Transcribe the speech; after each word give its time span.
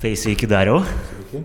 Tai 0.00 0.14
sveiki 0.16 0.46
Dariau. 0.48 0.78
Sveiki. 0.80 1.40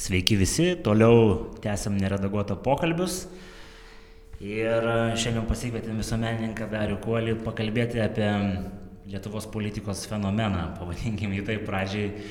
Sveiki 0.00 0.36
visi, 0.40 0.64
toliau 0.80 1.50
tęsiam 1.60 1.92
neredaguotą 2.00 2.56
pokalbius. 2.64 3.26
Ir 4.40 4.88
šiandien 5.20 5.44
pasikvietėm 5.44 6.00
visuomenininką 6.00 6.70
Darių 6.72 6.96
Kuolį 7.04 7.36
pakalbėti 7.44 8.00
apie 8.00 8.30
Lietuvos 9.12 9.44
politikos 9.52 10.06
fenomeną, 10.08 10.70
pavadinkim 10.78 11.36
jį 11.36 11.44
taip 11.50 11.68
pradžiai, 11.68 12.24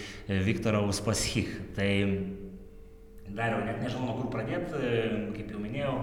Viktorą 0.50 0.82
Uspaskich. 0.90 1.54
Tai 1.78 1.92
Dariau, 3.30 3.62
net 3.70 3.84
nežinau, 3.86 4.10
nuo 4.10 4.18
kur 4.24 4.34
pradėti, 4.34 4.82
kaip 5.38 5.54
jau 5.54 5.62
minėjau, 5.62 5.98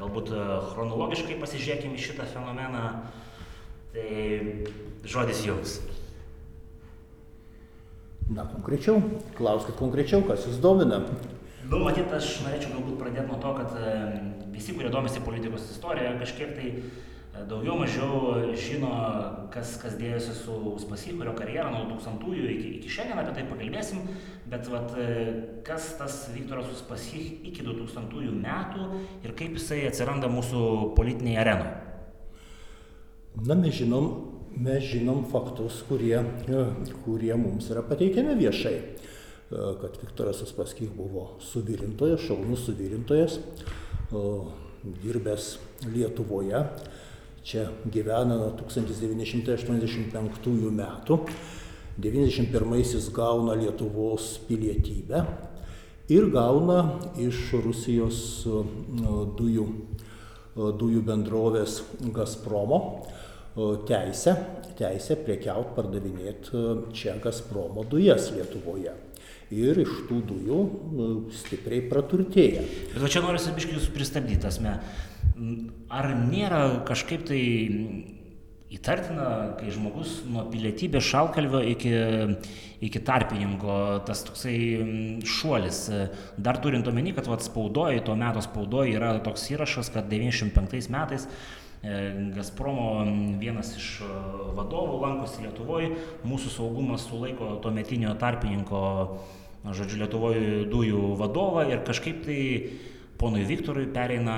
galbūt 0.00 0.32
chronologiškai 0.72 1.36
pasižiūrėkime 1.44 2.00
šitą 2.00 2.24
fenomeną. 2.32 2.86
Tai 3.92 4.12
žodis 5.04 5.44
jums. 5.44 5.82
Na, 8.30 8.44
konkrečiau, 8.46 9.00
klauskit 9.36 9.74
konkrečiau, 9.78 10.22
kas 10.26 10.46
jūs 10.46 10.60
domina. 10.62 11.00
Nu, 11.66 11.80
matyt, 11.82 12.12
aš 12.14 12.42
norėčiau 12.44 12.76
galbūt 12.76 12.98
pradėti 13.00 13.26
nuo 13.30 13.38
to, 13.42 13.50
kad 13.56 13.74
visi, 14.52 14.74
kurie 14.76 14.90
domisi 14.92 15.22
politikos 15.24 15.70
istorija, 15.72 16.12
kažkiek 16.20 16.52
tai 16.56 16.68
e, 16.70 17.44
daugiau 17.48 17.78
mažiau 17.80 18.52
žino, 18.58 18.90
kas, 19.54 19.74
kas 19.82 19.96
dėjosi 19.98 20.34
su 20.36 20.56
Uspaskich, 20.74 21.16
kurio 21.18 21.34
karjera 21.38 21.70
nuo 21.72 21.86
2000-ųjų 21.94 22.50
iki, 22.52 22.72
iki 22.78 22.92
šiandien 22.92 23.22
apie 23.22 23.36
tai 23.38 23.46
pakalbėsim, 23.48 24.04
bet 24.52 24.68
vat, 24.72 24.92
e, 25.00 25.08
kas 25.66 25.94
tas 26.00 26.18
Viktoras 26.34 26.70
Uspaskich 26.74 27.48
iki 27.48 27.64
2000-ųjų 27.66 28.36
metų 28.42 28.90
ir 29.24 29.34
kaip 29.38 29.56
jisai 29.58 29.86
atsiranda 29.88 30.30
mūsų 30.32 30.92
politinėje 30.98 31.42
arenoje. 31.42 31.78
Na, 33.48 33.56
mes 33.56 33.78
žinom, 33.78 34.31
mes 34.56 34.84
žinom 34.84 35.24
faktus, 35.30 35.82
kurie, 35.88 36.24
kurie 37.04 37.36
mums 37.36 37.70
yra 37.72 37.82
pateikiami 37.86 38.34
viešai. 38.38 38.80
Kad 39.52 39.98
Viktoras 40.00 40.42
Uspaskich 40.42 40.90
buvo 40.96 41.28
suvirintojas, 41.44 42.20
šaunus 42.24 42.64
suvirintojas, 42.66 43.38
dirbęs 45.02 45.58
Lietuvoje. 45.92 46.60
Čia 47.44 47.66
gyvena 47.84 48.36
nuo 48.38 48.50
1985 48.56 50.70
metų. 50.72 51.18
91-aisiais 52.00 53.12
gauna 53.12 53.52
Lietuvos 53.60 54.40
pilietybę 54.48 55.26
ir 56.08 56.30
gauna 56.32 56.96
iš 57.20 57.52
Rusijos 57.60 58.48
dujų, 59.36 59.66
dujų 60.56 61.02
bendrovės 61.04 61.82
Gazpromo 62.14 63.04
teisę, 63.88 64.36
teisę 64.78 65.16
prekiaut, 65.26 65.74
pardavinėti 65.76 66.62
čia 66.96 67.18
Gazpromo 67.22 67.84
dujas 67.88 68.30
Lietuvoje. 68.32 68.94
Ir 69.52 69.82
iš 69.82 70.06
tų 70.08 70.22
dujų 70.30 70.58
nu, 70.96 71.06
stipriai 71.36 71.82
praturtėja. 71.90 72.64
Bet 72.94 73.12
čia 73.12 73.20
noriu 73.20 73.40
sabiškai 73.42 73.76
jūs 73.76 73.90
pristabdyti, 73.92 74.48
asme. 74.48 74.78
Ar 75.92 76.08
nėra 76.16 76.62
kažkaip 76.88 77.26
tai 77.28 77.42
įtartina, 78.72 79.26
kai 79.58 79.68
žmogus 79.74 80.22
nuo 80.32 80.46
pilietybės 80.48 81.04
šalkalvio 81.04 81.60
iki, 81.74 81.92
iki 82.88 83.02
tarpininko, 83.04 83.74
tas 84.08 84.24
toksai 84.24 84.56
šuolis. 85.28 85.84
Dar 86.40 86.60
turint 86.64 86.88
omeny, 86.88 87.12
kad 87.12 87.28
vat, 87.28 87.44
spaudoje, 87.44 88.00
tuo 88.06 88.16
metu 88.16 88.40
spaudoje 88.44 88.96
yra 88.96 89.18
toks 89.26 89.50
įrašas, 89.52 89.92
kad 89.92 90.08
95 90.08 90.88
metais 90.96 91.28
Gazpromo 91.82 93.02
vienas 93.42 93.72
iš 93.74 93.86
vadovų 94.54 95.00
lankosi 95.02 95.42
Lietuvoje, 95.42 95.88
mūsų 96.22 96.52
saugumas 96.54 97.08
sulaiko 97.08 97.56
tuo 97.62 97.72
metinio 97.74 98.12
tarpininko, 98.20 98.82
žodžiu, 99.66 99.98
Lietuvoje 100.04 100.44
dujų 100.70 101.16
vadovą 101.18 101.66
ir 101.72 101.82
kažkaip 101.86 102.22
tai 102.28 102.38
ponui 103.18 103.42
Viktorui 103.48 103.88
pereina, 103.90 104.36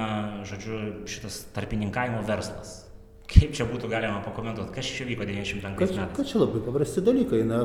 žodžiu, 0.49 0.81
šitas 1.09 1.43
tarpininkavimo 1.53 2.25
verslas. 2.25 2.81
Kaip 3.29 3.53
čia 3.57 3.65
būtų 3.69 3.89
galima 3.93 4.23
pakomentuoti, 4.25 4.73
kas 4.73 4.89
čia 4.97 5.07
vyko 5.09 5.25
95 5.29 5.81
metais? 5.81 6.17
Kad 6.17 6.29
čia 6.29 6.41
labai 6.43 6.61
paprasti 6.65 7.05
dalykai, 7.05 7.43
na, 7.49 7.63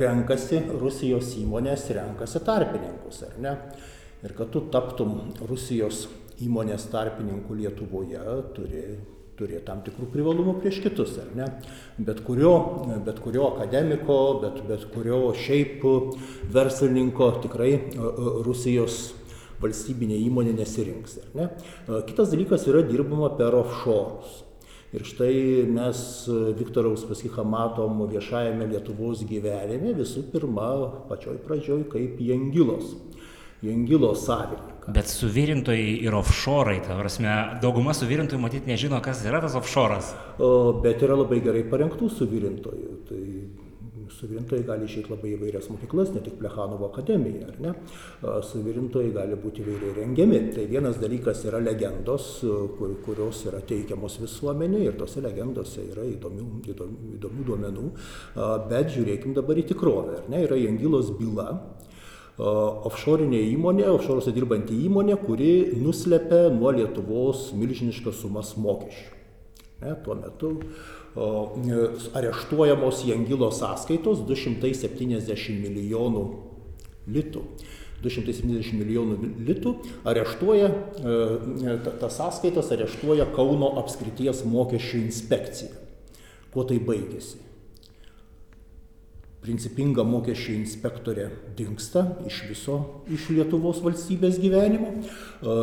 renkasi 0.00 0.62
Rusijos 0.80 1.34
įmonės, 1.40 1.88
renkasi 1.96 2.40
tarpininkus, 2.44 3.24
ar 3.28 3.40
ne? 3.40 3.56
Ir 4.24 4.36
kad 4.36 4.52
tu 4.54 4.64
taptum 4.72 5.34
Rusijos 5.48 6.06
įmonės 6.42 6.88
tarpininkų 6.92 7.58
Lietuvoje, 7.60 8.22
turi 8.56 8.84
turėti 9.38 9.64
tam 9.66 9.80
tikrų 9.86 10.10
privalumų 10.12 10.58
prieš 10.60 10.82
kitus, 10.84 11.16
ar 11.22 11.32
ne? 11.36 11.48
Bet 11.98 12.22
kurio, 12.26 12.52
bet 13.06 13.18
kurio 13.24 13.48
akademiko, 13.54 14.18
bet, 14.44 14.60
bet 14.68 14.86
kurio 14.92 15.24
šiaip 15.38 15.84
verslininko 16.52 17.32
tikrai 17.46 17.72
Rusijos 18.46 19.02
valstybinė 19.62 20.18
įmonė 20.26 20.56
nesirinks. 20.58 21.18
Ar 21.22 21.36
ne? 21.38 21.50
Kitas 22.08 22.32
dalykas 22.32 22.66
yra 22.70 22.82
dirbama 22.86 23.32
per 23.38 23.54
offshore. 23.58 24.26
Ir 24.92 25.06
štai 25.08 25.64
mes 25.72 25.98
Viktorą 26.58 26.90
Uspaskichą 26.92 27.46
matom 27.48 28.02
viešajame 28.10 28.66
Lietuvos 28.74 29.22
gyvenime 29.24 29.94
visų 29.96 30.26
pirma 30.34 30.66
pačioj 31.08 31.38
pradžioj 31.46 31.86
kaip 31.94 32.20
Jangilos. 32.20 32.90
Jangilos 33.62 34.26
savininką. 34.26 34.92
Bet 34.92 35.06
suvirintojai 35.06 35.90
ir 36.02 36.14
offshore'ai, 36.18 36.80
ta 36.82 36.96
prasme, 36.98 37.32
dauguma 37.62 37.94
suvirintojų 37.94 38.40
matyti 38.42 38.72
nežino, 38.72 38.98
kas 39.04 39.22
yra 39.22 39.38
tas 39.44 39.54
offshore'as. 39.54 40.14
Bet 40.82 41.04
yra 41.06 41.14
labai 41.20 41.38
gerai 41.44 41.62
parengtų 41.70 42.08
suvirintojų. 42.10 42.96
Tai 43.06 43.20
suvirintojai 44.12 44.64
gali 44.66 44.88
išeiti 44.88 45.12
labai 45.12 45.30
įvairias 45.36 45.68
mokyklas, 45.70 46.10
ne 46.14 46.20
tik 46.24 46.34
Plechanovo 46.40 46.88
akademija, 46.90 47.52
ar 47.52 47.60
ne? 47.62 47.72
Suvirintojai 48.48 49.12
gali 49.14 49.38
būti 49.38 49.62
įvairiai 49.62 49.94
rengiami. 50.00 50.40
Tai 50.56 50.66
vienas 50.70 50.98
dalykas 51.02 51.44
yra 51.46 51.62
legendos, 51.62 52.26
kur, 52.76 52.96
kurios 53.06 53.44
yra 53.48 53.62
teikiamos 53.62 54.18
visuomenė 54.24 54.82
ir 54.88 54.98
tose 54.98 55.22
legendose 55.22 55.86
yra 55.86 56.08
įdomių, 56.10 56.48
įdomių, 56.74 57.14
įdomių 57.20 57.46
duomenų. 57.52 57.86
Bet 58.74 58.92
žiūrėkim 58.98 59.38
dabar 59.38 59.62
į 59.62 59.68
tikrovę, 59.70 60.18
ar 60.24 60.28
ne? 60.34 60.42
Yra 60.48 60.58
Jangilos 60.58 61.14
byla, 61.22 61.48
offshore'inė 62.38 63.42
įmonė, 63.52 63.86
offshore'uose 63.92 64.32
dirbanti 64.32 64.76
įmonė, 64.86 65.18
kuri 65.20 65.52
nuslepia 65.82 66.46
nuo 66.54 66.72
Lietuvos 66.72 67.50
milžiniškas 67.58 68.22
sumas 68.22 68.54
mokesčių. 68.56 69.20
Ne, 69.82 69.96
tuo 70.04 70.14
metu 70.14 70.52
o, 71.18 71.28
areštuojamos 72.14 73.02
Jangilo 73.08 73.50
sąskaitos 73.52 74.22
270 74.28 75.60
milijonų 75.60 76.24
litų. 77.12 77.44
270 78.02 78.74
milijonų 78.80 79.30
litų 79.46 79.76
areštuoja, 80.10 80.72
tas 82.00 82.16
sąskaitas 82.18 82.72
areštuoja 82.74 83.28
Kauno 83.36 83.68
apskrities 83.78 84.42
mokesčių 84.48 85.04
inspekcija. 85.04 85.70
Kuo 86.52 86.66
tai 86.66 86.80
baigėsi? 86.82 87.38
Principinga 89.42 90.04
mokesčių 90.06 90.54
inspektorė 90.60 91.26
dinksta 91.58 92.04
iš 92.28 92.42
viso 92.46 92.78
iš 93.10 93.26
Lietuvos 93.34 93.80
valstybės 93.82 94.38
gyvenimo. 94.42 94.92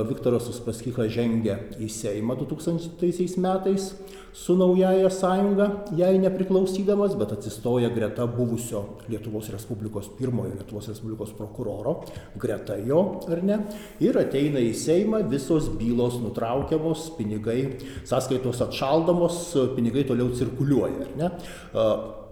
Viktoras 0.09 0.49
Uspaskichas 0.51 1.13
žengia 1.15 1.55
į 1.79 1.87
Seimą 1.93 2.35
2000 2.41 3.39
metais 3.39 3.93
su 4.35 4.55
naujaja 4.59 5.09
sąjunga, 5.09 5.69
jai 5.97 6.19
nepriklausydamas, 6.21 7.15
bet 7.17 7.31
atsistoja 7.33 7.89
greta 7.95 8.27
buvusio 8.29 8.83
Lietuvos 9.09 9.49
Respublikos 9.53 10.11
pirmojo 10.19 10.53
Lietuvos 10.53 10.91
Respublikos 10.91 11.33
prokuroro, 11.37 11.95
greta 12.39 12.77
jo, 12.77 13.01
ar 13.31 13.41
ne, 13.43 13.59
ir 14.03 14.19
ateina 14.21 14.61
į 14.61 14.75
Seimą, 14.77 15.23
visos 15.31 15.71
bylos 15.79 16.19
nutraukiamos, 16.21 17.09
pinigai, 17.17 17.59
sąskaitos 18.07 18.61
atšaldamos, 18.67 19.43
pinigai 19.79 20.05
toliau 20.11 20.29
cirkuliuoja, 20.35 21.07
ar 21.07 21.19
ne. 21.23 21.33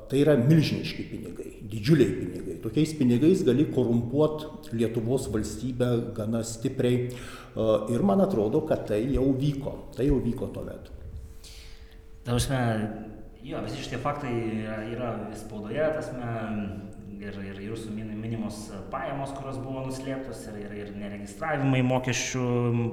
Tai 0.08 0.20
yra 0.24 0.38
milžiniški 0.40 1.04
pinigai, 1.10 1.50
didžiuliai 1.68 2.14
pinigai. 2.16 2.58
Tokiais 2.64 2.94
pinigais 2.96 3.44
gali 3.48 3.66
korumpuoti 3.74 4.78
Lietuvos 4.78 5.28
valstybę 5.34 5.90
gana 6.16 6.44
stipriai. 6.48 7.10
Ir 7.92 8.06
man 8.08 8.24
atrodo, 8.24 8.62
kad 8.70 8.86
tai 8.88 9.02
jau 9.16 9.28
vyko. 9.36 9.74
Tai 9.98 10.08
jau 10.08 10.22
vyko 10.24 10.48
tuomet. 10.56 10.92
Tausme, 12.28 12.60
jo, 13.44 13.60
visi 13.64 13.84
šitie 13.84 14.00
faktai 14.04 14.32
yra, 14.62 14.78
yra 14.92 15.12
spaudoje, 15.40 15.84
tasme, 15.96 16.32
ir, 17.24 17.38
ir 17.52 17.62
jūsų 17.70 17.94
minimos 17.96 18.66
pajamos, 18.92 19.32
kurios 19.38 19.60
buvo 19.64 19.86
nuslėptos, 19.88 20.44
ir, 20.52 20.58
ir, 20.66 20.74
ir 20.82 20.96
neregistravimai 21.00 21.84
mokesčių, 21.88 22.48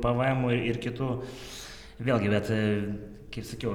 PVM 0.04 0.46
ir, 0.52 0.62
ir 0.72 0.80
kitų. 0.86 1.10
Vėlgi, 2.04 2.30
bet, 2.30 2.52
kaip 3.34 3.46
sakiau, 3.46 3.74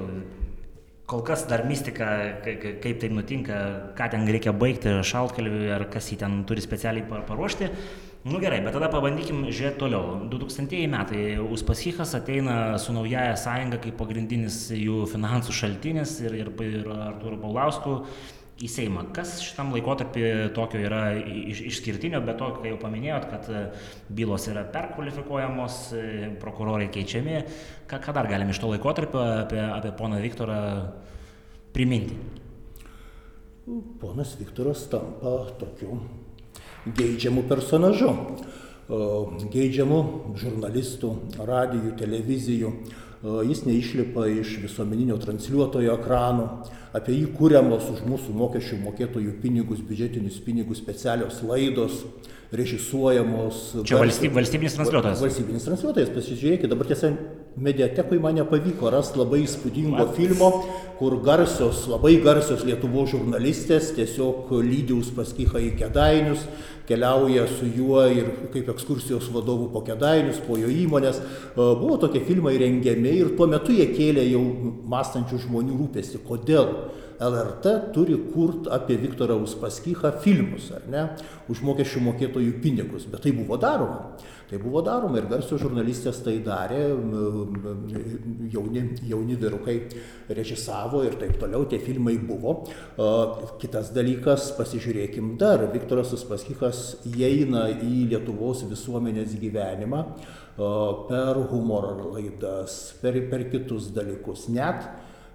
kol 1.10 1.24
kas 1.26 1.42
dar 1.50 1.64
mistika, 1.66 2.06
kaip 2.44 3.00
tai 3.02 3.10
nutinka, 3.10 3.56
ką 3.98 4.10
ten 4.12 4.28
reikia 4.30 4.54
baigti 4.54 5.00
šaltkalviui 5.06 5.72
ar 5.74 5.88
kas 5.90 6.12
jį 6.12 6.20
ten 6.22 6.38
turi 6.46 6.62
specialiai 6.62 7.22
paruošti. 7.26 7.70
Nu 8.30 8.36
gerai, 8.36 8.58
bet 8.60 8.74
tada 8.76 8.90
pabandykim 8.92 9.46
žiūrėti 9.48 9.80
toliau. 9.80 10.18
2000 10.28 10.90
metai 10.92 11.22
Uspaskichas 11.40 12.12
ateina 12.18 12.76
su 12.78 12.92
naujaja 12.92 13.38
sąjunga 13.40 13.78
kaip 13.80 13.96
pagrindinis 13.96 14.66
jų 14.76 15.06
finansų 15.08 15.56
šaltinis 15.56 16.18
ir, 16.26 16.36
ir, 16.42 16.50
ir 16.66 16.90
Artūru 16.92 17.40
Paulausku 17.40 17.94
į 18.60 18.68
Seimą. 18.68 19.06
Kas 19.16 19.38
šitam 19.44 19.72
laikotarpį 19.74 20.24
tokio 20.56 20.80
yra 20.84 21.02
iš, 21.16 21.62
išskirtinio, 21.70 22.20
bet 22.26 22.38
to, 22.40 22.50
kai 22.58 22.72
jau 22.74 22.80
paminėjot, 22.82 23.28
kad 23.30 23.48
e, 23.48 23.62
bylos 24.12 24.48
yra 24.52 24.66
perkvalifikuojamos, 24.74 25.78
e, 25.96 26.04
prokurorai 26.42 26.90
keičiami, 26.92 27.38
ką, 27.90 28.02
ką 28.04 28.16
dar 28.16 28.28
galime 28.30 28.52
iš 28.52 28.60
to 28.60 28.72
laikotarpio 28.72 29.22
apie, 29.46 29.62
apie 29.64 29.94
poną 29.96 30.20
Viktorą 30.20 30.60
priminti? 31.72 32.18
Ponas 34.00 34.34
Viktoras 34.40 34.88
tampa 34.90 35.36
tokiu 35.60 36.00
geidžiamu 36.96 37.44
personažu, 37.48 38.10
geidžiamu 39.52 40.00
žurnalistų, 40.40 41.12
radijų, 41.46 41.94
televizijų. 42.00 42.72
Jis 43.20 43.66
neišlipa 43.66 44.24
iš 44.32 44.54
visuomeninio 44.62 45.18
transliuotojo 45.20 45.92
ekranų, 45.98 46.46
apie 46.96 47.18
jį 47.18 47.26
kūriamos 47.36 47.90
už 47.92 48.00
mūsų 48.08 48.32
mokesčių 48.32 48.78
mokėtojų 48.80 49.34
pinigus, 49.42 49.82
biudžetinius 49.84 50.38
pinigus 50.40 50.80
specialios 50.80 51.42
laidos, 51.44 51.98
režisuojamos. 52.56 53.58
Čia 53.84 54.00
valstyb, 54.00 54.32
valstybinis 54.38 54.78
transliuotojas. 54.78 55.20
Valstybinis 55.20 55.68
transliuotojas, 55.68 56.14
pasižiūrėkite, 56.16 56.72
dabar 56.72 56.88
tiesa, 56.88 57.12
mediatekui 57.56 58.18
man 58.22 58.36
nepavyko 58.38 58.90
rasti 58.92 59.18
labai 59.18 59.42
įspūdingo 59.44 60.06
filmo, 60.16 60.50
kur 61.00 61.16
garsios, 61.24 61.86
labai 61.90 62.16
garsios 62.22 62.62
Lietuvo 62.66 63.06
žurnalistės 63.10 63.90
tiesiog 63.96 64.52
lydi 64.64 64.94
Uspaskichą 64.96 65.62
į 65.66 65.72
Kedainius, 65.80 66.46
keliauja 66.88 67.46
su 67.50 67.68
juo 67.70 68.02
ir 68.10 68.30
kaip 68.54 68.70
ekskursijos 68.74 69.28
vadovų 69.34 69.70
po 69.74 69.84
Kedainius, 69.86 70.40
po 70.46 70.58
jo 70.60 70.70
įmonės. 70.70 71.20
Buvo 71.56 71.98
tokie 72.02 72.22
filmai 72.26 72.56
rengiami 72.60 73.14
ir 73.22 73.34
tuo 73.38 73.48
metu 73.50 73.74
jie 73.76 73.88
kėlė 73.92 74.26
jau 74.30 74.42
mąstančių 74.90 75.44
žmonių 75.46 75.78
rūpestį. 75.82 76.24
Kodėl? 76.26 76.74
LRT 77.20 77.92
turi 77.94 78.16
kurt 78.32 78.68
apie 78.72 78.96
Viktorą 78.96 79.36
Uspaskichą 79.44 80.12
filmus, 80.24 80.70
ar 80.72 80.86
ne, 80.88 81.06
už 81.52 81.60
mokesčių 81.68 82.00
mokėtojų 82.06 82.54
pinigus, 82.64 83.04
bet 83.10 83.26
tai 83.26 83.34
buvo 83.36 83.58
daroma. 83.60 84.14
Tai 84.50 84.58
buvo 84.58 84.80
daroma 84.82 85.20
ir 85.20 85.28
garsios 85.30 85.60
žurnalistės 85.62 86.24
tai 86.24 86.38
darė, 86.42 86.80
jauni, 88.50 88.82
jauni 89.06 89.36
virukai 89.38 89.76
režisavo 90.34 91.04
ir 91.06 91.14
taip 91.20 91.36
toliau, 91.38 91.68
tie 91.70 91.78
filmai 91.78 92.16
buvo. 92.18 92.56
Kitas 93.62 93.92
dalykas, 93.94 94.48
pasižiūrėkim 94.56 95.36
dar, 95.38 95.68
Viktoras 95.70 96.10
Uspaskichas 96.16 96.82
įeina 97.12 97.68
į 97.76 98.08
Lietuvos 98.10 98.64
visuomenės 98.72 99.36
gyvenimą 99.38 100.02
per 100.56 101.38
humoro 101.52 102.10
laidas, 102.16 102.80
per, 103.04 103.20
per 103.30 103.46
kitus 103.52 103.92
dalykus. 103.94 104.48
Net 104.50 104.88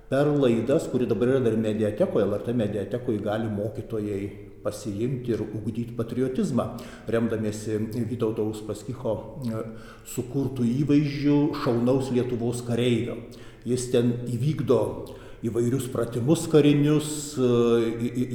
per 0.09 0.27
laidas, 0.29 0.87
kuri 0.91 1.07
dabar 1.09 1.35
yra 1.35 1.39
dar 1.45 1.57
mediatekoje, 1.57 2.25
LRT 2.25 2.53
mediatekoje 2.53 3.23
gali 3.25 3.49
mokytojai 3.49 4.21
pasiimti 4.65 5.33
ir 5.33 5.43
ugdyti 5.45 5.93
patriotizmą, 5.97 6.65
remdamiesi 7.07 7.77
Vytauto 8.09 8.47
Uspaskicho 8.49 9.15
e, 9.45 9.61
sukurtų 10.15 10.65
įvaizdžių 10.81 11.37
šaunaus 11.61 12.09
Lietuvos 12.15 12.63
kareivio. 12.65 13.19
Jis 13.65 13.89
ten 13.93 14.11
įvykdo 14.29 14.79
įvairius 15.45 15.87
pratimus 15.93 16.45
karinius 16.51 17.09
e, 17.37 17.49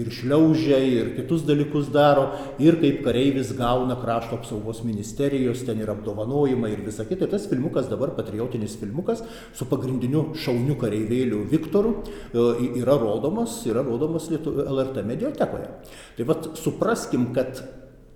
ir 0.00 0.10
šliaužia 0.14 0.78
ir 0.84 1.12
kitus 1.16 1.44
dalykus 1.48 1.90
daro 1.92 2.28
ir 2.62 2.78
kaip 2.82 3.02
kareivis 3.06 3.52
gauna 3.58 3.96
krašto 4.00 4.38
apsaugos 4.40 4.82
ministerijos, 4.86 5.64
ten 5.66 5.80
yra 5.82 5.94
apdovanojimai 5.96 6.72
ir 6.74 6.84
visa 6.86 7.06
kita. 7.08 7.28
Tas 7.30 7.48
filmukas 7.50 7.90
dabar 7.90 8.14
patriotinis 8.18 8.76
filmukas 8.80 9.24
su 9.56 9.68
pagrindiniu 9.70 10.30
šauniu 10.38 10.78
kareivėliu 10.80 11.42
Viktoru 11.50 11.96
e, 12.00 12.46
yra 12.82 12.98
rodomas, 13.00 13.60
yra 13.70 13.84
rodomas 13.86 14.30
LRT 14.30 15.04
mediatekoje. 15.06 15.74
Tai 16.16 16.30
vad 16.30 16.52
supraskim, 16.60 17.30
kad 17.36 17.62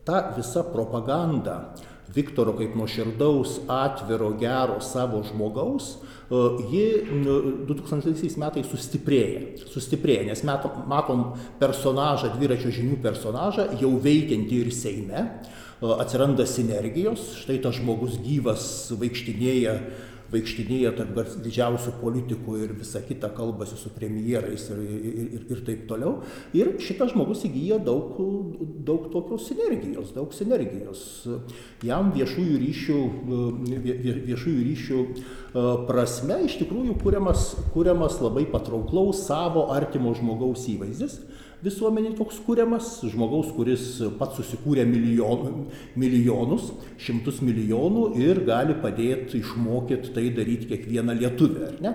ta 0.04 0.34
visa 0.36 0.62
propaganda 0.62 1.74
Viktoro 2.12 2.52
kaip 2.58 2.74
nuoširdaus, 2.76 3.62
atviro, 3.70 4.34
gero 4.38 4.76
savo 4.84 5.22
žmogaus, 5.24 5.94
ji 6.68 6.84
2000 7.68 8.38
metais 8.40 8.68
sustiprėja. 8.68 9.64
Sustiprėja, 9.72 10.26
nes 10.28 10.44
matom, 10.44 11.24
personažą, 11.60 12.34
dviračio 12.36 12.72
žinių 12.74 13.00
personažą, 13.04 13.70
jau 13.80 13.94
veikiantį 14.04 14.60
ir 14.62 14.72
Seime, 14.74 15.26
atsiranda 15.80 16.46
sinergijos, 16.48 17.30
štai 17.42 17.58
tas 17.64 17.80
žmogus 17.80 18.20
gyvas 18.24 18.66
vaikštinėja 19.00 19.78
vaikštinėja 20.32 20.92
tarp 20.98 21.18
didžiausių 21.44 21.94
politikų 22.00 22.56
ir 22.64 22.72
visa 22.78 23.02
kita 23.04 23.30
kalbasi 23.36 23.76
su 23.78 23.92
premjerais 23.94 24.66
ir, 24.72 24.80
ir, 24.80 25.44
ir, 25.52 25.62
taip 25.66 25.84
toliau. 25.90 26.16
Ir 26.56 26.74
šitas 26.82 27.12
žmogus 27.12 27.44
įgyja 27.48 27.80
daug, 27.84 28.16
daug 28.86 29.10
tokios 29.12 29.48
sinergijos, 29.50 30.14
daug 30.16 30.34
sinergijos. 30.36 31.04
Jam 31.84 32.12
viešųjų 32.16 32.58
ryšių, 32.64 32.98
viešųjų 34.30 34.66
ryšių 34.70 35.04
prasme 35.88 36.40
iš 36.48 36.58
tikrųjų 36.62 36.98
kuriamas, 37.02 37.52
kuriamas 37.76 38.18
labai 38.24 38.46
patrauklaus 38.50 39.26
savo 39.28 39.68
artimo 39.74 40.14
žmogaus 40.16 40.66
įvaizdis 40.72 41.20
visuomenėj 41.64 42.14
toks 42.18 42.40
kuriamas 42.44 42.88
žmogaus 43.08 43.50
kuris 43.56 43.86
pats 44.18 44.38
susikūrė 44.40 44.84
milijonų 44.88 45.52
milijonus 46.00 46.70
šimtus 47.00 47.40
milijonų 47.44 48.06
ir 48.20 48.42
gali 48.46 48.76
padėt 48.82 49.34
išmokyt 49.38 50.10
tai 50.16 50.28
daryt 50.36 50.66
kiekvieną 50.70 51.16
lietuvį 51.20 51.64
ar 51.68 51.78
ne? 51.84 51.94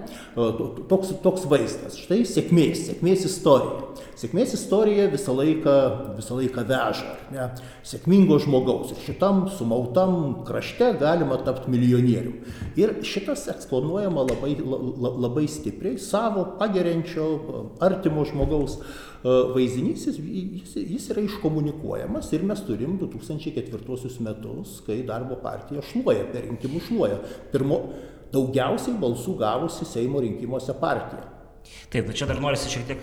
Toks 0.89 1.13
toks 1.24 1.45
vaizdas. 1.50 1.98
Štai 2.01 2.21
sėkmės 2.27 2.88
sėkmės 2.89 3.25
istorija. 3.30 3.86
Sėkmės 4.19 4.54
istorija 4.57 5.07
visą 5.12 5.33
laiką 5.38 5.75
visą 6.18 6.39
laiką 6.39 6.66
veža 6.69 7.13
ar 7.13 7.21
ne? 7.33 7.50
Sėkmingo 7.88 8.39
žmogaus. 8.44 8.94
Ir 8.95 9.04
šitam 9.06 9.45
sumautam 9.56 10.42
krašte 10.48 10.92
galima 11.00 11.39
tapt 11.45 11.69
milijonierium. 11.71 12.42
Ir 12.80 12.98
šitas 13.07 13.48
eksponuojama 13.54 14.25
labai 14.31 14.56
la 14.60 15.13
labai 15.27 15.45
stipriai 15.51 16.00
savo 16.01 16.45
pageriančio 16.60 17.30
artimo 17.86 18.25
žmogaus 18.27 18.80
vaizdinys 19.24 20.06
jis, 20.07 20.19
jis, 20.24 20.75
jis 20.80 21.10
yra 21.13 21.24
iškomunikuojamas 21.27 22.30
ir 22.36 22.45
mes 22.48 22.62
turim 22.68 22.95
2004 23.01 24.24
metus, 24.24 24.77
kai 24.86 25.01
darbo 25.07 25.36
partija 25.44 25.83
šluoja, 25.92 26.24
per 26.31 26.48
rinkimus 26.48 26.88
šluoja. 26.88 27.19
Pirmo, 27.51 27.81
daugiausiai 28.33 28.95
balsų 29.01 29.36
gavusi 29.42 29.88
Seimo 29.89 30.21
rinkimuose 30.24 30.75
partija. 30.80 31.25
Taip, 31.92 32.13
čia 32.16 32.25
dar 32.30 32.39
norisi 32.42 32.71
šiek 32.71 32.86
tiek 32.88 33.01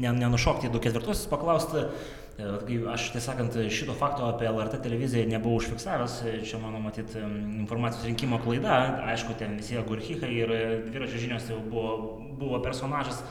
nenušokti 0.00 0.70
24-osius 0.70 1.26
paklausti. 1.32 1.88
Aš 2.34 3.12
tiesą 3.14 3.28
sakant, 3.28 3.56
šito 3.70 3.94
fakto 3.94 4.26
apie 4.26 4.48
LRT 4.50 4.80
televiziją 4.82 5.28
nebuvau 5.30 5.60
užfiksavęs, 5.60 6.16
čia 6.48 6.58
mano 6.58 6.80
matyt 6.82 7.12
informacijos 7.14 8.08
rinkimo 8.08 8.40
klaida, 8.42 8.78
aišku, 9.12 9.36
ten 9.38 9.54
visi 9.60 9.78
agurchikai 9.78 10.30
ir 10.34 10.54
dviračio 10.88 11.20
žinios 11.22 11.46
jau 11.52 11.60
buvo, 11.62 11.92
buvo 12.40 12.58
personažas 12.64 13.22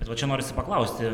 bet 0.00 0.08
va 0.08 0.16
čia 0.16 0.28
norisi 0.30 0.56
paklausti 0.56 1.12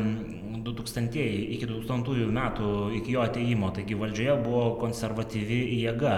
du 0.66 0.74
tūkstantieji 0.74 1.42
iki 1.56 1.68
du 1.68 1.78
tūkstantųjų 1.78 2.26
metų 2.34 2.70
iki 3.00 3.14
jo 3.14 3.22
atėjimo 3.26 3.70
taigi 3.74 3.98
valdžioje 3.98 4.34
buvo 4.42 4.64
konservatyvi 4.80 5.60
jėga 5.82 6.16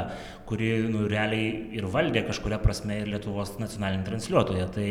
kuri 0.49 0.71
nu 0.89 1.05
realiai 1.11 1.51
ir 1.77 1.89
valdė 1.91 2.25
kažkuria 2.29 2.61
prasme 2.63 3.03
ir 3.03 3.13
lietuvos 3.13 3.57
nacionalinį 3.61 4.07
transliuotoją. 4.09 4.69
Tai 4.73 4.89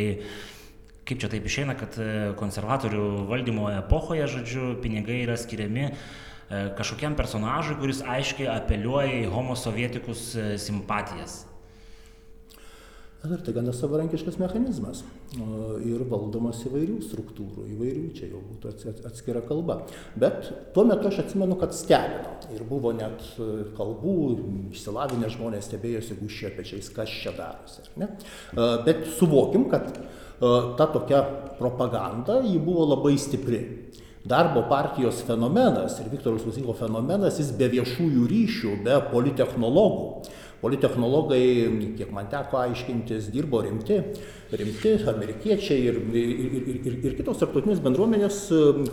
kaip 1.08 1.22
čia 1.24 1.32
taip 1.32 1.46
išeina 1.48 1.78
kad 1.80 1.98
e, 2.02 2.08
konservatorių 2.40 3.04
valdymo 3.30 3.70
epochoje 3.78 4.28
žodžiu 4.36 4.72
pinigai 4.84 5.22
yra 5.24 5.38
skiriami 5.40 5.86
e, 5.88 5.94
kažkokiam 6.78 7.16
personažui 7.20 7.78
kuris 7.80 8.04
aiškiai 8.04 8.50
apeliuoja 8.58 9.22
į 9.24 9.30
homo 9.32 9.56
sovietikus 9.58 10.30
e, 10.36 10.50
simpatijas 10.62 11.46
ir 13.26 13.42
tai 13.44 13.54
gana 13.54 13.74
savarankiškas 13.74 14.38
mechanizmas 14.40 15.02
ir 15.86 16.04
valdomas 16.10 16.60
įvairių 16.68 17.00
struktūrų, 17.06 17.66
įvairių, 17.74 18.04
čia 18.16 18.30
jau 18.30 18.42
būtų 18.46 18.94
atskira 19.10 19.42
kalba. 19.48 19.80
Bet 20.20 20.52
tuo 20.76 20.86
metu 20.88 21.10
aš 21.10 21.24
atsimenu, 21.26 21.58
kad 21.60 21.74
stebino 21.76 22.38
ir 22.54 22.64
buvo 22.68 22.94
net 22.96 23.26
e, 23.42 23.50
kalbų, 23.78 24.16
išsilavinę 24.76 25.32
žmonės 25.34 25.68
stebėjosi 25.68 26.20
guščia 26.22 26.54
pečiais, 26.56 26.92
kas 26.94 27.12
čia 27.24 27.34
darosi. 27.38 27.84
E, 27.98 28.08
bet 28.86 29.04
suvokim, 29.18 29.68
kad 29.74 29.90
e, 29.92 30.00
ta 30.80 30.88
tokia 30.94 31.24
propaganda, 31.60 32.40
ji 32.46 32.62
buvo 32.62 32.88
labai 32.94 33.18
stipri. 33.20 33.64
Darbo 34.28 34.66
partijos 34.68 35.22
fenomenas 35.24 36.02
ir 36.02 36.10
Viktoros 36.12 36.44
Usiko 36.50 36.74
fenomenas, 36.76 37.38
jis 37.40 37.54
be 37.56 37.70
viešųjų 37.72 38.26
ryšių, 38.28 38.74
be 38.84 38.98
politechnologų 39.14 40.36
Politechnologai, 40.62 41.44
kiek 42.00 42.10
man 42.16 42.30
teko 42.32 42.58
aiškintis, 42.64 43.28
dirbo 43.34 43.62
rimti, 43.62 44.00
rimti 44.58 44.94
amerikiečiai 45.12 45.84
ir, 45.92 46.00
ir, 46.18 46.56
ir, 46.58 46.98
ir, 47.06 47.16
kitos 47.20 47.38
tarptautinės 47.42 47.84
bendruomenės, 47.86 48.40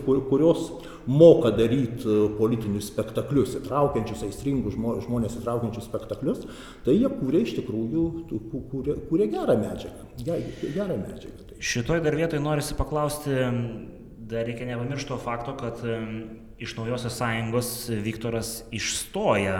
kur, 0.04 0.20
kurios 0.28 0.66
moka 1.08 1.52
daryti 1.56 2.18
politinius 2.38 2.90
spektaklius, 2.92 3.56
įtraukiančius 3.60 4.26
aistringus 4.28 4.76
žmonės, 4.76 5.38
įtraukiančius 5.40 5.88
spektaklius, 5.88 6.44
tai 6.84 6.98
jie 6.98 7.08
kūrė 7.08 7.44
iš 7.46 7.56
tikrųjų, 7.60 8.06
kūrė, 8.72 8.98
kūrė 9.08 9.28
gerą 9.32 9.58
medžiagą. 9.60 10.08
Gerą 10.24 10.98
medžiagą. 11.00 11.48
Tai. 11.48 11.60
Šitoj 11.64 12.04
dar 12.04 12.16
vietoj 12.18 12.44
norisi 12.44 12.76
paklausti 12.76 13.36
dar 14.28 14.46
reikia 14.48 14.68
nepamiršti 14.68 15.12
to 15.12 15.18
fakto, 15.20 15.56
kad 15.60 15.80
iš 16.58 16.76
naujosios 16.78 17.16
sąjungos 17.18 17.70
Viktoras 18.04 18.52
išstoja 18.72 19.58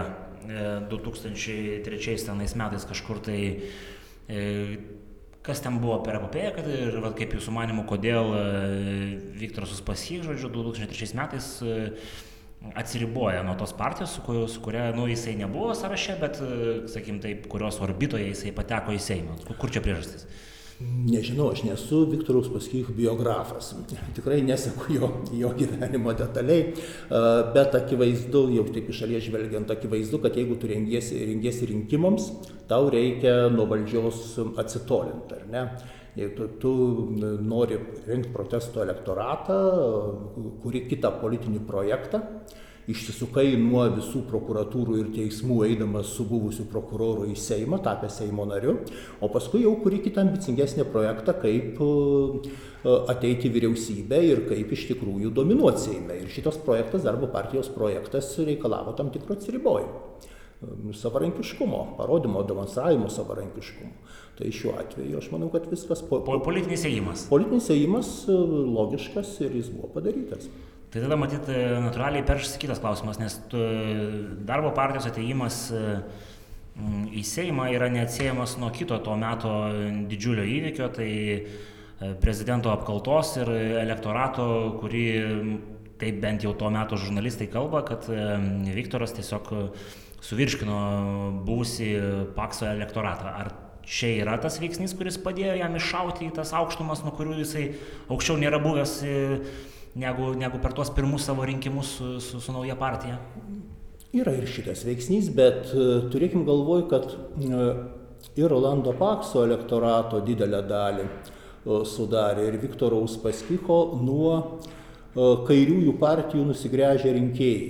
2003 0.91 2.19
tenais 2.27 2.55
metais 2.57 2.85
kažkur 2.87 3.21
tai 3.25 3.39
kas 5.45 5.61
ten 5.61 5.77
buvo 5.77 5.99
per 6.05 6.17
epopėją, 6.17 6.53
kad 6.55 6.69
ir 6.69 6.95
va, 7.03 7.11
kaip 7.17 7.35
jūsų 7.37 7.53
manimų, 7.53 7.83
kodėl 7.89 8.31
Viktoras 9.37 9.75
Uspaskich, 9.75 10.23
žodžiu, 10.25 10.49
2003 10.49 11.11
metais 11.19 11.49
atsiriboja 12.73 13.43
nuo 13.45 13.53
tos 13.59 13.75
partijos, 13.77 14.15
su, 14.15 14.23
kur, 14.25 14.39
su 14.49 14.61
kuria, 14.65 14.87
nu, 14.95 15.05
jisai 15.11 15.35
nebuvo 15.37 15.75
sąraše, 15.77 16.17
bet, 16.21 16.39
sakykim, 16.89 17.19
taip, 17.21 17.45
kurios 17.51 17.77
orbitoje 17.83 18.31
jisai 18.31 18.55
pateko 18.57 18.95
į 18.95 19.01
Seimą. 19.05 19.37
Kur 19.59 19.73
čia 19.73 19.83
priežastis? 19.85 20.25
Nežinau, 20.83 21.53
aš 21.53 21.61
nesu 21.63 22.01
Viktoros 22.11 22.49
Paskych 22.51 22.89
biografas, 22.91 23.69
tikrai 24.15 24.41
nesaku 24.43 24.97
jo, 24.97 25.07
jo 25.31 25.53
gyvenimo 25.55 26.11
detaliai, 26.19 26.73
bet 27.55 27.77
akivaizdu, 27.79 28.41
jau 28.57 28.65
taip 28.75 28.89
iš 28.91 28.99
šalies 29.05 29.23
žvelgiant, 29.23 29.71
akivaizdu, 29.71 30.19
kad 30.25 30.35
jeigu 30.35 30.57
tu 30.59 30.67
rengiesi, 30.67 31.21
rengiesi 31.29 31.69
rinkimams, 31.71 32.27
tau 32.67 32.89
reikia 32.91 33.47
nuo 33.55 33.69
valdžios 33.71 34.35
atsitolinti, 34.59 35.39
ar 35.39 35.47
ne? 35.53 35.63
Jei 36.19 36.29
tu, 36.35 36.49
tu 36.59 36.73
nori 37.43 37.79
rinkti 38.07 38.35
protesto 38.35 38.83
elektoratą, 38.83 39.57
kuri 40.63 40.85
kitą 40.91 41.15
politinį 41.23 41.63
projektą, 41.67 42.21
išsisukai 42.91 43.55
nuo 43.59 43.85
visų 43.95 44.23
prokuratūrų 44.29 44.99
ir 45.01 45.09
teismų 45.15 45.61
eidamas 45.69 46.11
su 46.17 46.25
buvusiu 46.29 46.67
prokuroru 46.69 47.25
į 47.31 47.35
Seimą, 47.39 47.79
tapęs 47.85 48.19
Seimo 48.21 48.45
nariu, 48.49 48.77
o 49.21 49.29
paskui 49.33 49.63
jau 49.65 49.73
kuri 49.81 50.03
kitą 50.05 50.25
ambicingesnį 50.25 50.87
projektą, 50.93 51.35
kaip 51.41 51.81
ateiti 53.09 53.49
vyriausybę 53.49 54.21
ir 54.27 54.45
kaip 54.49 54.71
iš 54.77 54.85
tikrųjų 54.91 55.33
dominuoti 55.33 55.87
Seime. 55.87 56.21
Ir 56.21 56.31
šitas 56.33 56.61
projektas, 56.61 57.05
darbo 57.07 57.31
partijos 57.33 57.71
projektas, 57.73 58.33
reikalavo 58.45 58.93
tam 58.97 59.09
tikro 59.13 59.37
atsiribojimo 59.37 60.33
savarankiškumo, 60.93 61.95
parodymo, 61.97 62.43
demonstravimo 62.43 63.09
savarankiškumo. 63.09 63.91
Tai 64.37 64.51
šiuo 64.51 64.73
atveju 64.79 65.17
aš 65.17 65.29
manau, 65.31 65.49
kad 65.51 65.67
viskas... 65.71 66.01
Po, 66.09 66.19
po, 66.25 66.37
politinis 66.43 66.83
įėjimas. 66.87 67.27
Politinis 67.31 67.69
įėjimas 67.71 68.09
e, 68.27 68.37
logiškas 68.77 69.35
ir 69.45 69.55
jis 69.59 69.69
buvo 69.71 69.91
padarytas. 69.95 70.49
Tai 70.95 71.01
tada 71.03 71.17
matyt, 71.19 71.49
e, 71.51 71.63
natūraliai 71.83 72.23
peršasi 72.23 72.55
kitas 72.61 72.79
klausimas, 72.79 73.17
nes 73.19 73.33
tu, 73.51 73.59
darbo 74.47 74.69
partijos 74.71 75.09
ateimas 75.09 75.57
e, 75.75 75.81
į 77.19 77.23
Seimą 77.27 77.65
yra 77.75 77.89
neatsiejamas 77.91 78.53
nuo 78.61 78.69
kito 78.71 78.95
to 79.03 79.17
meto 79.19 79.51
didžiulio 80.07 80.45
įvykio, 80.53 80.87
tai 80.95 81.09
prezidento 82.23 82.71
apkaltos 82.71 83.33
ir 83.41 83.51
elektorato, 83.81 84.47
kurį 84.79 85.03
taip 85.99 86.23
bent 86.23 86.47
jau 86.47 86.55
tuo 86.55 86.71
metu 86.71 86.95
žurnalistai 86.99 87.49
kalba, 87.51 87.83
kad 87.87 88.07
Viktoras 88.79 89.17
tiesiog 89.19 89.51
suvirškino 90.23 90.79
būsį 91.43 91.91
Pakso 92.39 92.71
elektoratą. 92.71 93.35
Ar 93.43 93.51
čia 93.83 94.15
yra 94.23 94.39
tas 94.39 94.63
veiksnys, 94.63 94.95
kuris 94.95 95.19
padėjo 95.19 95.59
jam 95.59 95.75
iššauti 95.75 96.29
į 96.31 96.33
tas 96.39 96.55
aukštumas, 96.55 97.03
nuo 97.03 97.11
kurių 97.19 97.39
jisai 97.43 97.69
aukščiau 98.07 98.39
nėra 98.39 98.63
buvęs 98.63 98.99
e, 99.03 99.15
negu, 99.95 100.33
negu 100.37 100.59
per 100.63 100.75
tuos 100.75 100.91
pirmus 100.95 101.25
savo 101.27 101.45
rinkimus 101.47 101.95
su, 101.97 102.19
su, 102.19 102.41
su 102.43 102.55
nauja 102.55 102.75
partija? 102.79 103.19
Yra 104.15 104.31
ir 104.37 104.47
šitas 104.47 104.85
veiksnys, 104.87 105.31
bet 105.35 105.71
e, 105.73 105.87
turėkim 106.11 106.45
galvoj, 106.47 106.85
kad 106.91 107.09
e, 107.11 107.65
ir 108.39 108.51
Rolando 108.51 108.95
Pakso 108.99 109.43
elektorato 109.43 110.21
didelę 110.25 110.61
dalį 110.69 111.09
sudarė 111.65 112.43
ir 112.45 112.59
Viktoro 112.61 112.99
Uspaskicho 113.01 113.97
nuo 113.97 114.59
kairiųjų 115.15 115.95
partijų 115.97 116.43
nusigręžę 116.51 117.13
rinkėjai. 117.15 117.63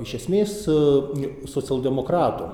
Iš 0.00 0.14
esmės 0.16 0.54
socialdemokratų 1.52 2.46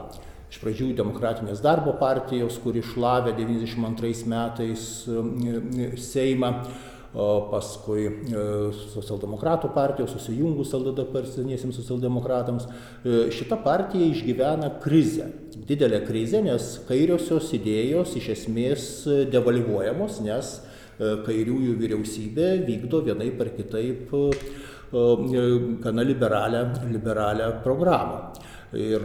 iš 0.51 0.61
pradžių 0.63 0.93
demokratinės 0.97 1.61
darbo 1.65 1.95
partijos, 1.99 2.59
kuri 2.63 2.83
šlavė 2.87 3.35
92 3.37 4.29
metais 4.31 4.85
e, 5.11 5.89
Seimą, 6.01 6.53
paskui 7.17 8.05
e, 8.07 8.45
socialdemokratų 8.93 9.71
partijos 9.75 10.13
susijungus 10.17 10.75
LDP 10.77 11.23
seniesiems 11.31 11.79
socialdemokratams. 11.81 12.67
E, 12.69 13.27
šita 13.35 13.59
partija 13.65 14.11
išgyvena 14.11 14.71
krizę, 14.83 15.31
didelę 15.69 16.03
krizę, 16.07 16.43
nes 16.45 16.75
kairiosios 16.89 17.53
idėjos 17.57 18.17
iš 18.21 18.31
esmės 18.37 18.89
devalvuojamos, 19.33 20.21
nes 20.25 20.59
kairiųjų 20.97 21.75
vyriausybė 21.77 22.53
vykdo 22.65 23.03
vienai 23.05 23.29
per 23.37 23.51
kitaip 23.53 24.13
gana 25.85 26.05
liberalią, 26.09 26.63
liberalią 26.89 27.51
programą. 27.65 28.31
Ir 28.77 29.05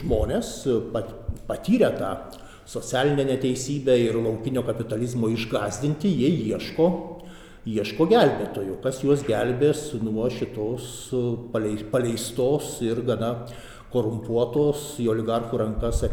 žmonės 0.00 0.54
pat, 0.94 1.12
patyrę 1.48 1.92
tą 1.98 2.14
socialinę 2.72 3.24
neteisybę 3.28 3.98
ir 4.00 4.16
laukinio 4.16 4.62
kapitalizmo 4.64 5.28
išgazdinti, 5.28 6.08
jie 6.22 6.30
ieško, 6.52 6.88
ieško 7.68 8.08
gelbėtojų, 8.10 8.78
kas 8.84 9.02
juos 9.04 9.26
gelbės 9.28 9.90
nuo 10.00 10.30
šitos 10.32 10.88
paleistos 11.92 12.78
ir 12.86 13.04
gana 13.06 13.34
korumpuotos 13.92 14.94
į 15.04 15.10
oligarchų 15.12 15.60
rankas 15.60 16.06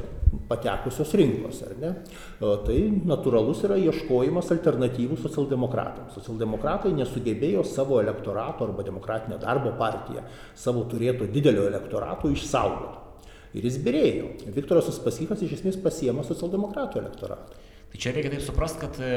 patekusios 0.50 1.14
rinkos, 1.18 1.64
ar 1.66 1.76
ne? 1.82 1.92
Tai 2.40 2.78
natūralus 3.10 3.64
yra 3.66 3.80
ieškojimas 3.80 4.52
alternatyvų 4.54 5.18
socialdemokratams. 5.24 6.18
Socialdemokratai 6.20 6.92
nesugebėjo 6.98 7.64
savo 7.66 8.02
elektorato 8.04 8.68
arba 8.68 8.86
demokratinę 8.86 9.40
darbo 9.42 9.74
partiją, 9.80 10.26
savo 10.58 10.86
turėto 10.92 11.30
didelio 11.32 11.70
elektorato 11.72 12.30
išsaugoti. 12.36 13.09
Ir 13.58 13.66
jis 13.66 13.80
birėjo. 13.82 14.28
Viktoras 14.54 14.92
Uspaskichas 14.92 15.42
iš 15.46 15.58
esmės 15.58 15.80
pasiema 15.82 16.26
socialdemokratų 16.28 17.02
elektoratą. 17.02 17.58
Tai 17.90 17.98
čia 18.02 18.14
reikia 18.14 18.36
taip 18.36 18.44
suprasti, 18.46 18.84
kad 18.84 19.00
e, 19.02 19.14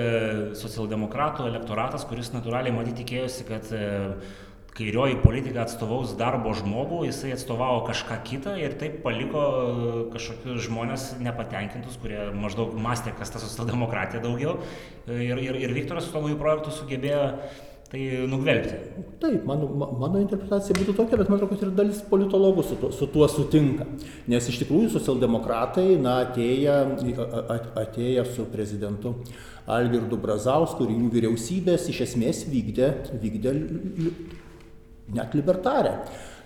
socialdemokratų 0.56 1.44
elektoratas, 1.50 2.06
kuris 2.08 2.32
natūraliai 2.32 2.72
matyti 2.72 3.02
tikėjosi, 3.02 3.44
kad 3.44 3.68
e, 3.76 3.82
kairioji 4.72 5.18
politika 5.20 5.66
atstovaus 5.66 6.14
darbo 6.16 6.54
žmogų, 6.56 7.02
jisai 7.04 7.34
atstovavo 7.34 7.82
kažką 7.90 8.16
kitą 8.24 8.54
ir 8.56 8.78
taip 8.80 9.02
paliko 9.04 9.42
e, 9.42 9.90
kažkokius 10.14 10.64
žmonės 10.70 11.04
nepatenkintus, 11.20 11.98
kurie 12.00 12.30
maždaug 12.32 12.72
mąstė, 12.80 13.12
kas 13.18 13.34
ta 13.34 13.42
socialdemokratija 13.42 14.24
daugiau. 14.24 14.56
Ir, 15.12 15.36
ir, 15.44 15.60
ir 15.66 15.76
Viktoras 15.76 16.08
su 16.08 16.16
to 16.16 16.24
naujų 16.24 16.40
projektų 16.40 16.72
sugebėjo 16.78 17.26
tai 17.92 18.26
nugvelbti. 18.26 18.75
Taip, 19.20 19.44
mano, 19.44 19.68
mano 20.00 20.20
interpretacija 20.22 20.75
būtų 20.78 20.94
tokia, 20.96 21.18
bet 21.20 21.28
man 21.28 21.37
atrodo, 21.37 21.52
kad 21.52 21.66
ir 21.66 21.75
dalis 21.76 22.00
politologų 22.08 22.64
su 22.64 22.78
su 22.96 23.08
tuo 23.12 23.28
sutinka. 23.28 23.84
Nes 24.32 24.49
iš 24.49 24.62
tikrųjų 24.62 24.94
socialdemokratai, 24.94 25.99
na, 26.00 26.22
atėję, 26.25 26.78
atėję 27.84 28.25
su 28.32 28.49
prezidentu 28.54 29.12
Algirdu 29.68 30.16
Brazausku 30.18 30.88
ir 30.88 30.96
jų 30.96 31.11
vyriausybės 31.18 31.84
iš 31.92 32.00
esmės 32.08 32.46
vykdė, 32.49 32.88
vykdė 33.22 33.52
net 35.09 35.35
libertarę. 35.35 35.97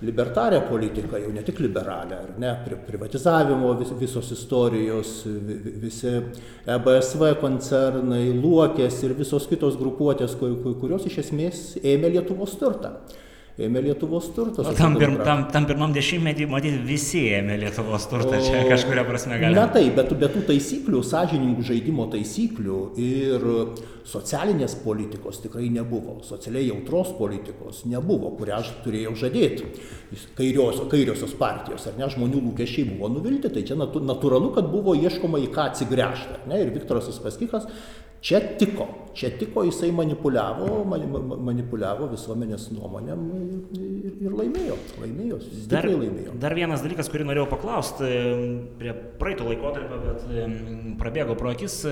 Libertarę 0.03 0.61
politiką, 0.69 1.17
jau 1.17 1.33
ne 1.33 1.43
tik 1.43 1.61
liberalę, 1.65 2.19
ar 2.19 2.33
ne, 2.39 2.51
pri, 2.65 2.77
privatizavimo 2.87 3.71
vis, 3.79 3.95
visos 3.97 4.29
istorijos, 4.35 5.23
visi 5.81 6.13
EBSV 6.69 7.31
koncernai, 7.41 8.27
luokės 8.37 8.99
ir 9.09 9.15
visos 9.17 9.49
kitos 9.49 9.79
grupuotės, 9.81 10.37
kur, 10.37 10.53
kurios 10.83 11.09
iš 11.09 11.23
esmės 11.25 11.63
ėmė 11.81 12.13
Lietuvos 12.19 12.59
turtą 12.61 12.93
ėmė 13.57 13.81
Lietuvos 13.87 14.29
turtą. 14.37 14.65
Tam, 14.77 14.99
pir, 15.01 15.15
tam, 15.25 15.47
tam 15.53 15.67
pirmam 15.69 15.93
dešimtmetį, 15.97 16.47
matyti, 16.53 16.81
visi 16.85 17.23
ėmė 17.39 17.57
Lietuvos 17.63 18.05
turtą, 18.11 18.37
o, 18.37 18.45
čia 18.45 18.67
kažkuria 18.69 19.05
prasme 19.09 19.39
galima. 19.41 19.65
Na 19.65 19.73
taip, 19.73 19.95
bet, 19.97 20.13
bet 20.21 20.35
tų 20.37 20.43
taisyklių, 20.51 21.01
sąžiningų 21.07 21.65
žaidimo 21.71 22.09
taisyklių 22.13 22.81
ir 23.01 23.47
socialinės 24.07 24.77
politikos 24.85 25.41
tikrai 25.43 25.71
nebuvo, 25.73 26.19
socialiai 26.27 26.69
jautros 26.69 27.15
politikos 27.17 27.83
nebuvo, 27.89 28.35
kurią 28.37 28.61
aš 28.61 28.73
turėjau 28.85 29.17
žadėti. 29.25 29.73
Kairios, 30.37 30.85
kairiosios 30.93 31.33
partijos, 31.41 31.89
ar 31.89 31.97
ne, 31.99 32.11
žmonių 32.13 32.45
lūkesčiai 32.51 32.91
buvo 32.93 33.11
nuvilti, 33.17 33.51
tai 33.53 33.65
čia 33.67 33.79
natūralu, 33.81 34.53
kad 34.55 34.69
buvo 34.71 34.95
ieškoma 35.01 35.41
į 35.43 35.51
ką 35.57 35.71
atsigręžti. 35.73 36.45
Ne, 36.51 36.61
ir 36.63 36.75
Viktoras 36.77 37.09
Uspaskichas 37.11 37.67
Čia 38.25 38.41
tiko, 38.59 38.87
čia 39.17 39.31
tiko 39.39 39.63
jisai 39.67 39.91
manipuliavo, 39.95 40.83
manipuliavo 41.47 42.09
visuomenės 42.11 42.71
nuomonėm 42.75 43.27
ir, 43.77 44.15
ir 44.27 44.37
laimėjo, 44.37 44.79
laimėjo, 45.03 45.41
dar, 45.71 45.89
laimėjo. 45.91 46.37
Dar 46.43 46.57
vienas 46.57 46.85
dalykas, 46.85 47.11
kurį 47.13 47.29
norėjau 47.29 47.51
paklausti, 47.53 48.09
prie 48.81 48.97
praeito 49.21 49.47
laikotarpio, 49.49 50.01
bet 50.09 50.97
prabėgo 51.01 51.37
pro 51.39 51.53
akis. 51.53 51.83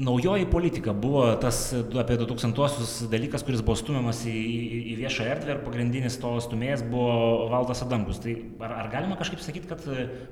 Naujoji 0.00 0.46
politika 0.50 0.92
buvo 0.92 1.24
tas 1.40 1.58
apie 1.74 2.16
2000-osius 2.16 2.92
dalykas, 3.12 3.42
kuris 3.44 3.60
buvo 3.64 3.76
stumiamas 3.76 4.22
į, 4.28 4.32
į, 4.32 4.94
viešą 5.00 5.26
erdvę 5.34 5.54
ir 5.54 5.60
pagrindinis 5.64 6.16
to 6.22 6.32
stumėjas 6.40 6.82
buvo 6.88 7.48
Valdas 7.52 7.82
Adamkus. 7.84 8.20
Tai 8.24 8.34
ar, 8.64 8.74
ar 8.84 8.88
galima 8.92 9.18
kažkaip 9.20 9.42
sakyti, 9.44 9.68
kad 9.70 9.84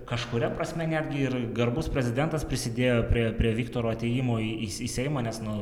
kažkuria 0.09 0.51
prasme 0.55 0.89
netgi 0.89 1.27
ir 1.27 1.37
garbus 1.57 1.91
prezidentas 1.93 2.47
prisidėjo 2.49 3.03
prie, 3.11 3.27
prie 3.37 3.53
Viktoro 3.59 3.93
ateimo 3.93 4.39
į, 4.41 4.49
į, 4.69 4.71
į 4.87 4.91
Seimą, 4.95 5.25
nes 5.27 5.43
nu, 5.45 5.59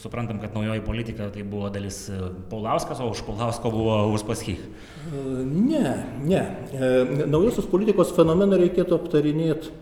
suprantam, 0.00 0.40
kad 0.40 0.56
naujoji 0.56 0.86
politika 0.86 1.28
tai 1.34 1.44
buvo 1.44 1.68
dalis 1.74 2.06
Paulauskas, 2.52 3.04
o 3.04 3.10
už 3.12 3.24
Paulausko 3.28 3.74
buvo 3.74 4.00
Uspaskych. 4.14 4.64
Ne, 5.12 5.94
ne. 6.24 6.42
E, 6.72 6.90
naujosios 7.26 7.68
politikos 7.68 8.14
fenomeną 8.16 8.60
reikėtų 8.64 8.96
aptarinėti 8.96 9.76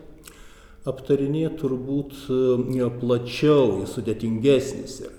aptarinėti 0.87 1.59
turbūt 1.63 2.19
e, 2.31 2.91
plačiau, 3.01 3.81
jis 3.83 3.97
sudėtingesnis 3.97 5.01
yra. 5.07 5.15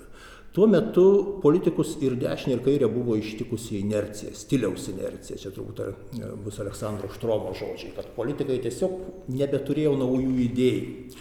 Tuo 0.49 0.65
metu 0.65 1.03
politikus 1.43 1.91
ir 2.01 2.15
dešinė 2.17 2.55
ir 2.55 2.61
kairė 2.65 2.87
buvo 2.89 3.13
ištikusi 3.19 3.77
inercija, 3.83 4.31
stiliaus 4.33 4.87
inercija, 4.89 5.37
čia 5.37 5.51
turbūt 5.53 5.81
ar 5.83 5.91
e, 5.93 6.31
bus 6.45 6.57
Aleksandro 6.63 7.11
Štromo 7.13 7.53
žodžiai, 7.57 7.93
kad 7.97 8.09
politikai 8.15 8.57
tiesiog 8.63 9.29
nebeturėjo 9.35 9.93
naujų 9.99 10.33
idėjų. 10.47 11.19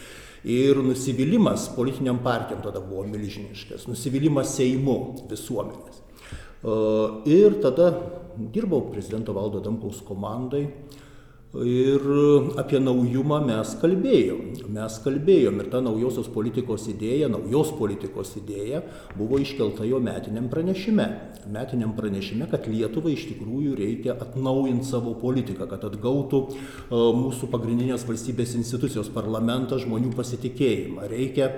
Ir 0.49 0.78
nusivylimas 0.87 1.66
politiniam 1.75 2.21
partijom 2.25 2.62
tada 2.64 2.80
buvo 2.80 3.02
milžiniškas, 3.11 3.88
nusivylimas 3.90 4.54
Seimu 4.54 4.97
visuomenės. 5.28 5.99
E, 5.99 6.78
ir 7.28 7.59
tada 7.61 7.90
dirbau 8.38 8.87
prezidento 8.88 9.35
valdo 9.37 9.61
Damkaus 9.61 10.00
komandai 10.07 10.64
Ir 11.57 12.02
apie 12.61 12.76
naujumą 12.76 13.38
mes 13.47 13.71
kalbėjom. 13.81 14.69
Mes 14.69 14.97
kalbėjom 15.00 15.62
ir 15.62 15.71
ta 15.73 15.81
naujosios 15.81 16.26
politikos 16.28 16.85
idėja, 16.93 17.31
naujos 17.33 17.71
politikos 17.78 18.35
idėja 18.37 18.83
buvo 19.17 19.38
iškelta 19.40 19.87
jo 19.88 19.97
metiniam 19.97 20.50
pranešime. 20.52 21.07
Metiniam 21.49 21.95
pranešime, 21.97 22.50
kad 22.52 22.69
Lietuvai 22.69 23.14
iš 23.17 23.25
tikrųjų 23.31 23.78
reikia 23.81 24.19
atnaujinti 24.21 24.85
savo 24.90 25.14
politiką, 25.17 25.64
kad 25.71 25.87
atgautų 25.88 26.43
mūsų 26.93 27.49
pagrindinės 27.49 28.05
valstybės 28.05 28.52
institucijos 28.61 29.09
parlamentą 29.14 29.81
žmonių 29.81 30.12
pasitikėjimą. 30.19 31.09
Reikia 31.09 31.49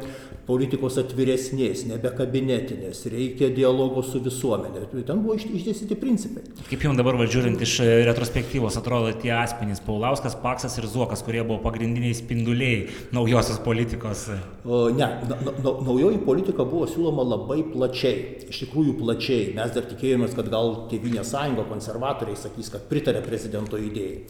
politikos 0.47 1.00
atviresnės, 1.02 1.82
nebe 1.90 2.14
kabinetinės, 2.14 3.02
reikia 3.11 3.50
dialogo 3.54 4.06
su 4.06 4.23
visuomenė. 4.23 4.87
Ten 5.02 5.26
buvo 5.26 5.35
išdėstyti 5.35 5.99
principai. 5.99 6.47
Kaip 6.70 6.87
jums 6.87 7.02
dabar 7.02 7.18
važiuojant 7.18 7.66
iš 7.66 7.76
retrospektyvos 8.06 8.78
atrodo 8.78 9.11
tie 9.18 9.35
asmenys, 9.35 9.79
Vytenis 9.80 9.87
Paulauskas, 9.87 10.34
Paksas 10.34 10.78
ir 10.78 10.87
Zuokas, 10.87 11.22
kurie 11.22 11.42
buvo 11.42 11.60
pagrindiniai 11.62 12.14
spinduliai 12.14 12.88
naujosios 13.12 13.58
politikos? 13.58 14.28
Ne, 14.64 15.06
na, 15.28 15.37
na, 15.40 15.52
naujoji 15.62 16.18
politika 16.25 16.64
buvo 16.64 16.87
siūloma 16.87 17.25
labai 17.25 17.62
plačiai, 17.64 18.46
iš 18.49 18.64
tikrųjų 18.64 18.99
plačiai. 18.99 19.54
Mes 19.56 19.72
dar 19.72 19.87
tikėjomės, 19.88 20.34
kad 20.37 20.50
gal 20.50 20.87
Tėvinė 20.90 21.25
sąjunga, 21.25 21.66
konservatoriai 21.68 22.37
sakys, 22.37 22.70
kad 22.70 22.87
pritarė 22.90 23.22
prezidento 23.25 23.78
idėjai. 23.80 24.25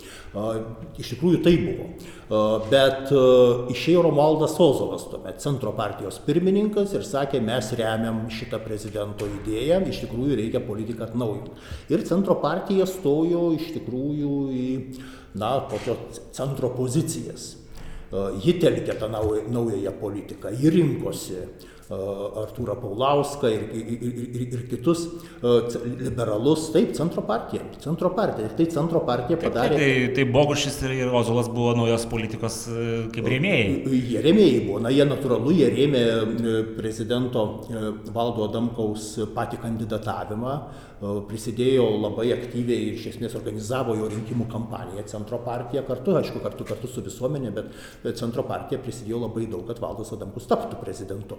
Iš 0.99 1.15
tikrųjų 1.15 1.43
tai 1.45 1.57
buvo. 1.59 1.91
Bet 2.71 3.11
išėjo 3.75 4.05
Romualdas 4.07 4.55
Ozovas, 4.61 5.09
tuomet 5.11 5.41
centro 5.43 5.73
partijos 5.75 6.21
pirmininkas 6.23 6.95
ir 6.95 7.07
sakė, 7.07 7.41
mes 7.43 7.73
remiam 7.79 8.23
šitą 8.31 8.61
prezidento 8.63 9.27
idėją, 9.41 9.83
iš 9.91 10.05
tikrųjų 10.05 10.39
reikia 10.39 10.63
politiką 10.63 11.09
atnaujinti. 11.09 11.57
Ir 11.91 12.07
centro 12.07 12.39
partija 12.43 12.87
stojo 12.87 13.51
iš 13.57 13.73
tikrųjų 13.75 14.37
į 14.55 14.69
na, 15.35 15.57
tokio 15.71 15.97
centro 16.37 16.73
pozicijas. 16.77 17.57
Ji 18.43 18.57
telkė 18.59 18.97
tą 18.99 19.07
naująją 19.11 19.93
politiką, 20.01 20.51
ji 20.59 20.71
rinkosi 20.75 21.45
Artūrą 21.91 22.77
Paulauską 22.79 23.49
ir, 23.51 23.63
ir, 23.75 24.03
ir, 24.07 24.43
ir 24.55 24.61
kitus 24.71 25.01
liberalus, 25.99 26.69
taip, 26.71 26.93
centro 26.95 27.25
partija. 27.27 27.65
Centro 27.83 28.13
partija. 28.15 28.47
Ir 28.47 28.55
tai 28.59 28.67
centro 28.71 29.01
partija 29.07 29.39
padarė. 29.41 29.75
Tai, 29.75 29.89
tai, 29.89 30.13
tai 30.15 30.27
Bogušis 30.31 30.79
ir, 30.87 30.95
ir 31.01 31.11
Ozolas 31.19 31.51
buvo 31.51 31.73
naujos 31.75 32.07
politikos 32.11 32.61
kaip 33.15 33.31
rėmėjai. 33.35 33.97
Jie 34.13 34.23
rėmėjai 34.23 34.61
buvo, 34.69 34.79
na 34.87 34.95
jie 34.95 35.07
natūralu, 35.09 35.57
jie 35.59 35.73
rėmė 35.75 36.05
prezidento 36.79 37.45
Valdo 38.15 38.47
Adamkaus 38.47 39.17
patį 39.35 39.59
kandidatavimą 39.65 40.55
prisidėjo 41.01 41.87
labai 41.97 42.27
aktyviai 42.35 42.91
iš 42.93 43.07
esmės 43.15 43.33
organizavo 43.39 43.95
jo 43.97 44.09
rinkimų 44.13 44.45
kampaniją 44.53 45.07
centro 45.09 45.39
partija 45.45 45.81
kartu, 45.89 46.13
aišku, 46.19 46.43
kartu, 46.45 46.67
kartu 46.69 46.91
su 46.93 47.01
visuomenė, 47.07 47.53
bet 47.57 48.19
centro 48.21 48.45
partija 48.49 48.81
prisidėjo 48.83 49.23
labai 49.23 49.47
daug, 49.49 49.65
kad 49.69 49.81
Valdas 49.81 50.13
Adamkus 50.13 50.49
taptų 50.51 50.81
prezidentu. 50.83 51.39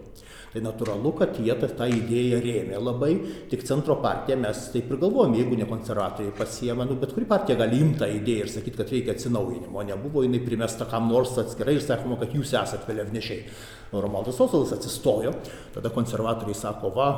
Tai 0.54 0.64
natūralu, 0.66 1.12
kad 1.20 1.38
jie 1.38 1.54
tą, 1.62 1.70
tą 1.78 1.90
idėją 1.94 2.40
rėmė 2.42 2.80
labai, 2.82 3.12
tik 3.52 3.66
centro 3.68 4.00
partija 4.02 4.40
mes 4.42 4.64
taip 4.74 4.90
ir 4.90 5.02
galvojom, 5.04 5.38
jeigu 5.38 5.60
ne 5.60 5.70
konservatoriai 5.70 6.34
pasiema, 6.38 6.88
nu, 6.90 6.98
bet 7.02 7.14
kuri 7.14 7.30
partija 7.30 7.60
gali 7.62 7.84
imti 7.84 8.02
tą 8.02 8.10
idėją 8.18 8.48
ir 8.48 8.54
sakyti, 8.56 8.80
kad 8.82 8.96
reikia 8.96 9.14
atsinaujinimo, 9.14 9.86
nebuvo 9.92 10.26
jinai 10.26 10.42
primesta 10.42 10.90
kam 10.90 11.12
nors 11.12 11.38
atskirai 11.38 11.78
ir 11.78 11.86
sakoma, 11.86 12.18
kad 12.22 12.34
jūs 12.34 12.56
esate 12.58 12.90
vėliavnešiai. 12.90 13.46
Romaldas 13.92 14.40
Osalas 14.42 14.72
atsistojo, 14.74 15.36
tada 15.76 15.92
konservatoriai 15.94 16.58
sako, 16.58 16.94
va, 16.96 17.10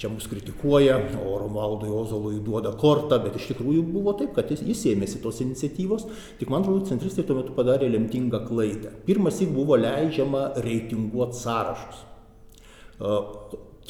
čia 0.00 0.08
mus 0.08 0.26
kritikuoja, 0.30 0.96
o 1.20 1.36
Romualdui 1.38 1.90
Ozolui 1.92 2.38
duoda 2.44 2.72
kortą, 2.80 3.18
bet 3.20 3.36
iš 3.36 3.50
tikrųjų 3.50 3.82
buvo 3.84 4.14
taip, 4.16 4.32
kad 4.36 4.48
jis, 4.52 4.62
jis 4.64 4.86
ėmėsi 4.94 5.20
tos 5.20 5.42
iniciatyvos, 5.44 6.06
tik 6.40 6.52
man 6.52 6.64
atrodo, 6.64 6.86
centristai 6.88 7.26
tuo 7.28 7.36
metu 7.36 7.52
padarė 7.56 7.90
lemtingą 7.92 8.40
klaidą. 8.46 8.94
Pirmas 9.04 9.42
įk 9.44 9.52
buvo 9.52 9.76
leidžiama 9.80 10.46
reitinguoti 10.64 11.40
sąrašus. 11.42 12.04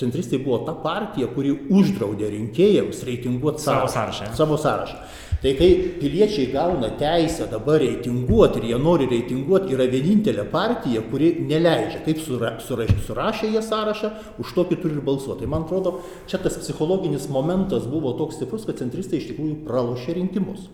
Centristai 0.01 0.41
buvo 0.43 0.63
ta 0.67 0.75
partija, 0.83 1.29
kuri 1.31 1.53
uždraudė 1.71 2.31
rinkėjams 2.35 3.05
reitinguoti 3.07 3.63
savo 3.63 3.87
sąrašą. 3.91 4.33
Savo 4.39 4.59
sąrašą. 4.59 4.99
Tai 5.41 5.55
kai 5.57 5.71
piliečiai 5.97 6.51
gauna 6.53 6.91
teisę 7.01 7.47
dabar 7.49 7.81
reitinguoti 7.81 8.61
ir 8.61 8.67
jie 8.71 8.81
nori 8.81 9.07
reitinguoti, 9.09 9.73
yra 9.73 9.87
vienintelė 9.89 10.45
partija, 10.53 11.01
kuri 11.09 11.31
neleidžia. 11.49 12.03
Kaip 12.05 12.21
sura, 12.21 12.51
suraš, 12.61 12.93
surašė 13.07 13.55
jie 13.55 13.63
sąrašą, 13.65 14.11
už 14.45 14.53
tokį 14.59 14.79
turi 14.83 14.99
ir 14.99 15.07
balsuoti. 15.07 15.47
Tai 15.47 15.55
man 15.55 15.65
atrodo, 15.65 15.95
čia 16.29 16.43
tas 16.45 16.61
psichologinis 16.61 17.31
momentas 17.33 17.89
buvo 17.89 18.13
toks 18.21 18.37
stiprus, 18.37 18.69
kad 18.69 18.83
centristai 18.83 19.23
iš 19.23 19.31
tikrųjų 19.33 19.63
pralošė 19.65 20.19
rinkimus 20.21 20.69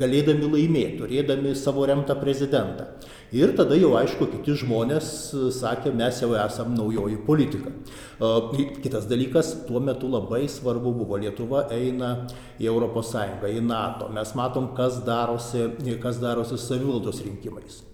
galėdami 0.00 0.48
laimėti, 0.48 0.98
turėdami 1.00 1.54
savo 1.58 1.86
remtą 1.88 2.16
prezidentą. 2.20 2.86
Ir 3.30 3.52
tada 3.54 3.76
jau 3.78 3.92
aišku, 3.94 4.26
kiti 4.32 4.56
žmonės 4.58 5.08
e, 5.30 5.40
sakė, 5.54 5.92
mes 5.94 6.16
jau 6.18 6.32
esam 6.34 6.72
naujoji 6.74 7.20
politika. 7.22 7.70
E, 7.70 8.64
kitas 8.82 9.06
dalykas, 9.06 9.52
tuo 9.68 9.78
metu 9.78 10.10
labai 10.10 10.48
svarbu 10.50 10.90
buvo, 10.98 11.14
Lietuva 11.22 11.68
eina 11.70 12.26
į 12.58 12.66
ES, 12.72 13.12
į 13.52 13.62
NATO. 13.62 14.08
Mes 14.10 14.34
matom, 14.34 14.72
kas 14.74 14.98
darosi, 15.06 15.68
kas 16.02 16.18
darosi 16.18 16.58
savivaldos 16.58 17.22
rinkimais. 17.22 17.84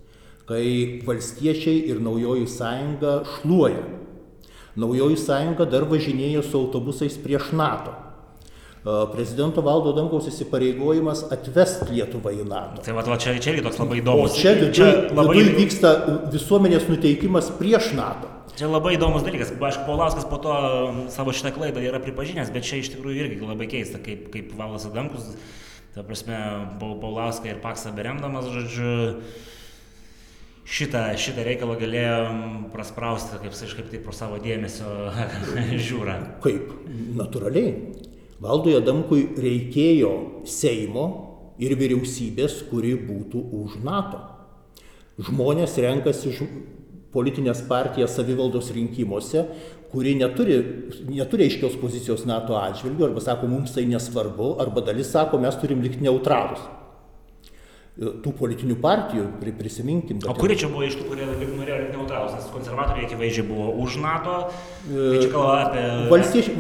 Kai 0.49 1.05
valstiečiai 1.05 1.85
ir 1.91 2.01
naujoji 2.01 2.49
sąjunga 2.49 3.19
šluoja. 3.35 3.85
Naujoji 4.81 5.21
sąjunga 5.21 5.69
dar 5.69 5.85
važinėjo 5.91 6.49
su 6.49 6.65
autobusais 6.65 7.21
prieš 7.21 7.53
NATO 7.53 8.06
prezidento 8.87 9.63
Valdo 9.67 9.91
Dankaus 9.97 10.29
įsipareigojimas 10.31 11.25
atvest 11.35 11.89
Lietuvą 11.91 12.31
į 12.37 12.45
NATO. 12.47 12.85
Tai 12.87 12.95
va, 12.95 13.03
va 13.09 13.19
čia, 13.19 13.35
čia 13.43 13.57
irgi 13.57 13.65
toks 13.67 13.81
labai 13.83 13.99
įdomus. 13.99 14.37
O 14.37 14.39
čia 14.39 14.55
viduje 14.55 14.91
labai... 15.11 15.35
Viduj 15.41 15.57
vyksta 15.57 15.93
visuomenės 16.35 16.87
nuteikimas 16.91 17.51
prieš 17.59 17.91
NATO. 17.99 18.31
Čia 18.57 18.71
labai 18.71 18.95
įdomus 18.95 19.27
dalykas. 19.27 19.51
Aišku, 19.59 19.83
Paulauskas 19.89 20.29
po 20.31 20.39
to 20.41 20.55
savo 21.13 21.35
šitą 21.35 21.53
klaidą 21.57 21.83
yra 21.83 21.99
pripažinęs, 22.05 22.55
bet 22.55 22.69
čia 22.69 22.79
iš 22.81 22.95
tikrųjų 22.95 23.27
irgi 23.27 23.43
labai 23.43 23.67
keista, 23.75 23.99
kaip, 24.01 24.31
kaip 24.33 24.55
Valdas 24.57 24.87
Adamkus, 24.89 25.35
ta 25.97 26.07
prasme, 26.07 26.39
Paulauską 26.81 27.51
ir 27.51 27.61
Paksą 27.65 27.91
beremdamas, 27.97 28.47
žodžiu, 28.55 28.95
šitą, 30.63 31.09
šitą 31.21 31.45
reikalą 31.45 31.75
galėjo 31.83 32.19
prasprausti, 32.73 33.43
kaip, 33.43 33.59
kaip 33.83 33.93
tai 33.93 34.05
pro 34.07 34.15
savo 34.15 34.39
dėmesio 34.41 34.95
žiūrą. 35.91 36.21
Kaip? 36.47 36.77
Natūraliai. 37.19 38.15
Valdui 38.43 38.75
Adamkui 38.77 39.23
reikėjo 39.41 40.13
Seimo 40.45 41.07
ir 41.63 41.73
vyriausybės, 41.79 42.61
kuri 42.71 42.93
būtų 43.01 43.41
už 43.63 43.79
NATO. 43.85 44.21
Žmonės 45.17 45.79
renkasi 45.81 46.35
politinės 47.15 47.63
partijas 47.65 48.19
savivaldos 48.19 48.69
rinkimuose, 48.77 49.47
kuri 49.89 50.13
neturi, 50.21 50.59
neturi 51.09 51.47
aiškios 51.49 51.79
pozicijos 51.81 52.27
NATO 52.29 52.59
atžvilgių, 52.61 53.07
arba 53.09 53.23
sako, 53.25 53.49
mums 53.49 53.73
tai 53.73 53.87
nesvarbu, 53.89 54.57
arba 54.61 54.85
dalis 54.85 55.15
sako, 55.15 55.41
mes 55.41 55.57
turim 55.63 55.81
likti 55.85 56.05
neutralus 56.05 56.61
tų 57.97 58.33
politinių 58.37 58.77
partijų, 58.83 59.25
prisiminkim. 59.57 60.19
O 60.29 60.35
kurie 60.37 60.57
čia 60.61 60.69
buvo 60.69 60.85
iš 60.85 60.99
tų, 60.99 61.07
kurie 61.09 61.25
norėjo 61.25 61.79
likti 61.81 61.97
neutralus, 61.97 62.35
nes 62.37 62.51
konservatoriai 62.53 63.09
akivaizdžiai 63.09 63.47
buvo 63.49 63.71
už 63.87 63.97
NATO, 64.05 64.37
tai 64.85 65.23
čia 65.23 65.31
kalba 65.33 65.57
apie... 65.63 65.85
Valstiečių, 66.13 66.53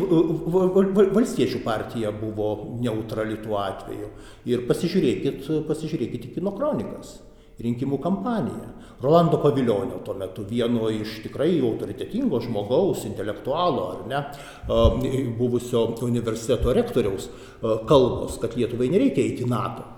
valstiečių 1.13 1.61
partija 1.67 2.15
buvo 2.17 2.79
neutrali 2.81 3.37
tuo 3.45 3.61
atveju. 3.61 4.11
Ir 4.49 4.65
pasižiūrėkit, 4.71 5.45
pasižiūrėkit 5.69 6.31
į 6.31 6.35
kino 6.39 6.57
kronikas. 6.57 7.19
rinkimų 7.61 7.99
kampaniją. 8.05 8.73
Rolando 9.01 9.39
Paviljonio 9.41 10.01
tuo 10.05 10.15
metu 10.17 10.45
vieno 10.49 10.91
iš 10.93 11.21
tikrai 11.25 11.55
autoritetingo 11.65 12.41
žmogaus, 12.45 13.05
intelektualo 13.09 13.87
ar 13.93 14.03
ne, 14.11 14.23
buvusio 15.39 15.87
universiteto 16.05 16.73
rektoriaus 16.77 17.29
kalbos, 17.89 18.41
kad 18.43 18.57
Lietuvai 18.57 18.91
nereikia 18.93 19.25
eiti 19.25 19.49
NATO. 19.49 19.96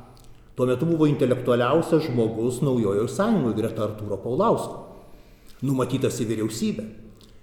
Tuo 0.58 0.66
metu 0.66 0.86
buvo 0.90 1.06
intelektualiausias 1.06 2.08
žmogus 2.08 2.56
naujojo 2.66 3.04
sąjungoje 3.06 3.54
greta 3.60 3.84
Artūro 3.84 4.16
Paulausko, 4.18 4.80
numatytas 5.62 6.16
į 6.18 6.24
vyriausybę. 6.32 6.86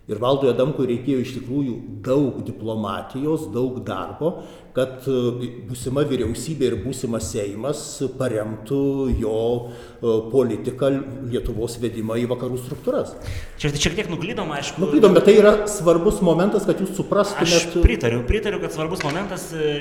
Ir 0.05 0.19
valdui 0.21 0.51
Adamkui 0.51 0.85
reikėjo 0.85 1.21
iš 1.23 1.31
tikrųjų 1.39 1.75
daug 2.05 2.43
diplomatijos, 2.45 3.47
daug 3.49 3.79
darbo, 3.87 4.35
kad 4.75 5.07
e, 5.09 5.47
būsima 5.65 6.03
vyriausybė 6.05 6.67
ir 6.67 6.75
būsimas 6.83 7.31
Seimas 7.31 7.81
paremtų 8.19 8.83
jo 9.17 9.39
e, 9.65 10.13
politiką 10.29 10.91
Lietuvos 11.31 11.79
vedimą 11.81 12.19
į 12.21 12.27
vakarų 12.35 12.61
struktūras. 12.61 13.15
Čia 13.57 13.73
šiek 13.73 13.97
tiek 13.97 14.13
nuklydom, 14.13 14.53
aišku. 14.59 14.83
Nuklydom, 14.85 15.17
bet 15.17 15.25
tai 15.25 15.39
yra 15.39 15.55
svarbus 15.73 16.21
momentas, 16.25 16.69
kad 16.69 16.85
jūs 16.85 16.93
suprastumėte. 16.99 17.63
Aš 17.63 17.81
pritariu, 17.81 18.21
pritariu, 18.29 18.61
kad 18.61 18.77
svarbus 18.77 19.01
momentas, 19.07 19.49
e, 19.57 19.71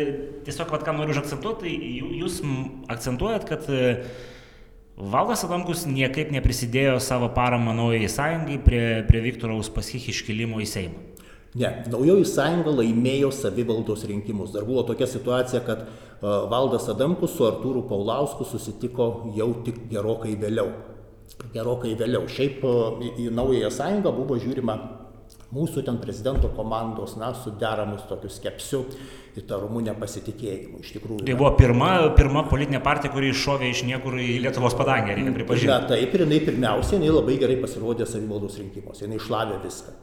tiesiog, 0.49 0.73
vad 0.73 0.89
ką 0.89 0.97
noriu 0.97 1.19
užakcentuoti, 1.19 1.67
tai 1.67 2.23
jūs 2.23 2.41
akcentuojat, 2.97 3.45
kad 3.53 3.69
Valdas 4.95 5.43
Adamkus 5.43 5.89
niekaip 5.91 6.31
neprisidėjo 6.31 7.01
savo 7.03 7.27
paramą 7.35 7.73
naujai 7.75 8.07
sąjungai 8.07 8.61
prie, 8.63 8.85
prie 9.09 9.23
Viktoro 9.25 9.57
Uspaskich 9.59 10.07
iškilimo 10.13 10.61
į 10.63 10.69
Seimą. 10.71 11.01
Ne, 11.59 11.71
naujoji 11.91 12.27
sąjunga 12.27 12.71
laimėjo 12.79 13.33
savivaldos 13.35 14.05
rinkimus. 14.07 14.53
Dar 14.55 14.67
buvo 14.67 14.85
tokia 14.87 15.07
situacija, 15.11 15.61
kad 15.67 15.85
uh, 15.87 16.47
Valdas 16.51 16.87
Adamkus 16.91 17.35
su 17.35 17.47
Artūru 17.47 17.85
Paulausku 17.91 18.47
susitiko 18.47 19.33
jau 19.35 19.51
tik 19.67 19.85
gerokai 19.91 20.37
vėliau. 20.39 20.71
Gerokai 21.55 21.97
vėliau. 21.99 22.29
Šiaip 22.31 22.63
uh, 22.67 23.03
į, 23.03 23.29
naująją 23.35 23.71
sąjungą 23.75 24.15
buvo 24.15 24.39
žiūrima 24.43 24.79
mūsų 25.55 25.85
ten 25.87 25.99
prezidento 26.03 26.51
komandos, 26.55 27.15
na, 27.19 27.33
su 27.39 27.51
deramus 27.59 28.07
tokiu 28.11 28.31
skepsiu 28.31 28.85
įtarumu, 29.41 29.83
nepasitikėjimu. 29.89 30.81
Iš 30.85 30.95
tikrųjų. 30.97 31.27
Tai 31.27 31.37
buvo 31.41 31.51
pirma, 31.59 31.91
pirma 32.19 32.45
politinė 32.51 32.81
partija, 32.85 33.13
kuri 33.15 33.33
iššovė 33.35 33.71
iš 33.73 33.85
niekur 33.89 34.17
į 34.21 34.39
Lietuvos 34.47 34.77
padangę, 34.79 35.17
reikia 35.19 35.35
pripažinti. 35.37 35.71
Na, 35.73 35.83
taip, 35.91 36.15
ir 36.15 36.25
jinai 36.27 36.41
pirmiausia, 36.45 36.97
jinai 36.99 37.13
labai 37.13 37.39
gerai 37.43 37.61
pasirodė 37.63 38.09
savivaldos 38.09 38.59
rinkimuose, 38.63 39.07
jinai 39.07 39.21
išlavė 39.21 39.61
viską. 39.65 39.95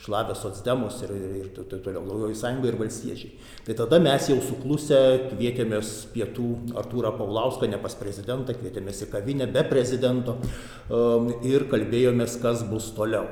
Šlavė 0.00 0.32
socdemus 0.32 1.02
ir, 1.04 1.10
ir, 1.12 1.32
ir 1.50 1.50
toliau, 1.84 2.00
naujoji 2.06 2.38
sąjunga 2.40 2.70
ir 2.70 2.78
valstiečiai. 2.80 3.34
Tai 3.66 3.76
tada 3.82 3.98
mes 4.00 4.30
jau 4.30 4.38
suklusę 4.46 5.00
kvietėmės 5.26 5.90
pietų 6.14 6.46
Artūrą 6.80 7.12
Paulauską, 7.18 7.68
ne 7.68 7.76
pas 7.82 7.98
prezidentą, 8.00 8.56
kvietėmės 8.56 9.04
į 9.04 9.10
kavinę 9.12 9.50
be 9.52 9.66
prezidento 9.68 10.38
um, 10.40 11.28
ir 11.44 11.68
kalbėjomės, 11.68 12.40
kas 12.40 12.64
bus 12.72 12.88
toliau 12.96 13.28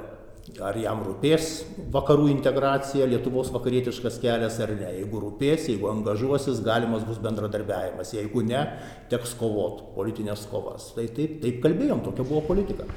ar 0.64 0.76
jam 0.80 1.02
rūpės 1.04 1.50
vakarų 1.94 2.28
integracija, 2.32 3.06
Lietuvos 3.10 3.50
vakarietiškas 3.54 4.18
kelias 4.22 4.58
ar 4.64 4.72
ne. 4.76 4.90
Jeigu 4.98 5.20
rūpės, 5.22 5.68
jeigu 5.72 5.90
angažuosis, 5.92 6.62
galimas 6.64 7.04
bus 7.08 7.20
bendradarbiavimas. 7.22 8.14
Jeigu 8.16 8.42
ne, 8.46 8.64
teks 9.12 9.36
kovot, 9.38 9.84
politinės 9.96 10.46
kovas. 10.50 10.92
Tai 10.96 11.06
taip, 11.16 11.38
taip 11.44 11.62
kalbėjom, 11.64 12.02
tokia 12.06 12.26
buvo 12.26 12.42
politika. 12.48 12.88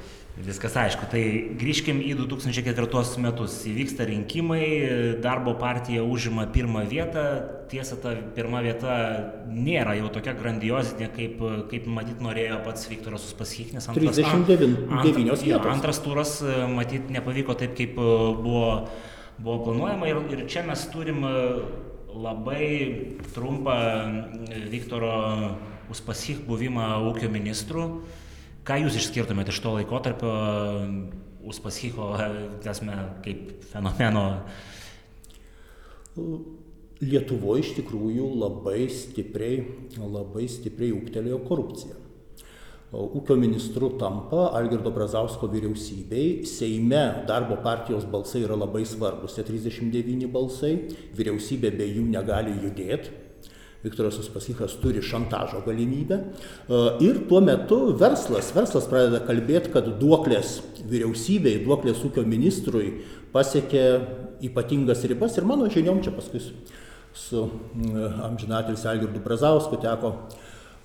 Viskas 0.42 0.74
aišku. 0.80 1.06
Tai 1.12 1.22
grįžkim 1.60 2.00
į 2.02 2.16
2004 2.18 3.22
metus. 3.22 3.60
Įvyksta 3.70 4.08
rinkimai, 4.10 4.64
darbo 5.22 5.54
partija 5.60 6.04
užima 6.08 6.48
pirmą 6.54 6.84
vietą. 6.90 7.26
Tiesa, 7.72 7.98
ta 8.02 8.14
pirma 8.36 8.64
vieta 8.66 8.96
nėra 9.48 9.94
jau 10.00 10.10
tokia 10.12 10.34
grandiozinė, 10.36 11.10
kaip, 11.14 11.44
kaip 11.72 11.86
matyt 11.88 12.24
norėjo 12.24 12.58
pats 12.66 12.90
Viktoras 12.92 13.28
Uspaskich, 13.30 13.72
nes 13.76 13.88
antras, 13.92 14.18
39 14.20 15.46
vietos. 15.46 15.70
Antras 15.72 16.02
turas, 16.04 16.34
matyt, 16.74 17.12
nepavyko 17.14 17.56
taip, 17.62 17.78
kaip 17.78 17.96
buvo, 17.96 18.66
buvo 19.38 19.60
planuojama. 19.68 20.10
Ir, 20.10 20.24
ir 20.36 20.44
čia 20.52 20.66
mes 20.68 20.88
turim 20.92 21.22
labai 22.12 22.72
trumpą 23.36 23.78
Viktoro 24.74 25.14
Uspaskich 25.92 26.44
buvimą 26.48 26.98
ūkio 27.12 27.30
ministru 27.32 27.88
Ką 28.68 28.78
jūs 28.84 29.00
išskirtumėte 29.00 29.54
iš 29.54 29.62
to 29.64 29.74
laikotarpio 29.74 30.32
Uspaskicho, 31.50 32.12
esame 32.72 32.98
kaip 33.26 33.66
fenomeno? 33.72 34.26
Lietuvoje 37.02 37.64
iš 37.64 37.72
tikrųjų 37.80 38.28
labai 38.38 38.86
stipriai, 38.94 39.64
labai 39.98 40.46
stipriai 40.52 40.94
ūktelėjo 41.00 41.42
korupcija. 41.48 41.98
Ūkio 42.92 43.38
ministru 43.40 43.94
tampa 43.96 44.50
Algirdo 44.60 44.92
Brazausko 44.92 45.48
vyriausybei, 45.48 46.44
Seime 46.44 47.24
darbo 47.26 47.56
partijos 47.64 48.04
balsai 48.04 48.44
yra 48.44 48.58
labai 48.60 48.84
svarbus, 48.86 49.38
39 49.40 50.28
balsai, 50.30 50.74
vyriausybė 51.16 51.72
be 51.80 51.88
jų 51.88 52.04
negali 52.12 52.58
judėti, 52.60 53.16
Viktoras 53.82 54.20
Uspaskichas 54.22 54.76
turi 54.82 55.02
šantažo 55.02 55.64
galimybę. 55.66 56.20
E, 56.22 56.82
ir 57.06 57.24
tuo 57.30 57.42
metu 57.42 57.80
verslas, 57.98 58.52
verslas 58.56 58.88
pradeda 58.90 59.24
kalbėti, 59.26 59.74
kad 59.74 59.90
duoklės 60.02 60.60
vyriausybei, 60.86 61.64
duoklės 61.66 62.04
ūkio 62.06 62.26
ministrui 62.28 63.00
pasiekė 63.34 63.86
ypatingas 64.46 65.04
ribas. 65.10 65.38
Ir 65.38 65.50
mano 65.50 65.70
žiniom 65.72 66.04
čia 66.06 66.14
paskui 66.14 66.44
su, 66.44 66.54
su 67.18 67.44
amžinatelis 68.28 68.86
Algirdu 68.90 69.22
Brazausku 69.26 69.82
teko 69.82 70.14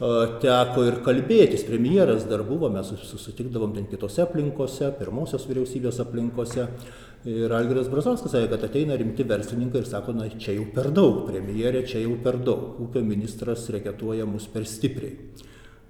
e, 0.01 0.11
teko 0.45 0.87
ir 0.89 1.01
kalbėtis, 1.05 1.67
premjeras 1.69 2.25
dar 2.31 2.45
buvo, 2.49 2.73
mes 2.73 2.95
susitikdavom 3.11 3.77
ten 3.77 3.91
kitose 3.93 4.25
aplinkose, 4.25 4.89
pirmosios 5.01 5.45
vyriausybės 5.51 6.01
aplinkose, 6.05 6.71
Ir 7.27 7.51
Algiras 7.51 7.89
Brazauskas 7.91 8.31
sakė, 8.37 8.51
kad 8.53 8.65
ateina 8.69 8.95
rimti 8.99 9.25
verslininkai 9.27 9.81
ir 9.83 9.89
sako, 9.89 10.13
na 10.15 10.29
čia 10.31 10.55
jau 10.55 10.67
per 10.75 10.93
daug, 10.95 11.25
premjerė 11.27 11.83
čia 11.89 12.05
jau 12.05 12.15
per 12.23 12.39
daug, 12.39 12.77
ūkio 12.85 13.03
ministras 13.03 13.65
reketuoja 13.75 14.29
mus 14.29 14.47
per 14.53 14.67
stipriai. 14.69 15.17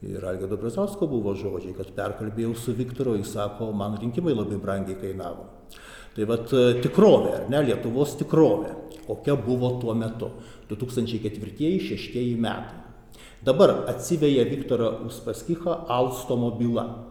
Ir 0.06 0.24
Algirdo 0.28 0.56
Brazausko 0.60 1.08
buvo 1.08 1.32
žodžiai, 1.36 1.74
kad 1.76 1.90
perkalbėjau 1.96 2.54
su 2.60 2.72
Viktoru, 2.76 3.16
jis 3.18 3.32
sako, 3.34 3.70
man 3.76 3.96
rinkimai 4.00 4.34
labai 4.36 4.58
brangiai 4.60 4.98
kainavo. 5.00 5.48
Tai 6.16 6.26
vad 6.28 6.52
e, 6.52 6.64
tikrovė, 6.84 7.32
ar 7.36 7.48
ne, 7.52 7.62
Lietuvos 7.66 8.14
tikrovė, 8.20 8.74
kokia 9.06 9.36
buvo 9.40 9.74
tuo 9.80 9.96
metu, 9.96 10.30
2004-2006 10.70 12.36
metai. 12.40 12.84
Dabar 13.44 13.84
atsiveja 13.92 14.44
Viktorą 14.48 15.04
Uspaskichą 15.06 15.84
Alstomo 15.88 16.50
byla. 16.50 17.05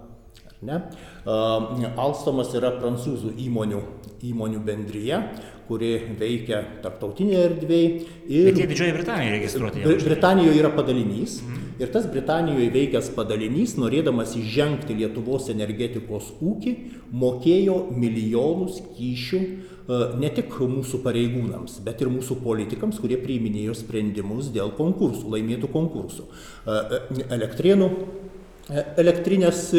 Ne? 0.66 0.80
Alstomas 1.26 2.54
yra 2.58 2.74
prancūzų 2.80 3.36
įmonių, 3.46 3.82
įmonių 4.26 4.62
bendryje, 4.66 5.20
kuri 5.66 5.92
veikia 6.20 6.62
tarptautinėje 6.84 7.44
erdvėje. 7.50 7.92
Ir 8.30 8.50
Bet 8.50 8.62
jie 8.62 8.68
Didžioji 8.70 8.96
Britanija 8.98 9.36
registruoti. 9.36 9.86
Br 9.86 10.04
Britanijoje 10.06 10.60
yra 10.62 10.72
padalinys. 10.74 11.40
Mhm. 11.42 11.62
Ir 11.82 11.92
tas 11.92 12.06
Britanijoje 12.08 12.70
veikęs 12.72 13.10
padalinys, 13.18 13.76
norėdamas 13.82 14.36
įžengti 14.40 14.96
Lietuvos 14.96 15.50
energetikos 15.52 16.30
ūkį, 16.40 16.76
mokėjo 17.12 17.80
milijonus 17.92 18.80
kyšių 18.96 19.42
ne 20.18 20.30
tik 20.34 20.56
mūsų 20.56 21.02
pareigūnams, 21.04 21.78
bet 21.86 22.00
ir 22.02 22.10
mūsų 22.10 22.40
politikams, 22.42 22.98
kurie 23.02 23.20
priiminėjo 23.22 23.76
sprendimus 23.78 24.50
dėl 24.56 24.72
konkursų, 24.78 25.28
laimėtų 25.36 25.70
konkursų. 25.74 26.26
Elektrienų 27.28 27.92
E, 27.92 28.25
elektrinės 28.74 29.70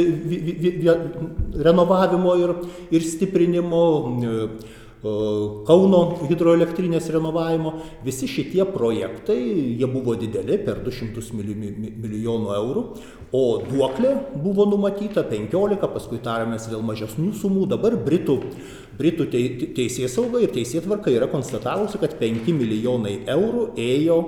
renovavimo 1.66 2.34
ir, 2.42 2.56
ir 2.94 3.06
stiprinimo, 3.06 3.84
e, 4.22 4.74
Kauno 5.06 5.98
hidroelektrinės 6.26 7.10
renovavimo, 7.14 7.74
visi 8.02 8.26
šitie 8.30 8.64
projektai, 8.72 9.36
jie 9.78 9.86
buvo 9.92 10.16
dideli, 10.18 10.56
per 10.64 10.80
200 10.82 11.22
milijonų 11.36 12.54
eurų, 12.56 12.82
o 13.36 13.42
duoklė 13.68 14.14
buvo 14.42 14.64
numatyta 14.66 15.22
15, 15.28 15.90
paskui 15.92 16.18
tarėmės 16.24 16.66
dėl 16.72 16.82
mažesnių 16.88 17.34
sumų, 17.38 17.68
dabar 17.76 17.98
Britų, 18.08 18.38
Britų 18.96 19.28
teisės 19.76 20.16
sauga 20.16 20.40
ir 20.42 20.56
teisėtvarka 20.56 21.12
yra 21.12 21.28
konstatavusi, 21.30 22.00
kad 22.02 22.16
5 22.18 22.50
milijonai 22.56 23.18
eurų 23.36 23.68
ėjo 23.76 24.18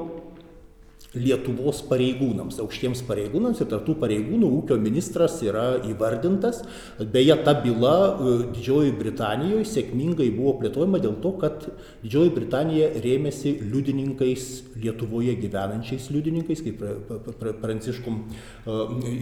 Lietuvos 1.17 1.79
pareigūnams, 1.89 2.59
aukštiems 2.61 3.01
pareigūnams 3.09 3.63
ir 3.63 3.69
tarptų 3.71 3.95
pareigūnų 4.03 4.51
ūkio 4.59 4.77
ministras 4.77 5.39
yra 5.41 5.79
įvardintas. 5.89 6.61
Beje, 7.01 7.33
ta 7.47 7.55
byla 7.63 7.95
e, 7.97 8.35
Didžiojoje 8.53 8.93
Britanijoje 8.99 9.65
sėkmingai 9.71 10.29
buvo 10.37 10.59
plėtojama 10.61 11.01
dėl 11.01 11.17
to, 11.25 11.33
kad 11.41 11.65
Didžioji 12.03 12.35
Britanija 12.37 12.91
rėmėsi 13.01 13.55
liudininkais 13.63 14.47
Lietuvoje 14.79 15.33
gyvenančiais 15.41 16.11
liudininkais, 16.13 16.61
kaip 16.67 16.85
Pranciškum 17.65 18.21
e, 18.21 18.79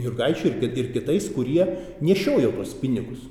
Jurgaičiu 0.08 0.56
ir 0.66 0.92
kitais, 0.96 1.30
kurie 1.38 1.70
nešiojo 2.02 2.50
tos 2.58 2.74
pinigus. 2.82 3.22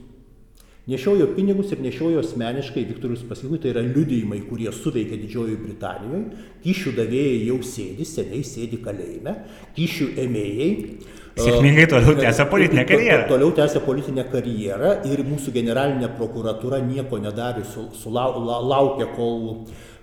Nešiojo 0.86 1.32
pinigus 1.34 1.72
ir 1.74 1.80
nešiojo 1.82 2.20
asmeniškai 2.22 2.84
Viktorius 2.86 3.24
Paskikui, 3.26 3.58
tai 3.58 3.72
yra 3.72 3.82
liudijimai, 3.82 4.44
kurie 4.46 4.70
suveikia 4.70 5.18
Didžiojoje 5.18 5.58
Britanijoje. 5.58 6.20
Kyšių 6.62 6.94
davėjai 7.00 7.40
jau 7.48 7.58
sėdi, 7.66 8.06
seniai 8.06 8.44
sėdi 8.46 8.78
kalėjime. 8.86 9.34
Kyšių 9.74 10.12
ėmėjai. 10.28 10.70
Sėkmingai 11.48 11.88
toliau 11.90 12.14
tęsia 12.22 12.46
politinę 12.54 12.86
karjerą. 12.86 13.26
Toliau 13.34 13.58
tęsia 13.58 13.82
politinę 13.82 14.30
karjerą 14.30 14.94
ir 15.10 15.26
mūsų 15.26 15.58
generalinė 15.58 16.14
prokuratura 16.22 16.78
nieko 16.86 17.18
nedarė, 17.20 17.66
sulaukė, 18.06 19.10
kol, 19.18 19.46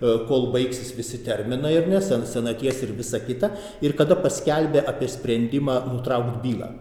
kol 0.03 0.49
baigsis 0.53 0.90
visi 0.99 1.23
terminai 1.23 1.77
ir 1.79 1.92
nes, 1.95 2.11
senaties 2.35 2.83
ir 2.83 2.99
visa 2.99 3.23
kita. 3.23 3.55
Ir 3.87 3.95
kada 3.95 4.18
paskelbė 4.18 4.83
apie 4.83 5.14
sprendimą 5.14 5.85
nutraukti 5.92 6.42
bylą 6.42 6.75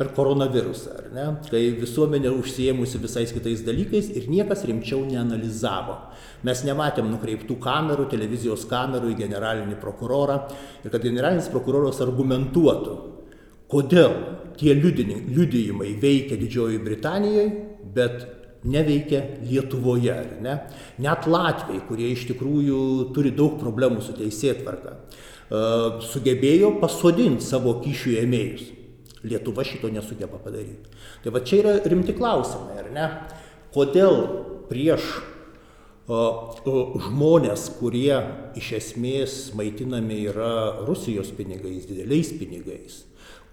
per 0.00 0.14
koronavirusą, 0.16 0.94
ar 0.96 1.08
ne? 1.12 1.24
Kai 1.50 1.60
visuomenė 1.76 2.30
užsiemusi 2.32 2.96
visais 3.02 3.34
kitais 3.36 3.60
dalykais 3.66 4.06
ir 4.16 4.30
niekas 4.32 4.62
rimčiau 4.64 5.02
neanalizavo. 5.04 5.98
Mes 6.48 6.62
nematėm 6.64 7.10
nukreiptų 7.12 7.58
kamerų, 7.60 8.06
televizijos 8.08 8.64
kamerų 8.70 9.12
į 9.12 9.18
generalinį 9.18 9.76
prokurorą 9.82 10.38
ir 10.80 10.94
kad 10.94 11.04
generalinis 11.04 11.50
prokuroras 11.52 12.00
argumentuotų, 12.00 12.96
kodėl 13.68 14.16
tie 14.56 14.72
liudijimai 14.72 15.92
veikia 16.00 16.40
Didžiojoje 16.40 16.80
Britanijoje, 16.88 17.46
bet 17.92 18.24
neveikia 18.64 19.20
Lietuvoje, 19.44 20.16
ar 20.16 20.34
ne? 20.40 20.58
Net 21.04 21.28
Latvijai, 21.28 21.84
kurie 21.92 22.08
iš 22.14 22.24
tikrųjų 22.32 22.80
turi 23.12 23.36
daug 23.36 23.60
problemų 23.60 24.00
su 24.08 24.16
teisėtvarka, 24.16 24.96
sugebėjo 26.08 26.78
pasodinti 26.80 27.44
savo 27.44 27.76
kyšių 27.84 28.20
ėmėjus. 28.24 28.68
Lietuva 29.26 29.64
šito 29.66 29.90
nesugeba 29.92 30.40
padaryti. 30.40 30.88
Tai 31.24 31.34
va 31.34 31.42
čia 31.44 31.60
yra 31.60 31.74
rimti 31.92 32.14
klausimai, 32.16 32.78
ar 32.80 32.88
ne? 32.94 33.08
Kodėl 33.74 34.16
prieš 34.70 35.04
o, 36.10 36.16
o, 36.16 36.74
žmonės, 37.04 37.68
kurie 37.78 38.16
iš 38.58 38.72
esmės 38.80 39.38
maitinami 39.58 40.22
yra 40.30 40.52
Rusijos 40.86 41.30
pinigais, 41.36 41.86
dideliais 41.90 42.32
pinigais, 42.38 43.00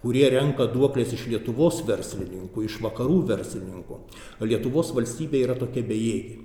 kurie 0.02 0.24
renka 0.32 0.66
duoklės 0.72 1.14
iš 1.14 1.28
Lietuvos 1.30 1.82
verslininkų, 1.86 2.64
iš 2.66 2.80
vakarų 2.84 3.22
verslininkų, 3.28 4.02
Lietuvos 4.48 4.94
valstybė 4.96 5.44
yra 5.46 5.58
tokia 5.58 5.84
bejėgi. 5.86 6.44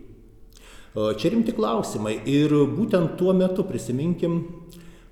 Čia 0.93 1.31
rimti 1.33 1.55
klausimai 1.57 2.19
ir 2.29 2.53
būtent 2.69 3.15
tuo 3.17 3.33
metu 3.33 3.65
prisiminkim 3.65 4.43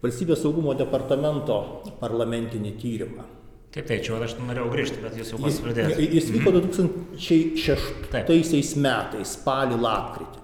Valstybės 0.02 0.40
saugumo 0.42 0.74
departamento 0.74 1.56
parlamentinį 2.02 2.72
tyrimą 2.82 3.26
Taip, 3.72 3.86
tai 3.88 4.02
čia 4.04 4.18
aš 4.20 4.34
norėjau 4.36 4.68
grįžti, 4.74 5.00
bet 5.00 5.14
jūs 5.16 5.30
jau 5.32 5.38
pats 5.40 5.62
pradėjote. 5.64 6.04
Jis 6.12 6.26
vyko 6.34 6.52
2006 6.58 8.74
metais, 8.84 9.30
spalį, 9.38 9.78
lapkritį. 9.80 10.42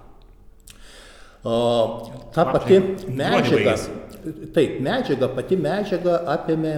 Ta 2.34 2.42
pati 2.48 2.78
medžiaga, 3.12 3.74
taip, 4.56 4.80
medžiaga, 4.84 5.28
pati 5.36 5.56
medžiaga 5.60 6.14
apėmė 6.38 6.74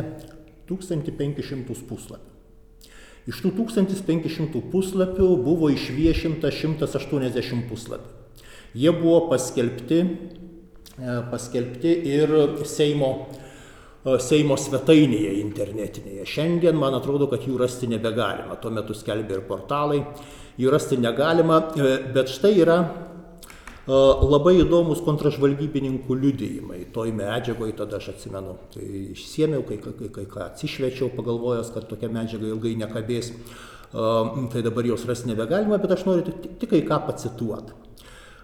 1500 0.70 1.86
puslapių. 1.86 2.26
Iš 3.30 3.36
tų 3.44 3.50
1500 3.60 4.62
puslapių 4.72 5.28
buvo 5.44 5.66
išviešinta 5.70 6.50
180 6.50 7.68
puslapių. 7.70 8.10
Jie 8.74 8.90
buvo 8.94 9.28
paskelbti, 9.30 9.98
paskelbti 11.30 11.90
ir 12.10 12.28
Seimo 12.66 13.28
Seimo 14.00 14.56
svetainėje 14.56 15.34
internetinėje. 15.42 16.24
Šiandien 16.24 16.78
man 16.80 16.94
atrodo, 16.96 17.26
kad 17.28 17.44
jų 17.44 17.58
rasti 17.60 17.88
nebegalima. 17.90 18.56
Tuo 18.56 18.72
metu 18.72 18.96
skelbė 18.96 19.36
ir 19.36 19.42
portalai. 19.44 20.00
Jų 20.60 20.72
rasti 20.72 20.96
negalima, 20.96 21.60
e, 21.76 21.92
bet 22.14 22.32
štai 22.32 22.54
yra 22.62 22.80
labai 23.90 24.60
įdomus 24.60 25.00
kontražvalgybininkų 25.02 26.14
liudijimai. 26.14 26.84
Toj 26.94 27.12
medžiagoje 27.16 27.74
tada 27.76 27.98
aš 27.98 28.12
atsimenu. 28.14 28.56
Tai 28.74 28.86
išsiemiau, 29.16 29.64
kai, 29.66 29.80
kai, 29.82 30.08
kai 30.14 30.26
ką 30.30 30.44
atsišvečiau, 30.46 31.10
pagalvojęs, 31.16 31.72
kad 31.74 31.88
tokia 31.90 32.08
medžiaga 32.12 32.46
ilgai 32.52 32.76
nekabės. 32.78 33.32
Tai 33.90 34.62
dabar 34.62 34.86
jos 34.86 35.04
rasti 35.08 35.32
nebegalima, 35.32 35.80
bet 35.82 35.96
aš 35.96 36.06
noriu 36.06 36.28
tik, 36.28 36.52
tik 36.60 36.70
kai 36.70 36.84
ką 36.86 37.00
pacituoti 37.08 37.89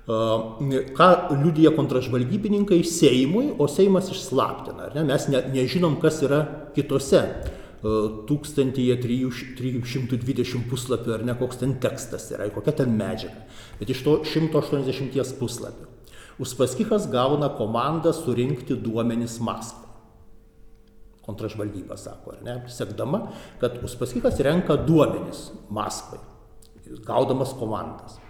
ką 0.06 1.10
liudija 1.42 1.74
kontražvalgybininkai 1.74 2.84
Seimui, 2.86 3.54
o 3.58 3.66
Seimas 3.68 4.10
išslaptina. 4.14 4.94
Ne? 4.94 5.04
Mes 5.04 5.28
ne, 5.32 5.42
nežinom, 5.50 6.00
kas 6.02 6.22
yra 6.22 6.46
kitose 6.76 7.22
1320 7.82 10.70
puslapių 10.70 11.14
ar 11.14 11.24
ne 11.26 11.34
koks 11.38 11.56
ten 11.60 11.72
tekstas 11.82 12.30
yra, 12.34 12.44
kokia 12.54 12.72
ten 12.82 12.90
medžiaga. 12.98 13.40
Bet 13.80 13.88
iš 13.92 14.00
to 14.06 14.12
180 14.24 15.38
puslapių. 15.40 15.86
Uspaskichas 16.42 17.04
gauna 17.10 17.48
komandą 17.56 18.12
surinkti 18.12 18.74
duomenis 18.76 19.40
Maskvai. 19.40 19.86
Kontražvalgyba 21.26 21.96
sako, 21.98 22.30
ar 22.36 22.42
ne? 22.46 22.54
Sekdama, 22.70 23.20
kad 23.58 23.72
Uspaskichas 23.84 24.40
renka 24.44 24.76
duomenis 24.76 25.50
Maskvai, 25.74 26.20
gaudamas 27.06 27.52
komandas. 27.58 28.25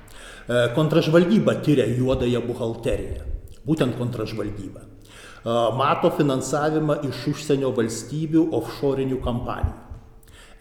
E, 0.48 0.68
kontražvalgyba 0.74 1.54
tyria 1.54 1.86
juodąją 1.90 2.40
buhalteriją. 2.46 3.24
Būtent 3.66 3.96
kontražvalgyba. 3.98 4.84
E, 4.84 5.54
mato 5.74 6.12
finansavimą 6.14 7.00
iš 7.08 7.24
užsienio 7.32 7.72
valstybių 7.74 8.44
offshore'inių 8.54 9.18
kampanijų. 9.24 9.80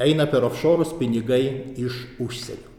Eina 0.02 0.26
per 0.26 0.48
offshore'us 0.48 0.95
pinigai 0.98 1.76
iš 1.78 2.00
užsienio. 2.17 2.74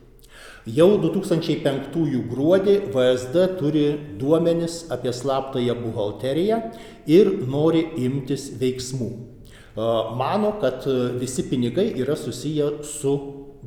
Jau 0.66 0.88
2005 0.98 2.24
gruodį 2.26 2.74
VSD 2.90 3.46
turi 3.60 3.86
duomenis 4.18 4.88
apie 4.90 5.14
slaptąją 5.14 5.78
buhalteriją 5.78 6.58
ir 7.06 7.30
nori 7.46 7.86
imtis 8.02 8.50
veiksmų. 8.58 9.12
E, 9.14 9.86
mano, 10.18 10.56
kad 10.58 10.90
visi 11.22 11.46
pinigai 11.46 11.92
yra 12.02 12.18
susiję 12.18 12.82
su 12.82 13.14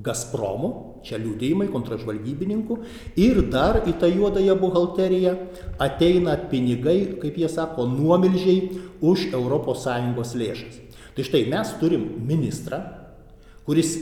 Gazpromu, 0.03 1.01
čia 1.03 1.17
liūdėjimai 1.19 1.67
kontražvalgybininkų, 1.73 2.77
ir 3.19 3.41
dar 3.51 3.81
į 3.87 3.95
tą 3.99 4.09
juodąją 4.11 4.55
buhalteriją 4.59 5.33
ateina 5.81 6.37
pinigai, 6.51 7.17
kaip 7.19 7.39
jie 7.39 7.49
sako, 7.51 7.87
nuomilžiai 7.89 8.79
už 9.01 9.29
ES 9.33 10.35
lėšas. 10.39 10.79
Tai 11.15 11.25
štai 11.27 11.43
mes 11.51 11.73
turim 11.81 12.05
ministrą, 12.23 12.79
kuris 13.67 13.97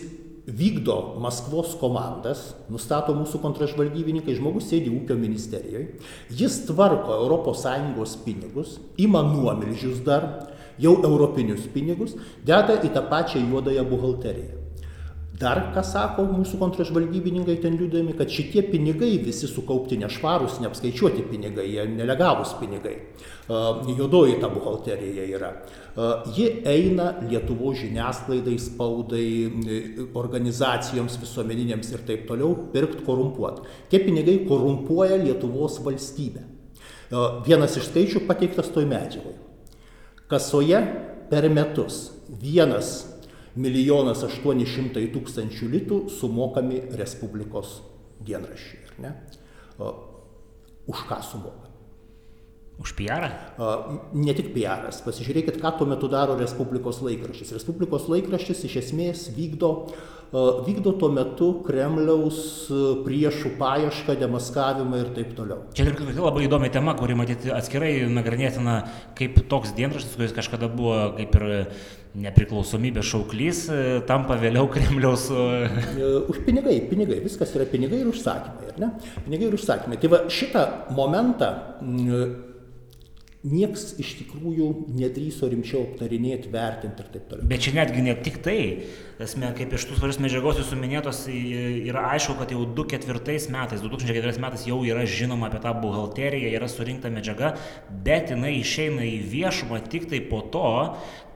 vykdo 0.48 1.18
Maskvos 1.20 1.74
komandas, 1.82 2.54
nustato 2.72 3.16
mūsų 3.18 3.42
kontražvalgybininkai, 3.44 4.36
žmogus 4.38 4.70
sėdi 4.70 4.92
ūkio 4.94 5.18
ministerijoje, 5.20 5.98
jis 6.30 6.62
tvarko 6.70 7.20
ES 7.26 8.16
pinigus, 8.24 8.78
ima 8.98 9.26
nuomilžius 9.26 10.00
dar, 10.06 10.54
jau 10.80 10.94
europinius 11.02 11.66
pinigus, 11.74 12.16
deda 12.46 12.78
į 12.80 12.94
tą 12.94 13.04
pačią 13.10 13.42
juodąją 13.50 13.84
buhalteriją. 13.90 14.67
Dar 15.38 15.60
ką 15.76 15.84
sako 15.86 16.24
mūsų 16.32 16.58
kontražvalgybininkai 16.58 17.58
ten 17.62 17.76
liūdami, 17.78 18.16
kad 18.18 18.32
šitie 18.34 18.64
pinigai 18.72 19.18
visi 19.22 19.46
sukaupti 19.50 19.98
nešvarūs, 20.02 20.56
neapskaičiuoti 20.64 21.26
pinigai, 21.30 21.66
jie 21.76 21.84
nelegalūs 21.92 22.56
pinigai. 22.58 22.96
Juodoji 23.48 24.40
ta 24.42 24.50
buhalterija 24.50 25.26
yra. 25.38 25.52
Ji 26.34 26.48
eina 26.66 27.12
Lietuvo 27.28 27.74
žiniasklaidai, 27.78 28.56
spaudai, 28.62 29.28
organizacijoms 30.18 31.20
visuomeninėms 31.22 31.92
ir 31.94 32.06
taip 32.08 32.24
toliau 32.30 32.56
pirkti 32.74 33.06
korumpuoti. 33.06 33.68
Tie 33.92 34.02
pinigai 34.02 34.40
korumpuoja 34.48 35.20
Lietuvos 35.22 35.78
valstybę. 35.86 36.48
Vienas 37.46 37.78
iš 37.78 37.92
skaičių 37.92 38.24
pateiktas 38.26 38.72
toj 38.74 38.90
medžiagoje. 38.90 39.38
Kasoje 40.32 40.82
per 41.30 41.46
metus 41.54 42.08
vienas 42.28 43.17
milijonas 43.58 44.24
aštuoni 44.28 44.68
šimtai 44.70 45.08
tūkstančių 45.14 45.70
litų 45.74 46.02
sumokami 46.14 46.84
Respublikos 47.00 47.80
dienraščiai. 48.28 48.98
Ne? 49.04 49.14
Už 50.88 51.06
ką 51.10 51.22
sumokami? 51.26 51.67
Už 52.78 52.94
PR? 52.94 53.32
Ne 54.14 54.34
tik 54.38 54.52
PR. 54.54 54.86
Pasižiūrėkit, 54.86 55.58
ką 55.58 55.72
tuo 55.80 55.88
metu 55.90 56.10
daro 56.12 56.38
Respublikos 56.38 57.02
laikraštis. 57.02 57.56
Respublikos 57.58 58.06
laikraštis 58.12 58.62
iš 58.70 58.76
esmės 58.84 59.24
vykdo, 59.34 59.72
vykdo 60.68 60.94
tuo 61.02 61.10
metu 61.10 61.48
Kremliaus 61.66 62.68
priešų 63.02 63.56
paiešką, 63.58 64.20
demaskavimą 64.22 65.02
ir 65.02 65.10
taip 65.16 65.34
toliau. 65.40 65.64
Čia 65.74 65.90
ir 65.90 66.20
labai 66.22 66.46
įdomi 66.46 66.70
tema, 66.74 66.94
kuri 67.00 67.18
matyti 67.18 67.50
atskirai 67.56 67.96
nagrinėtina, 68.14 68.82
kaip 69.18 69.42
toks 69.50 69.74
dienraštis, 69.78 70.14
kuris 70.20 70.36
kažkada 70.38 70.70
buvo 70.70 71.16
kaip 71.18 71.34
ir 71.40 71.48
nepriklausomybės 72.18 73.10
šauklys, 73.10 73.64
tampa 74.10 74.38
vėliau 74.42 74.70
Kremliaus. 74.74 75.32
Už 76.30 76.44
pinigai, 76.46 76.78
pinigai, 76.92 77.24
viskas 77.26 77.58
yra 77.58 77.66
pinigai 77.70 78.04
ir 78.04 78.12
užsakymai, 78.14 78.70
ar 78.76 78.80
ne? 78.86 78.92
Pinigai 79.26 79.50
ir 79.50 79.58
užsakymai. 79.58 79.98
Tai 80.02 80.14
va 80.14 80.22
šitą 80.30 80.68
momentą 80.98 81.52
nieks 83.48 83.94
iš 84.02 84.14
tikrųjų 84.22 84.68
nedrįso 84.98 85.50
rimčiau 85.52 85.84
aptarinėti, 85.86 86.52
vertinti 86.54 87.04
ir 87.04 87.12
taip 87.14 87.28
toliau. 87.32 87.48
Bet 87.50 87.64
čia 87.66 87.74
netgi 87.78 88.04
ne 88.06 88.16
tik 88.24 88.40
tai, 88.46 88.58
esmė, 89.24 89.52
kaip 89.58 89.76
iš 89.78 89.88
tų 89.90 90.00
svarios 90.00 90.20
medžiagos 90.24 90.62
jūsų 90.62 90.80
minėtos, 90.80 91.24
yra 91.32 92.08
aišku, 92.14 92.38
kad 92.42 92.52
jau 92.54 92.66
2004 92.78 93.54
metais, 93.54 93.84
2004 93.84 94.44
metais 94.44 94.68
jau 94.70 94.82
yra 94.88 95.06
žinoma 95.10 95.52
apie 95.52 95.62
tą 95.64 95.74
buhalteriją, 95.82 96.52
yra 96.58 96.70
surinkta 96.72 97.12
medžiaga, 97.14 97.56
bet 98.06 98.34
jinai 98.34 98.58
išeina 98.60 99.08
į 99.08 99.22
viešumą 99.32 99.82
tik 99.88 100.10
tai 100.12 100.22
po 100.28 100.44
to, 100.54 100.68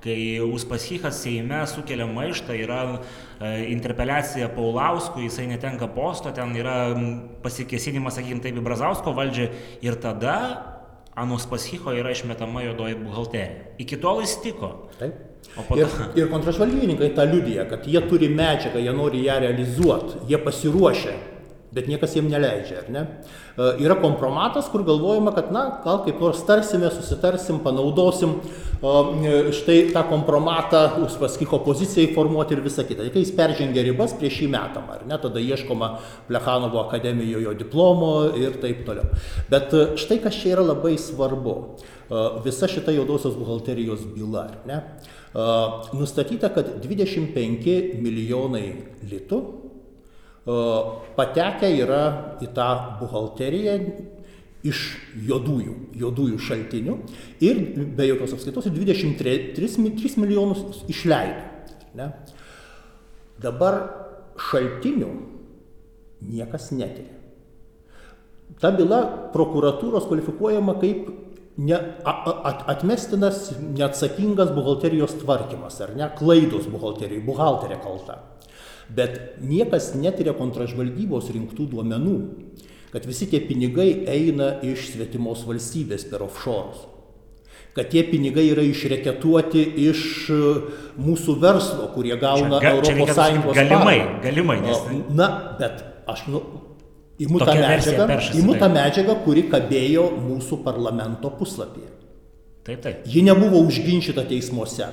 kai 0.01 0.41
Uspaskichas 0.41 1.19
Seime 1.21 1.61
sukelia 1.69 2.07
maištą, 2.09 2.55
yra 2.57 2.79
e, 2.89 3.51
interpeliacija 3.69 4.49
Paulauskui, 4.55 5.27
jisai 5.27 5.45
netenka 5.51 5.89
posto, 5.93 6.33
ten 6.33 6.55
yra 6.57 6.77
pasikesinimas, 7.45 8.17
sakykime 8.17 8.41
taip, 8.41 8.57
į 8.57 8.65
Brazausko 8.65 9.13
valdžią 9.17 9.51
ir 9.85 9.99
tada 10.01 10.37
Anus 11.21 11.45
Paschicho 11.49 11.93
yra 11.93 12.11
išmetama 12.11 12.63
juodoji 12.65 12.95
buhalterija. 12.97 13.75
Iki 13.81 13.99
tol 14.01 14.23
jis 14.23 14.37
tiko. 14.43 14.71
Taip. 14.99 15.27
Ir, 15.75 15.89
ir 16.15 16.29
kontražvalgybininkai 16.31 17.11
tą 17.17 17.25
liudyja, 17.27 17.65
kad 17.69 17.85
jie 17.89 18.01
turi 18.07 18.29
medžiagą, 18.31 18.79
jie 18.79 18.93
nori 18.95 19.23
ją 19.25 19.39
realizuoti, 19.41 20.21
jie 20.29 20.37
pasiruošę 20.41 21.15
bet 21.71 21.87
niekas 21.87 22.15
jiem 22.17 22.27
neleidžia, 22.27 22.83
ar 22.83 22.89
ne? 22.91 23.01
E, 23.55 23.67
yra 23.83 23.95
kompromatas, 24.01 24.67
kur 24.71 24.83
galvojama, 24.87 25.31
kad, 25.35 25.51
na, 25.55 25.63
gal 25.85 26.01
kaip 26.03 26.19
nors 26.19 26.41
tarsime, 26.47 26.89
susitarsim, 26.91 27.61
panaudosim 27.63 28.33
e, 28.41 29.35
štai 29.55 29.77
tą 29.95 30.03
kompromatą, 30.09 30.83
Uspaskicho 31.05 31.61
pozicijai 31.63 32.11
formuoti 32.15 32.57
ir 32.57 32.63
visą 32.65 32.83
kitą. 32.87 33.07
Kai 33.13 33.23
jis 33.23 33.31
peržengia 33.37 33.85
ribas 33.87 34.15
prieš 34.19 34.41
jį 34.43 34.51
metam, 34.51 34.89
ar 34.91 35.05
ne, 35.07 35.15
tada 35.21 35.39
ieškoma 35.39 35.93
Plechanovo 36.27 36.83
akademijoje 36.83 37.55
diplomo 37.63 38.11
ir 38.39 38.59
taip 38.63 38.83
toliau. 38.87 39.07
Bet 39.51 39.71
e, 39.71 39.87
štai 40.01 40.19
kas 40.25 40.35
čia 40.43 40.57
yra 40.57 40.67
labai 40.73 40.97
svarbu. 40.99 41.57
Visa 42.43 42.67
šita 42.67 42.91
juodosios 42.91 43.37
buhalterijos 43.39 44.01
byla, 44.11 44.41
ar 44.43 44.55
ne? 44.67 44.79
Nustatyta, 45.95 46.49
kad 46.51 46.73
25 46.83 48.01
milijonai 48.03 48.65
litų 49.07 49.39
patekę 51.17 51.69
yra 51.81 52.03
į 52.43 52.49
tą 52.55 52.69
buhalteriją 53.01 53.77
iš 54.67 54.81
juodųjų, 55.25 55.75
juodųjų 55.97 56.37
šaltinių 56.41 56.97
ir 57.41 57.61
be 57.97 58.05
jokios 58.11 58.35
apskaitos 58.37 58.69
23 58.69 59.55
3 59.57 60.21
milijonus 60.21 60.83
išleido. 60.91 61.47
Ne? 61.97 62.11
Dabar 63.41 63.81
šaltinių 64.51 65.09
niekas 66.29 66.69
netiria. 66.75 67.17
Ta 68.61 68.69
byla 68.75 69.31
prokuratūros 69.33 70.05
kvalifikuojama 70.09 70.75
kaip 70.81 71.07
ne, 71.57 71.77
at, 72.05 72.63
atmestinas 72.69 73.49
neatsakingas 73.59 74.51
buhalterijos 74.55 75.15
tvarkymas, 75.23 75.79
ar 75.81 75.95
ne, 75.97 76.09
klaidos 76.19 76.67
buhalterijai, 76.71 77.23
buhalterė 77.25 77.79
kalta. 77.83 78.19
Bet 78.91 79.39
niekas 79.39 79.93
netiria 79.95 80.33
kontražvalgybos 80.35 81.29
rinktų 81.31 81.69
duomenų, 81.71 82.15
kad 82.91 83.05
visi 83.07 83.27
tie 83.31 83.39
pinigai 83.43 84.03
eina 84.11 84.57
iš 84.67 84.91
svetimos 84.95 85.45
valstybės 85.47 86.03
per 86.11 86.25
offshore. 86.25 86.89
Kad 87.71 87.87
tie 87.93 88.03
pinigai 88.03 88.49
yra 88.51 88.65
išreketuoti 88.67 89.61
iš 89.85 90.01
e, 90.27 90.39
mūsų 90.99 91.37
verslo, 91.39 91.85
kurie 91.93 92.17
gauna 92.19 92.59
čia, 92.59 92.73
Europos 92.75 93.13
Sąjungos 93.15 93.55
galimai, 93.55 93.95
paramą. 94.01 94.17
galimai. 94.25 94.57
Nes... 94.65 94.81
Na, 95.15 95.29
bet 95.55 95.79
aš 96.11 96.25
nu, 96.33 96.41
imu 97.23 97.39
tą 97.39 97.55
medžiagą, 97.55 98.19
imu 98.41 98.57
tą 98.59 98.69
medžiagą, 98.75 99.15
kuri 99.23 99.45
kabėjo 99.53 100.09
mūsų 100.17 100.59
parlamento 100.65 101.31
puslapyje. 101.39 101.93
Taip, 102.67 102.83
taip. 102.83 103.07
Ji 103.07 103.23
nebuvo 103.25 103.63
užginčyta 103.63 104.27
teismuose. 104.27 104.91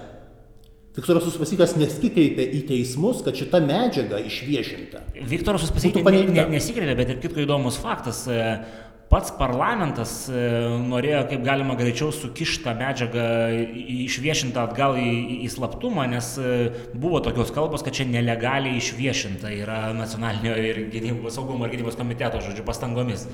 Viktoras 0.99 1.29
Uspaskikas 1.31 1.77
nesikreipė 1.79 2.43
į 2.59 2.65
teismus, 2.73 3.21
kad 3.23 3.37
šita 3.39 3.61
medžiaga 3.63 4.19
išviešinta. 4.27 5.05
Viktoras 5.31 5.69
Uspaskikas 5.69 6.03
ne, 6.11 6.25
ne, 6.35 6.47
nesikreipė, 6.57 6.97
bet 6.99 7.13
ir 7.15 7.21
kitko 7.23 7.45
įdomus 7.45 7.79
faktas. 7.79 8.25
E, 8.27 8.41
pats 9.09 9.33
parlamentas 9.39 10.13
e, 10.29 10.41
norėjo 10.89 11.23
kaip 11.31 11.45
galima 11.47 11.77
greičiau 11.79 12.13
sukišti 12.13 12.65
tą 12.67 12.75
medžiagą 12.77 13.25
išviešintą 14.05 14.65
atgal 14.69 14.99
į, 15.01 15.13
į 15.47 15.51
slaptumą, 15.55 16.05
nes 16.13 16.35
e, 16.41 16.53
buvo 16.93 17.23
tokios 17.25 17.53
kalbos, 17.57 17.85
kad 17.87 17.97
čia 17.97 18.09
nelegaliai 18.09 18.77
išviešinta 18.81 19.53
yra 19.57 19.81
nacionalinio 19.97 20.55
ir 20.61 20.83
gynybos 20.93 21.39
saugumo 21.39 21.67
ir 21.67 21.77
gynybos 21.77 21.97
komiteto, 21.99 22.43
žodžiu, 22.45 22.67
pastangomis. 22.69 23.25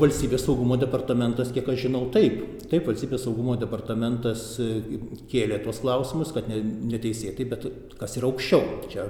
Valstybės 0.00 0.46
saugumo 0.48 0.78
departamentas, 0.80 1.54
kiek 1.54 1.68
aš 1.70 1.86
žinau, 1.86 2.06
taip. 2.14 2.42
Taip, 2.70 2.86
valstybės 2.90 3.26
saugumo 3.26 3.58
departamentas 3.60 4.52
e, 4.62 4.70
kėlė 5.30 5.62
tuos 5.64 5.82
klausimus, 5.84 6.34
kad 6.34 6.50
neteisėtai, 6.50 7.46
bet 7.54 7.70
kas 8.00 8.18
yra 8.18 8.30
aukščiau. 8.32 8.80
Čia 8.90 9.06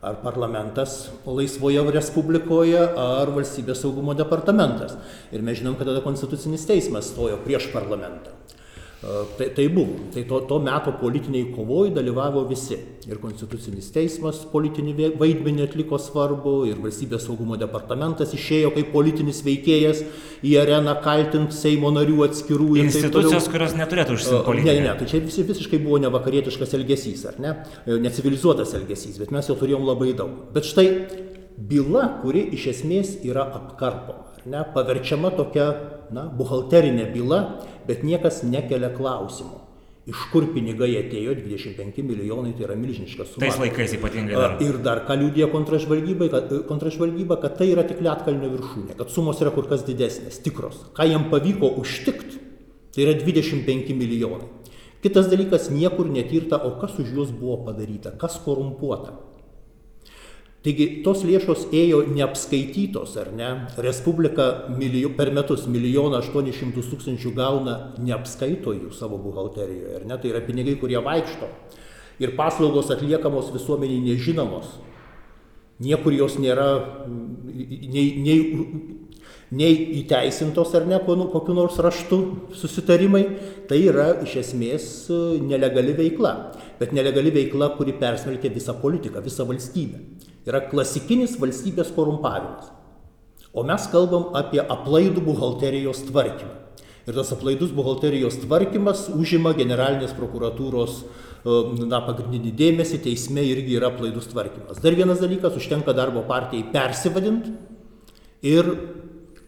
ar 0.00 0.16
parlamentas 0.22 1.10
laisvoje 1.28 1.82
respublikoje, 1.92 2.80
ar 2.80 3.32
valstybės 3.34 3.82
saugumo 3.84 4.14
departamentas. 4.16 4.96
Ir 5.32 5.44
mes 5.44 5.60
žinom, 5.60 5.76
kad 5.76 5.90
tada 5.90 6.00
konstitucinis 6.04 6.64
teismas 6.68 7.12
stojo 7.12 7.36
prieš 7.44 7.68
parlamentą. 7.74 8.32
Tai, 9.00 9.46
tai 9.56 9.68
buvo. 9.68 9.94
Tai 10.12 10.22
to, 10.28 10.40
to 10.40 10.58
meto 10.60 10.92
politiniai 11.00 11.46
kovoj 11.54 11.88
dalyvavo 11.96 12.42
visi. 12.48 12.76
Ir 13.08 13.16
Konstitucinis 13.22 13.88
teismas 13.94 14.42
politinį 14.52 15.14
vaidmenį 15.16 15.64
atliko 15.64 15.96
svarbu, 15.96 16.52
ir 16.68 16.82
Valstybės 16.84 17.24
saugumo 17.24 17.56
departamentas 17.60 18.34
išėjo 18.36 18.74
kaip 18.74 18.92
politinis 18.92 19.40
veikėjas 19.46 20.04
į 20.44 20.52
areną 20.60 20.98
kaltinti 21.00 21.56
Seimo 21.56 21.88
narių 21.96 22.26
atskirų. 22.28 22.74
Institucijos, 22.84 23.48
kurios 23.48 23.72
neturėtų 23.80 24.18
užsiimti 24.18 24.44
politiką. 24.50 24.76
Ne, 24.76 24.86
ne, 24.90 24.94
tai 25.00 25.08
čia 25.08 25.24
visi, 25.24 25.48
visiškai 25.48 25.80
buvo 25.80 26.02
nevakarietiškas 26.04 26.76
elgesys, 26.76 27.24
ar 27.32 27.40
ne? 27.40 27.56
Necivilizuotas 27.88 28.76
elgesys, 28.76 29.16
bet 29.22 29.32
mes 29.32 29.48
jo 29.48 29.56
turėjom 29.56 29.88
labai 29.88 30.12
daug. 30.18 30.50
Bet 30.52 30.68
štai 30.68 30.90
byla, 31.56 32.04
kuri 32.20 32.50
iš 32.52 32.74
esmės 32.76 33.16
yra 33.24 33.48
apkarpoma 33.48 34.29
ne, 34.46 34.62
paverčiama 34.74 35.32
tokia 35.36 35.66
na, 36.14 36.28
buhalterinė 36.36 37.08
byla, 37.12 37.40
bet 37.88 38.04
niekas 38.06 38.42
nekelia 38.46 38.92
klausimų. 38.94 39.66
Iš 40.10 40.22
kur 40.32 40.46
pinigai 40.54 40.94
atėjo 40.98 41.34
25 41.36 42.00
milijonai, 42.02 42.54
tai 42.56 42.64
yra 42.66 42.76
milžiniškas 42.78 43.34
suma. 43.34 43.44
Tais 43.44 43.58
laikais 43.60 43.92
ypatingai. 43.98 44.34
Dar. 44.34 44.54
Ir 44.64 44.78
dar 44.82 45.02
ką 45.06 45.16
liūdė 45.20 45.46
kontražvalgyba, 45.52 46.30
kad, 46.32 46.54
kontražvalgyba, 46.66 47.36
kad 47.42 47.58
tai 47.60 47.68
yra 47.74 47.84
tik 47.86 48.00
lietkalnio 48.02 48.48
viršūnė, 48.56 48.96
kad 48.98 49.12
sumos 49.12 49.42
yra 49.44 49.52
kur 49.54 49.68
kas 49.70 49.84
didesnės, 49.86 50.40
tikros. 50.42 50.86
Ką 50.96 51.06
jam 51.06 51.28
pavyko 51.30 51.68
užtikti, 51.82 52.40
tai 52.96 53.04
yra 53.06 53.14
25 53.20 53.94
milijonai. 54.00 54.48
Kitas 55.04 55.30
dalykas, 55.32 55.70
niekur 55.72 56.10
netirta, 56.12 56.58
o 56.58 56.74
kas 56.80 56.98
už 57.00 57.12
juos 57.14 57.30
buvo 57.32 57.60
padaryta, 57.68 58.12
kas 58.20 58.40
korumpuota. 58.44 59.14
Taigi 60.60 61.00
tos 61.00 61.22
lėšos 61.24 61.70
ėjo 61.72 62.02
neapskaitytos, 62.12 63.14
ar 63.22 63.30
ne? 63.32 63.48
Respublika 63.80 64.66
milijo, 64.68 65.08
per 65.16 65.30
metus 65.32 65.64
milijoną 65.64 66.18
aštuonis 66.18 66.58
šimtus 66.58 66.90
tūkstančių 66.90 67.32
gauna 67.38 67.76
neapskaito 67.96 68.74
jų 68.76 68.90
savo 68.92 69.16
buhalterijoje, 69.22 69.94
ar 69.96 70.04
ne? 70.04 70.18
Tai 70.20 70.34
yra 70.34 70.42
pinigai, 70.44 70.76
kurie 70.82 71.00
vaikšto. 71.00 71.48
Ir 72.20 72.34
paslaugos 72.36 72.92
atliekamos 72.92 73.48
visuomeniai 73.54 74.04
nežinomos. 74.10 74.74
Niekur 75.80 76.12
jos 76.12 76.36
nėra 76.36 76.68
nei, 77.08 78.10
nei, 78.20 78.36
nei 79.56 79.78
įteisintos 80.02 80.74
ar 80.76 80.84
ne 80.84 80.98
kokiu 81.00 81.56
nors 81.56 81.80
raštu 81.80 82.18
susitarimai. 82.52 83.24
Tai 83.64 83.80
yra 83.80 84.10
iš 84.28 84.36
esmės 84.42 84.90
nelegali 85.40 85.96
veikla. 85.96 86.34
Bet 86.76 86.92
nelegali 86.92 87.32
veikla, 87.32 87.78
kuri 87.80 87.96
persmelkia 87.96 88.52
visą 88.52 88.76
politiką, 88.76 89.24
visą 89.24 89.48
valstybę 89.48 90.19
yra 90.48 90.62
klasikinis 90.70 91.36
valstybės 91.40 91.92
korumpavimas. 91.96 92.70
O 93.50 93.64
mes 93.66 93.86
kalbam 93.90 94.30
apie 94.38 94.60
aplaidų 94.62 95.24
buhalterijos 95.26 96.04
tvarkymą. 96.06 96.56
Ir 97.08 97.16
tas 97.16 97.32
aplaidus 97.34 97.72
buhalterijos 97.74 98.36
tvarkymas 98.44 99.08
užima 99.10 99.50
generalinės 99.56 100.12
prokuratūros 100.14 101.00
e, 101.00 101.54
na, 101.88 101.98
pagrindinį 102.06 102.52
dėmesį, 102.54 103.00
teisme 103.08 103.42
irgi 103.48 103.78
yra 103.80 103.88
aplaidus 103.90 104.28
tvarkymas. 104.30 104.78
Dar 104.84 104.94
vienas 104.94 105.22
dalykas, 105.22 105.56
užtenka 105.58 105.96
darbo 105.96 106.22
partijai 106.28 106.68
persivadinti 106.70 107.56
ir 108.46 108.70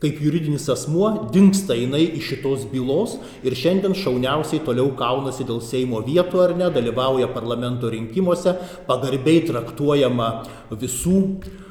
kaip 0.03 0.21
juridinis 0.23 0.67
asmuo 0.73 1.11
dinksta 1.33 1.77
jinai 1.79 2.03
iš 2.19 2.33
šitos 2.33 2.67
bylos 2.73 3.17
ir 3.47 3.55
šiandien 3.59 3.95
šauniausiai 3.99 4.65
toliau 4.67 4.91
kaunasi 4.99 5.47
dėl 5.47 5.63
Seimo 5.63 6.03
vietų 6.03 6.43
ar 6.43 6.57
ne, 6.59 6.71
dalyvauja 6.75 7.31
parlamento 7.31 7.91
rinkimuose, 7.93 8.57
pagarbiai 8.89 9.45
traktuojama 9.47 10.33
visų, 10.75 11.21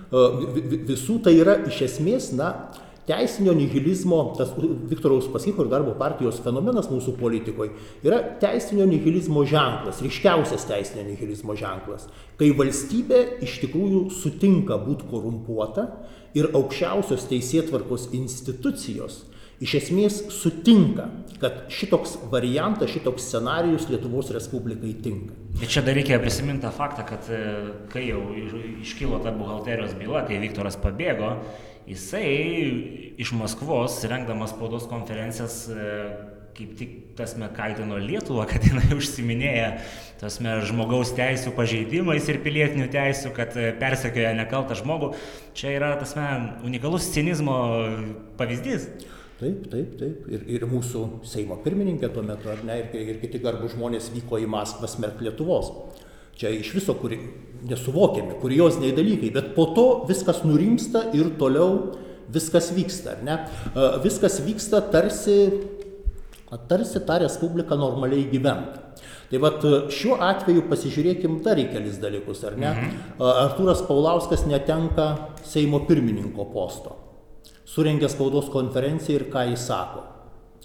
e, 0.07 0.23
visų. 0.87 1.19
Tai 1.25 1.35
yra 1.35 1.57
iš 1.67 1.83
esmės, 1.89 2.31
na, 2.37 2.53
teisinio 3.07 3.53
nihilizmo, 3.57 4.21
tas 4.37 4.53
Viktoro 4.89 5.17
Uspaskicho 5.19 5.65
ir 5.65 5.71
darbo 5.71 5.95
partijos 5.99 6.39
fenomenas 6.43 6.87
mūsų 6.91 7.15
politikoje 7.19 7.73
yra 8.05 8.21
teisinio 8.41 8.85
nihilizmo 8.89 9.43
ženklas, 9.49 9.99
ryškiausias 10.05 10.67
teisinio 10.69 11.07
nihilizmo 11.09 11.57
ženklas, 11.59 12.07
kai 12.39 12.51
valstybė 12.57 13.23
iš 13.43 13.59
tikrųjų 13.65 14.05
sutinka 14.21 14.77
būti 14.85 15.09
korumpuota 15.11 15.89
ir 16.37 16.51
aukščiausios 16.55 17.27
teisėtvarkos 17.31 18.09
institucijos 18.15 19.25
iš 19.61 19.75
esmės 19.77 20.17
sutinka, 20.33 21.05
kad 21.41 21.67
šitoks 21.73 22.15
variantas, 22.31 22.89
šitoks 22.95 23.27
scenarius 23.29 23.87
Lietuvos 23.91 24.31
Respublikai 24.33 24.95
tinka. 25.05 25.35
Ir 25.61 25.69
čia 25.69 25.83
dar 25.85 25.97
reikia 25.97 26.17
prisiminti 26.21 26.65
tą 26.65 26.71
faktą, 26.73 27.05
kad 27.05 27.29
e, 27.29 27.41
kai 27.93 28.07
jau 28.07 28.23
iškilo 28.81 29.21
ta 29.21 29.33
buhalterijos 29.35 29.93
byla, 29.99 30.23
kai 30.25 30.41
Viktoras 30.41 30.79
pabėgo, 30.81 31.35
jisai 31.89 32.25
iš 33.21 33.33
Maskvos, 33.37 33.99
rengdamas 34.09 34.55
spaudos 34.55 34.87
konferencijas, 34.89 35.63
e, 35.69 35.89
kaip 36.57 36.73
tik 36.79 36.91
tasme 37.17 37.47
kaltino 37.55 37.99
Lietuvą, 38.01 38.45
kad 38.49 38.65
jinai 38.65 38.91
užsiminėja 38.99 39.69
tasme 40.21 40.57
žmogaus 40.67 41.13
teisų 41.17 41.53
pažeidimais 41.57 42.27
ir 42.29 42.41
pilietinių 42.43 42.89
teisų, 42.93 43.31
kad 43.37 43.55
e, 43.57 43.71
persekioja 43.81 44.35
nekaltą 44.37 44.77
žmogų. 44.79 45.13
Čia 45.57 45.73
yra 45.77 45.95
tasme 46.01 46.27
unikalus 46.67 47.09
cinizmo 47.15 47.57
pavyzdys. 48.39 48.89
Taip, 49.41 49.65
taip, 49.71 49.95
taip. 49.97 50.27
Ir, 50.29 50.45
ir 50.57 50.67
mūsų 50.69 51.23
Seimo 51.25 51.57
pirmininkė 51.63 52.11
tuo 52.13 52.21
metu, 52.25 52.51
ar 52.53 52.61
ne, 52.67 52.77
ir, 52.83 53.15
ir 53.15 53.21
kiti 53.23 53.41
garbų 53.41 53.71
žmonės 53.73 54.11
vyko 54.13 54.37
į 54.37 54.45
Maskvą 54.51 54.89
smerkti 54.91 55.25
Lietuvos. 55.25 55.73
Čia 56.37 56.51
iš 56.53 56.69
viso 56.75 56.93
kuri, 56.97 57.17
nesuvokiami, 57.69 58.37
kurioziniai 58.41 58.93
dalykai, 58.97 59.33
bet 59.33 59.51
po 59.57 59.67
to 59.75 59.87
viskas 60.09 60.43
nurimsta 60.45 61.07
ir 61.17 61.33
toliau 61.41 61.97
viskas 62.31 62.69
vyksta, 62.75 63.17
ar 63.17 63.25
ne? 63.25 63.37
Viskas 64.05 64.39
vyksta 64.45 64.81
tarsi 64.93 65.37
tarsi 66.57 66.99
ta 67.07 67.19
respublika 67.21 67.77
normaliai 67.79 68.25
gyventų. 68.31 68.81
Tai 69.31 69.39
vad 69.39 69.63
šiuo 69.95 70.17
atveju 70.19 70.65
pasižiūrėkim 70.67 71.37
dar 71.45 71.59
į 71.61 71.69
kelis 71.71 72.01
dalykus, 72.01 72.43
ar 72.47 72.57
ne? 72.59 72.71
Mhm. 72.71 73.21
Artūras 73.23 73.85
Paulauskas 73.87 74.43
netenka 74.45 75.29
Seimo 75.47 75.85
pirmininko 75.87 76.49
posto. 76.51 76.97
Surengė 77.65 78.09
spaudos 78.11 78.49
konferenciją 78.51 79.21
ir 79.21 79.29
ką 79.31 79.45
jis 79.53 79.63
sako? 79.69 80.03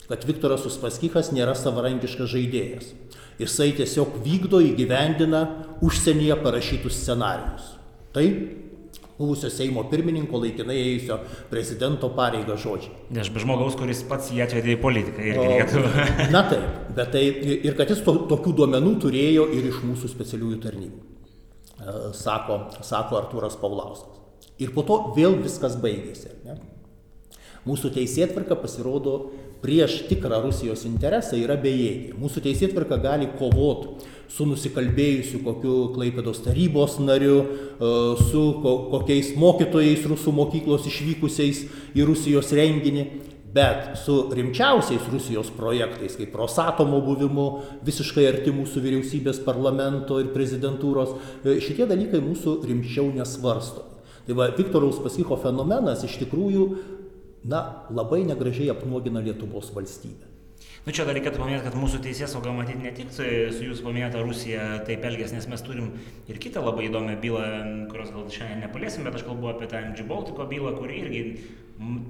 Kad 0.08 0.24
Viktoras 0.26 0.66
Uspaskichas 0.66 1.30
nėra 1.34 1.54
savarankiškas 1.54 2.30
žaidėjas. 2.34 2.90
Jisai 3.38 3.72
tiesiog 3.76 4.18
vykdo 4.24 4.58
įgyvendina 4.64 5.42
užsienyje 5.84 6.36
parašytus 6.42 6.98
scenarius. 6.98 7.74
Tai 8.14 8.26
buvusio 9.18 9.50
Seimo 9.52 9.84
pirmininko 9.90 10.40
laikinai 10.42 10.76
ėjusio 10.76 11.18
prezidento 11.50 12.10
pareigą 12.16 12.56
žodžiai. 12.60 12.92
Ne, 13.10 13.22
aš 13.24 13.32
be 13.32 13.42
žmogaus, 13.42 13.76
kuris 13.78 14.02
pats 14.08 14.30
jį 14.34 14.44
atvedė 14.44 14.74
į 14.76 14.80
politiką 14.82 15.24
irgi 15.24 15.46
reikėtų. 15.50 15.84
Na 16.36 16.44
taip, 16.50 16.66
bet 16.96 17.12
tai 17.14 17.24
ir 17.56 17.76
kad 17.78 17.92
jis 17.92 18.04
to, 18.06 18.16
tokių 18.32 18.54
duomenų 18.60 18.94
turėjo 19.06 19.48
ir 19.56 19.70
iš 19.72 19.80
mūsų 19.86 20.12
specialiųjų 20.12 20.60
tarnybų, 20.66 21.02
e, 21.80 21.96
sako, 22.18 22.60
sako 22.84 23.20
Artūras 23.22 23.58
Paulauskas. 23.60 24.22
Ir 24.62 24.72
po 24.76 24.84
to 24.88 25.00
vėl 25.16 25.36
viskas 25.42 25.76
baigėsi. 25.80 26.32
Ne? 26.44 26.60
Mūsų 27.66 27.90
teisėtvarka 27.96 28.56
pasirodo 28.60 29.16
prieš 29.62 30.04
tikrą 30.10 30.38
Rusijos 30.44 30.84
interesą 30.86 31.38
yra 31.40 31.56
bejėgė. 31.60 32.14
Mūsų 32.20 32.44
teisėtvarka 32.44 33.00
gali 33.02 33.26
kovoti 33.40 34.12
su 34.32 34.46
nusikalbėjusiu 34.48 35.40
kokiu 35.44 35.76
Klaipėdos 35.94 36.42
tarybos 36.44 36.98
nariu, 37.02 37.38
e, 37.42 37.92
su 38.30 38.42
kokiais 38.62 39.34
mokytojais 39.38 40.04
rusų 40.10 40.34
mokyklos 40.36 40.86
išvykusiais 40.90 41.62
į 41.96 42.06
Rusijos 42.08 42.52
renginį, 42.56 43.06
bet 43.56 43.96
su 44.02 44.16
rimčiausiais 44.36 45.06
Rusijos 45.12 45.50
projektais, 45.56 46.16
kaip 46.18 46.34
Rosatomo 46.36 47.00
buvimu, 47.04 47.46
visiškai 47.86 48.26
arti 48.28 48.52
mūsų 48.52 48.82
vyriausybės 48.84 49.40
parlamento 49.46 50.20
ir 50.20 50.32
prezidentūros, 50.34 51.16
e, 51.44 51.58
šitie 51.64 51.88
dalykai 51.88 52.20
mūsų 52.20 52.60
rimčiau 52.68 53.12
nesvarsto. 53.14 53.86
Tai 54.26 54.34
va, 54.34 54.50
Viktoraus 54.50 54.98
Pasicho 54.98 55.38
fenomenas 55.38 56.02
iš 56.04 56.18
tikrųjų 56.24 56.70
na, 57.46 57.86
labai 57.94 58.24
negražiai 58.26 58.72
apnuogina 58.74 59.22
Lietuvos 59.22 59.70
valstybę. 59.74 60.35
Nu 60.86 60.92
čia 60.94 61.02
dar 61.02 61.16
reikėtų 61.18 61.40
paminėti, 61.40 61.64
kad 61.66 61.74
mūsų 61.74 61.98
teisės 62.04 62.30
sauga 62.30 62.52
matyti 62.54 62.78
ne 62.78 62.92
tik 62.94 63.08
su 63.10 63.24
jūsų 63.26 63.82
paminėta 63.82 64.20
Rusija 64.22 64.66
taip 64.86 65.02
elgės, 65.08 65.32
nes 65.34 65.48
mes 65.50 65.64
turim 65.66 65.88
ir 66.30 66.38
kitą 66.38 66.62
labai 66.62 66.84
įdomią 66.86 67.16
bylą, 67.24 67.46
kurios 67.90 68.12
gal 68.14 68.28
šiandien 68.30 68.62
nepaliesim, 68.62 69.02
bet 69.02 69.18
aš 69.18 69.24
kalbu 69.26 69.50
apie 69.50 69.66
tą 69.72 69.80
MG 69.82 70.06
Baltiko 70.06 70.46
bylą, 70.46 70.76
kuri 70.78 71.00
irgi 71.02 71.22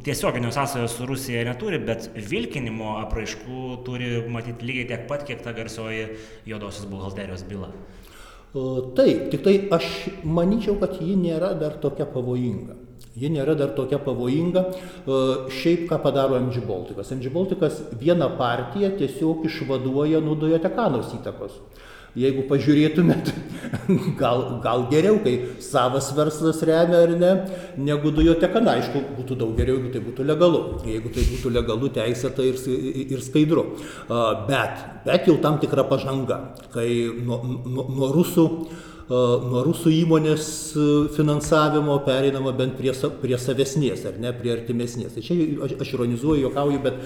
tiesioginių 0.05 0.53
sąsajų 0.53 0.91
su 0.93 1.09
Rusija 1.09 1.47
neturi, 1.49 1.81
bet 1.89 2.11
vilkinimo 2.21 2.99
apraiškų 3.01 3.63
turi 3.89 4.11
matyti 4.29 4.69
lygiai 4.69 4.91
tiek 4.93 5.09
pat, 5.09 5.25
kiek 5.25 5.41
ta 5.41 5.57
garsioji 5.57 6.11
juodosios 6.45 6.85
buhalterijos 6.93 7.49
byla. 7.49 7.73
Taip, 8.53 9.31
tik 9.33 9.41
tai 9.49 9.57
aš 9.73 9.89
manyčiau, 10.21 10.77
kad 10.85 11.01
ji 11.01 11.17
nėra 11.17 11.55
dar 11.57 11.81
tokia 11.81 12.05
pavojinga. 12.13 12.77
Ji 13.17 13.31
nėra 13.33 13.55
dar 13.57 13.73
tokia 13.77 13.97
pavojinga. 14.05 14.63
E, 14.69 15.19
šiaip 15.57 15.87
ką 15.89 16.01
padaro 16.05 16.37
MG 16.37 16.61
Baltikas? 16.69 17.15
MG 17.17 17.33
Baltikas 17.33 17.81
vieną 17.97 18.35
partiją 18.37 18.93
tiesiog 18.99 19.47
išvaduoja 19.49 20.21
nuo 20.25 20.37
dujotekanos 20.37 21.15
įtakos. 21.17 21.57
Jeigu 22.17 22.47
pažiūrėtumėt, 22.49 23.29
gal, 24.21 24.43
gal 24.65 24.87
geriau, 24.89 25.19
kai 25.25 25.35
savas 25.61 26.09
verslas 26.17 26.63
remia 26.65 27.03
ar 27.05 27.13
ne, 27.21 27.33
negu 27.89 28.13
dujoteka, 28.17 28.63
na, 28.65 28.79
aišku, 28.81 29.03
būtų 29.19 29.37
daug 29.43 29.53
geriau, 29.59 29.77
jeigu 29.77 29.93
tai 29.93 30.01
būtų 30.07 30.25
legalu, 30.31 30.63
jeigu 30.89 31.13
tai 31.13 31.27
būtų 31.29 31.53
legalu, 31.53 31.91
teisėta 31.93 32.45
ir, 32.49 32.57
ir 33.05 33.25
skaidru. 33.25 33.67
Bet, 34.49 34.81
bet 35.05 35.29
jau 35.29 35.37
tam 35.45 35.61
tikra 35.61 35.85
pažanga, 35.89 36.41
kai 36.73 36.89
nuo, 37.21 37.43
nuo, 37.45 37.85
nuo 37.99 38.13
rusų 38.17 38.47
nuo 39.09 39.63
rusų 39.67 39.93
įmonės 40.03 40.49
finansavimo 41.15 41.99
pereinama 42.07 42.53
bent 42.57 42.75
prie, 42.79 42.91
prie 43.23 43.39
savesnės, 43.39 44.03
ar 44.09 44.19
ne, 44.23 44.33
prie 44.35 44.53
artimesnės. 44.57 45.15
Tai 45.15 45.23
čia 45.23 45.37
aš, 45.67 45.93
ironizuoju, 45.95 46.49
juokauju, 46.49 46.81
bet, 46.83 46.99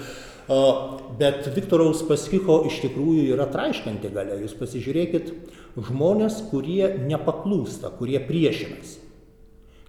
bet 1.19 1.51
Viktoro 1.53 1.91
Uspaskicho 1.91 2.63
iš 2.69 2.81
tikrųjų 2.87 3.27
yra 3.35 3.45
traiškanti 3.53 4.09
galia. 4.15 4.39
Jūs 4.41 4.57
pasižiūrėkit, 4.57 5.29
žmonės, 5.77 6.41
kurie 6.49 6.89
nepaklūsta, 7.05 7.93
kurie 7.99 8.19
priešinasi. 8.25 8.97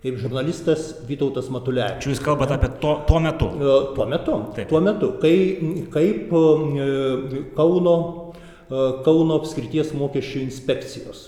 Kaip 0.03 0.17
žurnalistas 0.19 0.89
Vytautas 1.07 1.47
Matulevičius. 1.55 2.17
Jūs 2.17 2.23
kalbate 2.25 2.57
apie 2.57 2.73
to, 2.83 2.97
tuo 3.07 3.21
metu. 3.23 3.47
Tuo 3.95 4.07
metu. 4.11 4.35
Taip. 4.57 4.67
Tuo 4.69 4.81
metu, 4.83 5.13
kai, 5.23 5.37
kaip 5.95 6.33
Kauno 7.55 7.95
Kauno 9.05 9.37
apskrities 9.41 9.91
mokesčių 9.97 10.41
inspekcijos 10.47 11.27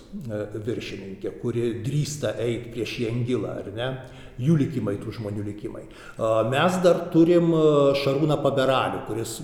viršininkė, 0.65 1.33
kuri 1.43 1.73
drįsta 1.85 2.37
eiti 2.41 2.71
prieš 2.73 2.95
Jengilą, 3.03 3.51
ar 3.61 3.69
ne, 3.75 3.89
jų 4.41 4.57
likimai, 4.63 4.95
tų 5.03 5.13
žmonių 5.19 5.45
likimai. 5.51 5.83
Mes 6.53 6.79
dar 6.85 7.03
turim 7.13 7.53
Šarūną 8.01 8.39
Paberalių, 8.41 9.03
kuris 9.11 9.37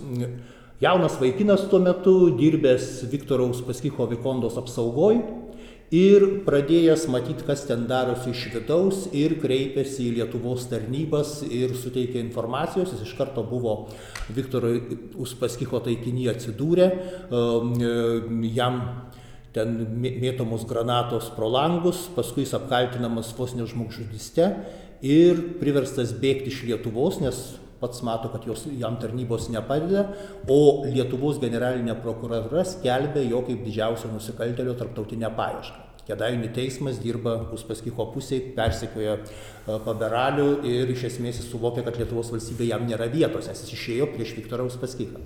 jaunas 0.80 1.18
vaikinas 1.20 1.66
tuo 1.68 1.82
metu, 1.84 2.14
dirbęs 2.38 3.02
Viktoro 3.10 3.50
Uspaskicho 3.52 4.08
Vikondos 4.08 4.56
apsaugoj, 4.62 5.20
ir 5.90 6.24
pradėjęs 6.46 7.08
matyti, 7.10 7.44
kas 7.46 7.64
ten 7.66 7.86
darosi 7.90 8.30
iš 8.30 8.44
vidaus 8.54 9.04
ir 9.16 9.34
kreipėsi 9.42 10.06
į 10.06 10.16
Lietuvos 10.20 10.68
tarnybas 10.70 11.40
ir 11.46 11.74
suteikė 11.74 12.22
informacijos, 12.22 12.94
jis 12.94 13.08
iš 13.08 13.16
karto 13.18 13.42
buvo 13.46 13.88
Viktoro 14.30 14.70
Uspaskicho 15.18 15.82
taikinį 15.82 16.28
atsidūrė, 16.34 16.90
um, 17.34 17.74
jam 18.46 18.82
ten 19.54 19.74
mėtomos 19.98 20.62
granatos 20.70 21.32
pro 21.34 21.50
langus, 21.50 22.04
paskui 22.14 22.44
jis 22.44 22.54
apkaltinamas 22.60 23.32
vos 23.34 23.56
nežmogžudyste 23.58 24.52
ir 25.02 25.42
priverstas 25.58 26.14
bėgti 26.14 26.52
iš 26.52 26.62
Lietuvos, 26.68 27.18
nes 27.24 27.40
pats 27.80 28.02
mato, 28.06 28.30
kad 28.32 28.46
jos, 28.46 28.66
jam 28.78 28.98
tarnybos 29.00 29.48
nepadeda, 29.52 30.06
o 30.48 30.84
Lietuvos 30.88 31.40
generalinė 31.42 31.96
prokuratūra 32.04 32.64
skelbia 32.68 33.24
jo 33.26 33.44
kaip 33.46 33.62
didžiausio 33.66 34.12
nusikaltelio 34.12 34.76
tarptautinę 34.78 35.32
paiešką. 35.36 35.86
Kedainių 36.10 36.48
teismas 36.56 36.98
dirba 36.98 37.36
Uspaskicho 37.54 38.06
pusėje, 38.10 38.54
persekioja 38.56 39.18
e, 39.20 39.76
Paberalių 39.84 40.48
ir 40.66 40.90
iš 40.90 41.04
esmės 41.10 41.38
jis 41.38 41.50
suvokia, 41.52 41.84
kad 41.86 41.98
Lietuvos 42.00 42.32
valstybė 42.32 42.66
jam 42.70 42.86
nėra 42.88 43.06
vietos, 43.12 43.46
nes 43.50 43.62
jis 43.62 43.76
išėjo 43.76 44.08
prieš 44.14 44.34
Viktorą 44.38 44.66
Uspaskichą. 44.70 45.20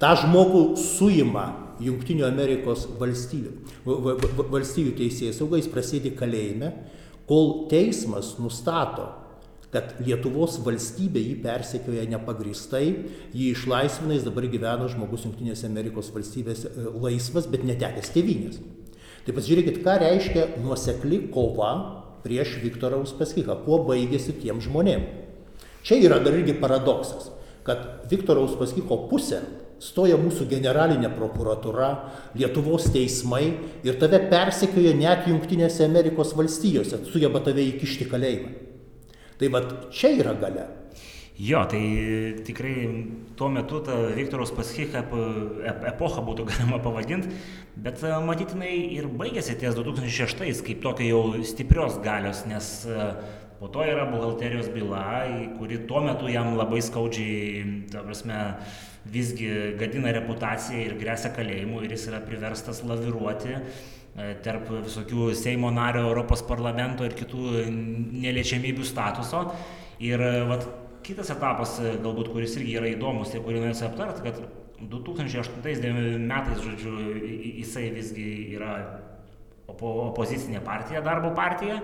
Ta 0.00 0.14
žmogų 0.22 0.62
suima 0.80 1.46
Junktinių 1.82 2.24
Amerikos 2.28 2.86
valstybių, 3.00 3.52
valstybių 4.54 4.94
teisėjai 5.02 5.34
saugais 5.36 5.68
prasėdi 5.70 6.14
kalėjime, 6.16 6.72
kol 7.28 7.66
teismas 7.70 8.36
nustato 8.40 9.10
kad 9.72 9.94
Lietuvos 10.04 10.58
valstybė 10.66 11.22
jį 11.22 11.36
persekioja 11.44 12.04
nepagristai, 12.12 12.84
jį 13.32 13.48
išlaisvina, 13.54 14.12
jis 14.18 14.26
dabar 14.26 14.46
gyvena 14.52 14.88
žmogus 14.92 15.24
Junktinėse 15.24 15.64
Amerikos 15.68 16.10
valstybėse 16.12 16.68
e, 16.68 16.84
laisvas, 17.00 17.48
bet 17.48 17.64
netekęs 17.64 18.12
tėvynės. 18.12 18.60
Tai 19.24 19.34
pasižiūrėkit, 19.38 19.80
ką 19.84 19.94
reiškia 20.02 20.46
nuosekli 20.60 21.22
kova 21.32 21.72
prieš 22.22 22.58
Viktorą 22.62 23.00
Uspaskichą, 23.06 23.56
kuo 23.64 23.80
baigėsi 23.86 24.34
tiem 24.42 24.60
žmonėm. 24.62 25.06
Čia 25.82 25.98
yra 26.04 26.20
dar 26.22 26.36
irgi 26.36 26.54
paradoksas, 26.60 27.30
kad 27.66 28.04
Viktoro 28.10 28.44
Uspaskicho 28.44 28.98
pusė 29.08 29.40
stoja 29.82 30.18
mūsų 30.20 30.46
generalinė 30.50 31.10
prokuratūra, 31.16 31.88
Lietuvos 32.38 32.90
teismai 32.94 33.46
ir 33.86 33.96
tave 33.98 34.20
persekioja 34.30 34.92
net 35.00 35.24
Junktinėse 35.30 35.88
Amerikos 35.88 36.36
valstijose, 36.38 37.00
sugeba 37.08 37.40
tave 37.42 37.64
įkišti 37.72 38.10
kalėjimą. 38.12 38.71
Tai 39.42 39.48
vad 39.50 39.72
čia 39.90 40.12
yra 40.14 40.36
gale. 40.38 40.68
Jo, 41.34 41.64
tai 41.66 41.80
tikrai 42.46 42.74
tuo 43.34 43.48
metu 43.50 43.80
tą 43.82 43.96
Viktoros 44.14 44.52
Paschich 44.54 44.92
epochą 44.94 46.22
būtų 46.22 46.44
galima 46.52 46.78
pavadinti, 46.84 47.32
bet 47.74 48.04
matytinai 48.22 48.70
ir 48.94 49.08
baigėsi 49.10 49.56
ties 49.58 49.74
2006, 49.74 50.62
kaip 50.62 50.84
tokia 50.84 51.08
jau 51.08 51.42
stiprios 51.42 51.96
galios, 52.04 52.44
nes 52.46 52.68
po 53.58 53.70
to 53.72 53.82
yra 53.82 54.04
buhalterijos 54.12 54.68
byla, 54.70 55.08
kuri 55.56 55.80
tuo 55.90 56.04
metu 56.06 56.30
jam 56.30 56.52
labai 56.54 56.78
skaudžiai, 56.78 57.64
ta 57.90 58.04
prasme, 58.06 58.38
visgi 59.10 59.50
gadina 59.80 60.14
reputaciją 60.14 60.86
ir 60.86 60.94
grėsia 61.02 61.34
kalėjimu 61.34 61.82
ir 61.82 61.96
jis 61.96 62.06
yra 62.12 62.22
priverstas 62.22 62.84
laviruoti 62.86 63.58
E, 63.58 64.01
tarp 64.14 64.68
visokių 64.84 65.30
Seimo 65.36 65.70
nario, 65.72 66.04
Europos 66.10 66.42
parlamento 66.44 67.06
ir 67.06 67.14
kitų 67.16 67.62
neliečiamybių 68.22 68.84
statuso. 68.84 69.46
Ir 70.02 70.20
e, 70.20 70.32
vat, 70.50 70.66
kitas 71.06 71.30
etapas, 71.32 71.78
e, 71.80 71.94
galbūt, 72.02 72.32
kuris 72.34 72.58
irgi 72.58 72.76
yra 72.80 72.90
įdomus 72.92 73.32
ir 73.32 73.44
kurį 73.46 73.62
norėsiu 73.62 73.88
aptarti, 73.88 74.26
kad 74.26 74.42
2008 74.82 76.18
metais, 76.26 76.60
žodžiu, 76.60 76.96
jisai 77.62 77.86
visgi 77.94 78.26
yra 78.56 78.74
opo, 79.70 79.94
opozicinė 80.10 80.60
partija, 80.64 81.04
darbo 81.04 81.32
partija. 81.38 81.80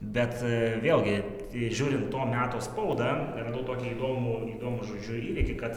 Bet 0.00 0.38
vėlgi, 0.80 1.18
žiūrint 1.52 2.06
to 2.08 2.22
meto 2.24 2.56
spaudą, 2.64 3.10
radau 3.36 3.66
tokį 3.68 3.90
įdomų, 3.90 4.36
įdomų 4.54 4.86
žodžiu, 4.88 5.18
įvykį, 5.34 5.56
kad 5.60 5.76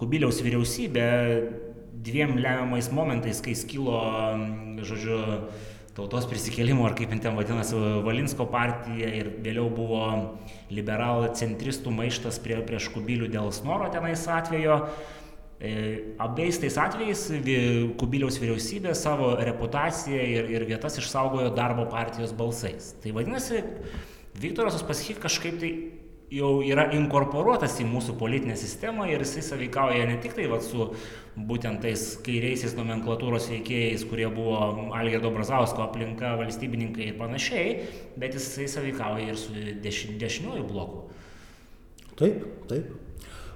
Kubiliaus 0.00 0.38
vyriausybė 0.40 1.10
dviem 2.04 2.36
lemiamais 2.40 2.88
momentais, 2.92 3.40
kai 3.44 3.54
skilo, 3.58 3.98
žodžiu, 4.86 5.20
tautos 5.96 6.26
prisikėlimo, 6.30 6.84
ar 6.86 6.94
kaip 6.98 7.12
ten 7.20 7.36
vadinasi, 7.36 7.78
Valinsko 8.06 8.46
partija 8.50 9.10
ir 9.20 9.32
vėliau 9.44 9.68
buvo 9.74 10.04
liberalų 10.72 11.32
centristų 11.38 11.92
maištas 11.94 12.40
prie, 12.42 12.60
prieš 12.66 12.90
Kubilių 12.94 13.30
dėl 13.32 13.50
snoro 13.54 13.90
tenais 13.92 14.22
atvejo. 14.30 14.80
E, 15.60 15.72
abiejais 16.22 16.56
tais 16.62 16.76
atvejais 16.80 17.26
Kubiliaus 18.00 18.38
vyriausybė 18.40 18.94
savo 18.96 19.34
reputaciją 19.36 20.22
ir, 20.38 20.48
ir 20.54 20.64
vietas 20.70 20.96
išsaugojo 21.02 21.50
darbo 21.56 21.84
partijos 21.90 22.32
balsais. 22.36 22.94
Tai 23.02 23.12
vadinasi, 23.18 23.60
Viktoras 24.40 24.78
Uspaskich 24.78 25.20
kažkaip 25.20 25.58
tai 25.60 25.74
jau 26.30 26.50
yra 26.62 26.86
inkorporuotas 26.94 27.74
į 27.82 27.86
mūsų 27.90 28.14
politinę 28.20 28.54
sistemą 28.58 29.08
ir 29.10 29.24
jisai 29.24 29.42
sąveikauja 29.48 30.06
ne 30.06 30.18
tik 30.22 30.36
tai 30.36 30.46
vat, 30.50 30.62
su 30.62 30.92
būtent 31.34 31.82
tais 31.82 32.04
kairiaisiais 32.26 32.76
nomenklatūros 32.78 33.48
veikėjais, 33.50 34.06
kurie 34.10 34.28
buvo 34.30 34.90
Algirdo 34.96 35.32
Brazausko 35.34 35.82
aplinka, 35.86 36.36
valstybininkai 36.38 37.10
ir 37.10 37.18
panašiai, 37.18 37.76
bet 38.20 38.38
jisai 38.38 38.68
sąveikauja 38.70 39.32
ir 39.32 39.40
su 39.40 39.54
deš, 39.82 40.04
dešiniuoju 40.20 40.66
bloku. 40.70 41.04
Taip, 42.20 42.44
taip. 42.70 42.94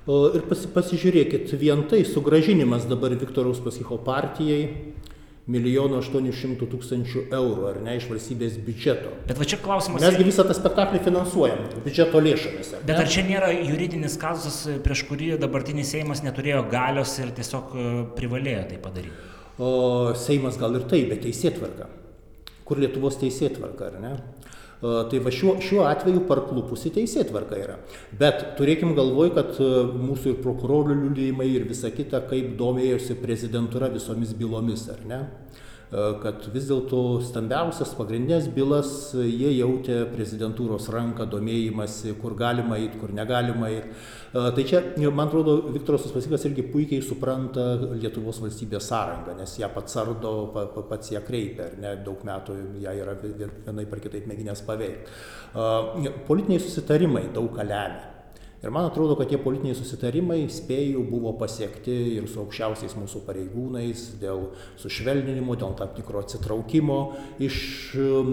Ir 0.05 0.43
pasi, 0.51 0.69
pasižiūrėkit, 0.69 1.55
vien 1.57 1.87
tai 1.89 2.03
sugražinimas 2.05 2.85
dabar 2.91 3.15
Viktoraus 3.17 3.63
Pasicho 3.65 3.97
partijai 4.05 4.67
milijono 5.51 5.99
aštuonių 6.01 6.33
šimtų 6.33 6.67
tūkstančių 6.73 7.23
eurų, 7.37 7.65
ar 7.69 7.81
ne, 7.85 7.99
iš 7.99 8.07
valstybės 8.09 8.57
biudžeto. 8.65 9.11
Bet 9.29 9.37
va 9.41 9.47
čia 9.49 9.59
klausimas. 9.61 10.01
Mesgi 10.01 10.25
visą 10.25 10.47
tą 10.49 10.57
spektaklį 10.57 11.03
finansuojam 11.05 11.67
biudžeto 11.85 12.23
lėšomis. 12.25 12.71
Ar 12.79 12.87
Bet 12.89 13.03
ar 13.03 13.11
čia 13.13 13.27
nėra 13.29 13.51
juridinis 13.53 14.17
kazas, 14.21 14.63
prieš 14.87 15.05
kurį 15.11 15.35
dabartinis 15.43 15.93
Seimas 15.93 16.25
neturėjo 16.25 16.63
galios 16.73 17.13
ir 17.21 17.35
tiesiog 17.37 17.77
e, 17.77 17.91
privalėjo 18.17 18.65
tai 18.71 18.81
padaryti? 18.87 19.29
O 19.61 19.71
Seimas 20.19 20.57
gal 20.61 20.81
ir 20.81 20.89
taip, 20.89 21.13
bet 21.13 21.21
teisėtvarka. 21.27 21.91
Kur 22.65 22.81
Lietuvos 22.81 23.21
teisėtvarka, 23.21 23.93
ar 23.93 24.01
ne? 24.01 24.15
Tai 24.85 25.21
va 25.25 25.31
šiuo, 25.33 25.55
šiuo 25.65 25.87
atveju 25.89 26.27
parklupusi 26.29 26.91
teisėtvarka 26.93 27.57
yra. 27.57 27.79
Bet 28.21 28.43
turėkim 28.59 28.93
galvoj, 28.99 29.31
kad 29.39 29.57
mūsų 29.97 30.35
ir 30.35 30.43
prokurorų 30.45 30.99
liūdėjimai 30.99 31.47
ir 31.55 31.65
visa 31.71 31.89
kita, 31.95 32.21
kaip 32.29 32.53
domėjosi 32.61 33.17
prezidentūra 33.23 33.89
visomis 33.95 34.35
bylomis, 34.37 34.85
ar 34.93 35.01
ne? 35.09 35.23
Kad 35.93 36.47
vis 36.51 36.65
dėlto 36.67 37.01
stambiausias 37.23 37.93
pagrindinės 37.99 38.49
bylas 38.55 38.89
jie 39.15 39.53
jautė 39.55 40.01
prezidentūros 40.11 40.89
ranką, 40.91 41.27
domėjimąsi, 41.31 42.17
kur 42.23 42.35
galima 42.39 42.79
eiti, 42.81 42.99
kur 42.99 43.13
negalima 43.15 43.71
eiti. 43.71 43.93
Tai 44.35 44.65
čia, 44.67 44.81
man 45.15 45.29
atrodo, 45.29 45.59
Viktoras 45.75 46.09
Uspaskikas 46.09 46.49
irgi 46.49 46.65
puikiai 46.73 47.05
supranta 47.05 47.69
Lietuvos 47.95 48.41
valstybės 48.43 48.89
sąrangą, 48.91 49.37
nes 49.39 49.55
ją 49.61 49.69
pats 49.75 50.01
ardo, 50.03 50.33
pats 50.89 51.13
ją 51.15 51.23
kreipia, 51.27 51.69
ar 51.69 51.79
ne, 51.85 51.95
daug 52.07 52.25
metų 52.27 52.59
ją 52.83 52.97
yra 53.05 53.15
vienai 53.21 53.87
par 53.91 54.03
kitaip 54.03 54.27
mėginęs 54.31 54.65
paveikti. 54.67 55.15
Politiniai 56.27 56.65
susitarimai 56.65 57.29
daug 57.37 57.55
ką 57.55 57.69
lemia. 57.69 58.14
Ir 58.65 58.71
man 58.73 58.87
atrodo, 58.89 59.13
kad 59.19 59.29
tie 59.29 59.37
politiniai 59.37 59.77
susitarimai, 59.77 60.39
spėjau, 60.49 61.03
buvo 61.05 61.35
pasiekti 61.37 61.93
ir 62.15 62.25
su 62.33 62.41
aukščiausiais 62.41 62.95
mūsų 62.97 63.21
pareigūnais 63.27 64.05
dėl 64.23 64.47
sušvelninimo, 64.81 65.53
dėl 65.61 65.75
tam 65.77 65.91
tikro 65.93 66.23
atsitraukimo 66.25 66.97
iš 67.45 67.59
um, 68.01 68.31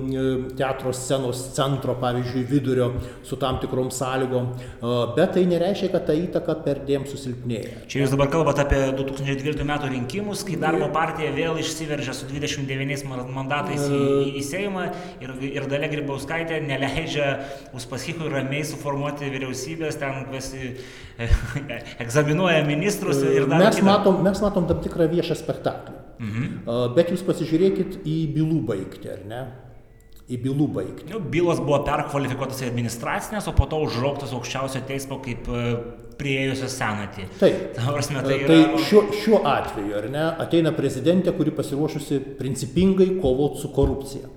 teatro 0.55 0.93
scenos 0.95 1.41
centro, 1.57 1.97
pavyzdžiui, 1.99 2.45
vidurio 2.47 2.87
su 3.27 3.35
tam 3.41 3.59
tikrom 3.59 3.89
sąlygom. 3.91 4.47
Bet 5.17 5.33
tai 5.35 5.43
nereiškia, 5.49 5.89
kad 5.97 6.07
ta 6.07 6.15
įtaka 6.15 6.55
perdėm 6.63 7.09
susilpnėja. 7.11 7.83
Čia 7.91 8.05
jūs 8.05 8.15
dabar 8.15 8.31
kalbate 8.31 8.63
apie 8.63 8.79
2012 9.01 9.67
metų 9.67 9.91
rinkimus, 9.91 10.45
kai 10.47 10.55
darbo 10.63 10.87
partija 10.95 11.33
vėl 11.35 11.59
išsiveržė 11.59 12.15
su 12.15 12.29
29 12.31 13.03
mandatais 13.35 13.83
į, 13.83 14.01
į 14.39 14.45
Seimą 14.47 14.87
ir, 15.19 15.35
ir 15.51 15.67
Dalia 15.67 15.91
Grybauskaitė 15.91 16.63
neleidžia 16.63 17.29
Uspaskichui 17.75 18.31
ramiai 18.31 18.63
suformuoti 18.71 19.27
vyriausybės 19.35 19.99
ten 19.99 20.20
kvesi, 20.29 20.75
egzaminuoja 22.03 22.61
ministrus 22.67 23.23
ir 23.25 23.47
dar. 23.49 23.65
Mes 23.67 23.81
matom, 23.85 24.21
mes 24.25 24.43
matom 24.43 24.69
tam 24.69 24.81
tikrą 24.83 25.09
viešą 25.11 25.37
spektaklį. 25.39 25.97
Mhm. 26.21 26.47
Bet 26.95 27.11
jūs 27.13 27.25
pasižiūrėkit 27.25 28.01
į 28.05 28.17
bylų 28.35 28.61
baigti, 28.69 29.09
ar 29.09 29.21
ne? 29.27 29.41
Į 30.31 30.37
bylų 30.45 30.67
baigti. 30.75 31.09
Nu, 31.11 31.19
bylos 31.33 31.59
buvo 31.63 31.81
perkvalifikuotas 31.87 32.61
į 32.63 32.69
administracinės, 32.69 33.49
o 33.49 33.55
po 33.57 33.65
to 33.67 33.81
užrauktas 33.87 34.31
aukščiausio 34.37 34.83
teismo 34.87 35.17
kaip 35.25 35.49
e, 35.49 35.63
prieėjusios 36.21 36.75
senatį. 36.77 37.25
Taip. 37.41 37.63
Ta 37.75 37.89
prasme, 37.89 38.21
tai, 38.23 38.37
tai 38.45 38.59
yra... 38.61 38.83
šiuo, 38.85 39.01
šiuo 39.17 39.41
atveju, 39.49 39.95
ar 39.97 40.07
ne, 40.13 40.27
ateina 40.45 40.71
prezidentė, 40.77 41.33
kuri 41.35 41.51
pasiruošusi 41.57 42.21
principingai 42.39 43.09
kovoti 43.17 43.63
su 43.63 43.73
korupcija. 43.75 44.31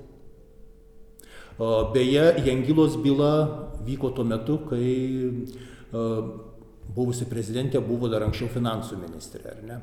Beje, 1.95 2.24
Jangilos 2.43 2.97
byla 2.97 3.35
vyko 3.87 4.11
tuo 4.11 4.24
metu, 4.26 4.59
kai 4.66 5.47
buvusi 6.95 7.26
prezidentė 7.28 7.80
buvo 7.82 8.09
dar 8.12 8.24
anksčiau 8.26 8.51
finansų 8.53 8.99
ministrė, 9.01 9.55
ar 9.55 9.62
ne? 9.66 9.78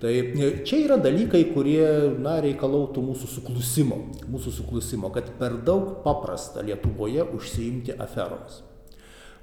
Tai 0.00 0.12
e, 0.14 0.50
čia 0.66 0.80
yra 0.84 0.98
dalykai, 1.02 1.42
kurie, 1.52 1.82
na, 2.22 2.38
reikalautų 2.44 3.02
mūsų 3.04 3.30
suklusimo, 3.36 3.98
mūsų 4.30 4.54
suklusimo, 4.60 5.10
kad 5.14 5.32
per 5.40 5.58
daug 5.66 5.98
paprasta 6.06 6.64
Lietuvoje 6.64 7.26
užsiimti 7.36 7.96
aferomis. 8.00 8.62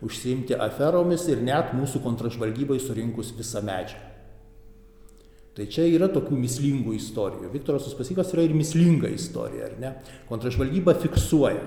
Užsiimti 0.01 0.57
aferomis 0.57 1.28
ir 1.30 1.43
net 1.45 1.76
mūsų 1.78 2.01
kontražvalgybai 2.05 2.80
surinkus 2.82 3.36
visą 3.38 3.61
medžiagą. 3.65 4.07
Tai 5.51 5.65
čia 5.67 5.84
yra 5.91 6.07
tokių 6.07 6.38
mislingų 6.39 6.93
istorijų. 6.95 7.49
Viktoras 7.51 7.84
Uspasikas 7.89 8.30
yra 8.32 8.45
ir 8.47 8.53
mislinga 8.55 9.09
istorija, 9.11 9.67
ar 9.67 9.74
ne? 9.84 9.89
Kontražvalgyba 10.30 10.95
fiksuoja, 10.95 11.65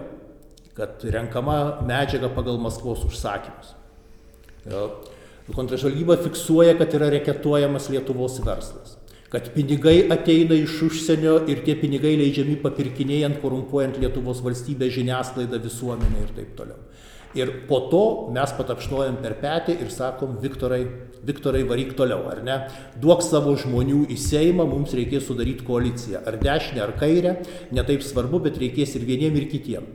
kad 0.74 1.04
renkama 1.04 1.84
medžiaga 1.86 2.32
pagal 2.32 2.56
Maskvos 2.64 3.04
užsakymus 3.06 3.74
Kontražvalgyba 5.54 6.16
fiksuoja, 6.24 6.76
kad 6.78 6.94
yra 6.96 7.10
reketuojamas 7.12 7.90
Lietuvos 7.92 8.38
verslas, 8.46 8.94
kad 9.28 9.50
pinigai 9.52 10.06
ateina 10.14 10.56
iš 10.56 10.78
užsienio 10.86 11.34
ir 11.52 11.60
tie 11.66 11.74
pinigai 11.76 12.14
leidžiami 12.16 12.56
papirkinėjant, 12.62 13.42
korumpuojant 13.42 13.98
Lietuvos 14.00 14.40
valstybę, 14.44 14.88
žiniasklaidą, 14.94 15.60
visuomenę 15.66 16.24
ir 16.24 16.32
taip 16.38 16.54
toliau. 16.56 16.80
Ir 17.34 17.50
po 17.68 17.80
to 17.90 18.30
mes 18.32 18.52
patapšnuojam 18.54 19.18
per 19.18 19.34
petį 19.40 19.74
ir 19.82 19.90
sakom, 19.90 20.36
Viktorai, 20.38 20.84
Viktorai 21.26 21.64
varyk 21.66 21.96
toliau, 21.98 22.28
ar 22.30 22.44
ne? 22.46 22.60
Duok 23.02 23.24
savo 23.26 23.56
žmonių 23.58 24.04
į 24.14 24.18
Seimą, 24.22 24.68
mums 24.70 24.94
reikės 24.94 25.26
sudaryti 25.26 25.66
koaliciją. 25.66 26.22
Ar 26.30 26.38
dešinę, 26.38 26.84
ar 26.86 26.94
kairę, 27.00 27.34
netaip 27.74 28.06
svarbu, 28.06 28.38
bet 28.46 28.60
reikės 28.62 28.94
ir 28.94 29.08
vieniem, 29.08 29.34
ir 29.40 29.50
kitiem. 29.50 29.90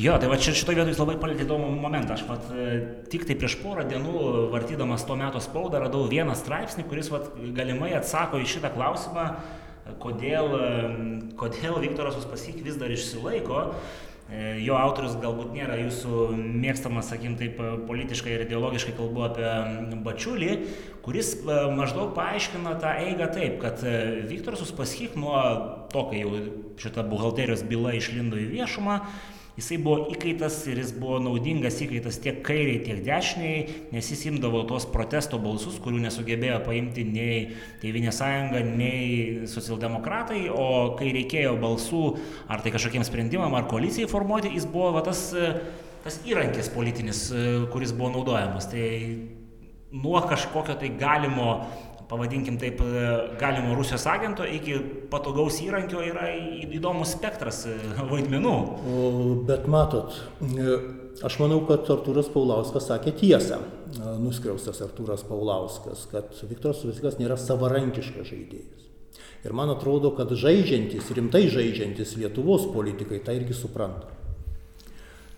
Jo, 0.00 0.14
tai 0.16 0.28
va 0.30 0.38
čia 0.40 0.54
šitoje 0.56 0.78
vietoje 0.78 0.96
labai 0.96 1.18
palėtėte 1.20 1.44
įdomų 1.44 1.66
momentą. 1.76 2.14
Aš 2.16 2.22
vat, 2.24 2.46
e, 2.48 2.76
tik 3.12 3.26
tai 3.28 3.34
prieš 3.36 3.58
porą 3.60 3.82
dienų, 3.84 4.22
vartydamas 4.54 5.02
to 5.04 5.18
meto 5.20 5.40
spaudą, 5.44 5.82
radau 5.82 6.06
vieną 6.08 6.32
straipsnį, 6.32 6.86
kuris 6.88 7.10
vat, 7.12 7.26
galimai 7.52 7.90
atsako 7.98 8.40
į 8.40 8.46
šitą 8.48 8.70
klausimą, 8.72 9.26
kodėl, 10.00 10.48
e, 10.56 10.70
kodėl 11.36 11.76
Viktoras 11.84 12.16
Uspasyk 12.16 12.62
vis 12.64 12.78
dar 12.80 12.88
išsilaiko. 12.88 13.74
E, 14.32 14.62
jo 14.64 14.78
autorius 14.80 15.18
galbūt 15.20 15.52
nėra 15.52 15.76
jūsų 15.82 16.22
mėgstamas, 16.40 17.10
sakykim, 17.12 17.36
taip 17.36 17.60
politiškai 17.84 18.32
ir 18.32 18.46
ideologiškai 18.46 18.96
kalbu 18.96 19.26
apie 19.26 19.52
Bačiulį, 20.06 20.56
kuris 21.04 21.34
maždaug 21.44 22.14
paaiškina 22.16 22.78
tą 22.80 22.94
eigą 22.96 23.28
taip, 23.36 23.60
kad 23.60 23.84
Viktoras 24.32 24.64
Uspasyk 24.64 25.20
nuo 25.20 25.36
to, 25.92 26.08
kai 26.08 26.24
jau 26.24 26.32
šita 26.80 27.04
buhalterijos 27.04 27.68
byla 27.68 27.92
išlindo 28.00 28.40
į 28.40 28.48
viešumą, 28.56 29.02
jisai 29.56 29.78
buvo 29.82 30.06
įkaitas 30.12 30.56
ir 30.70 30.80
jis 30.80 30.92
buvo 30.96 31.18
naudingas 31.22 31.76
įkaitas 31.84 32.18
tiek 32.24 32.40
kairiai, 32.46 32.80
tiek 32.86 33.02
dešiniai, 33.04 33.90
nes 33.92 34.08
jis 34.14 34.24
imdavo 34.30 34.62
tos 34.68 34.86
protesto 34.88 35.40
balsus, 35.42 35.76
kurių 35.82 36.00
nesugebėjo 36.06 36.62
paimti 36.66 37.04
nei 37.08 37.42
Tėvinė 37.82 38.14
sąjunga, 38.14 38.62
nei 38.64 39.44
socialdemokratai, 39.50 40.46
o 40.48 40.94
kai 40.98 41.12
reikėjo 41.18 41.56
balsų 41.60 42.02
ar 42.52 42.64
tai 42.64 42.72
kažkokiem 42.74 43.04
sprendimam, 43.06 43.54
ar 43.58 43.68
koalicijai 43.70 44.10
formuoti, 44.10 44.54
jis 44.56 44.68
buvo 44.70 44.92
va, 44.96 45.04
tas, 45.04 45.28
tas 46.06 46.18
įrankis 46.28 46.72
politinis, 46.72 47.26
kuris 47.74 47.94
buvo 47.96 48.12
naudojamas. 48.16 48.70
Tai 48.72 48.88
nuo 49.92 50.20
kažkokio 50.24 50.78
tai 50.80 50.94
galimo 50.96 51.58
pavadinkim 52.12 52.58
taip, 52.60 52.80
galimo 53.40 53.74
Rusijos 53.74 54.04
agento 54.10 54.44
iki 54.44 54.76
patogaus 55.10 55.56
įrankio 55.64 56.02
yra 56.04 56.26
įdomus 56.60 57.14
spektras 57.16 57.62
e, 57.70 57.76
vaidmenų. 58.10 58.56
Bet 59.48 59.64
matot, 59.72 60.18
e, 60.44 60.76
aš 61.24 61.38
manau, 61.40 61.62
kad 61.68 61.88
Artūras 61.94 62.28
Paulauskas 62.34 62.90
sakė 62.90 63.14
tiesą, 63.16 63.62
e, 63.62 64.12
nuskriaustas 64.20 64.82
Artūras 64.84 65.24
Paulauskas, 65.24 66.04
kad 66.12 66.36
Viktoras 66.50 66.82
Uspaskichas 66.82 67.16
nėra 67.22 67.40
savarankiškas 67.40 68.28
žaidėjas. 68.28 68.90
Ir 69.42 69.56
man 69.56 69.72
atrodo, 69.72 70.12
kad 70.18 70.36
žaidžiantis, 70.36 71.08
rimtai 71.16 71.46
žaidžiantis 71.50 72.12
Lietuvos 72.20 72.68
politikai 72.76 73.22
tą 73.24 73.34
irgi 73.40 73.56
supranta. 73.56 74.12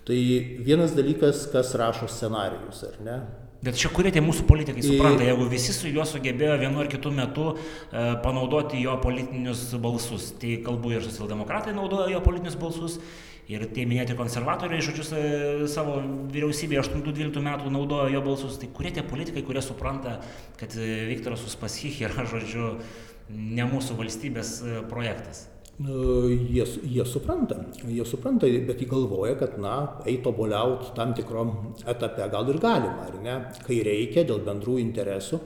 Tai 0.05 0.19
vienas 0.67 0.91
dalykas, 0.93 1.47
kas 1.55 1.71
rašo 1.79 2.11
scenarius, 2.11 2.83
ar 2.85 2.99
ne? 3.01 3.17
Bet 3.65 3.79
čia 3.81 3.89
kurie 3.89 4.11
tie 4.13 4.21
mūsų 4.21 4.45
politikai 4.45 4.83
supranta, 4.85 5.25
jeigu 5.25 5.47
visi 5.49 5.73
su 5.73 5.89
juo 5.89 6.03
sugebėjo 6.05 6.57
vienu 6.61 6.83
ar 6.83 6.89
kitu 6.91 7.09
metu 7.13 7.47
e, 7.55 7.57
panaudoti 8.21 8.81
jo 8.83 8.93
politinius 9.01 9.71
balsus, 9.81 10.27
tai 10.41 10.59
kalbu 10.65 10.91
ir 10.93 11.05
socialdemokratai 11.07 11.73
naudojo 11.73 12.11
jo 12.13 12.19
politinius 12.21 12.59
balsus, 12.61 12.99
ir 13.49 13.65
tie 13.73 13.87
minėti 13.89 14.17
konservatoriai, 14.17 14.83
žodžiu, 14.85 15.07
savo 15.71 15.97
vyriausybėje 16.33 16.83
8-12 16.83 17.41
metų 17.45 17.73
naudojo 17.73 18.13
jo 18.13 18.21
balsus, 18.25 18.59
tai 18.61 18.69
kurie 18.73 18.93
tie 18.93 19.05
politikai, 19.05 19.45
kurie 19.45 19.65
supranta, 19.65 20.19
kad 20.61 20.77
Viktoras 21.09 21.45
Uspaskich 21.49 22.03
yra, 22.05 22.25
žodžiu, 22.29 22.75
ne 23.29 23.65
mūsų 23.73 23.97
valstybės 23.97 24.55
e, 24.61 24.79
projektas. 24.89 25.47
Jie, 25.75 26.63
jie 26.83 27.05
supranta, 27.05 27.57
jie 27.83 28.05
supranta, 28.07 28.47
bet 28.47 28.79
jie 28.79 28.87
galvoja, 28.87 29.35
kad, 29.35 29.57
na, 29.59 29.99
eit 30.07 30.21
toboliaut 30.23 30.93
tam 30.95 31.11
tikrom 31.17 31.51
etape 31.83 32.29
gal 32.31 32.47
ir 32.47 32.61
galima, 32.63 33.09
ar 33.09 33.17
ne, 33.19 33.33
kai 33.65 33.81
reikia 33.83 34.23
dėl 34.23 34.39
bendrų 34.45 34.77
interesų, 34.79 35.41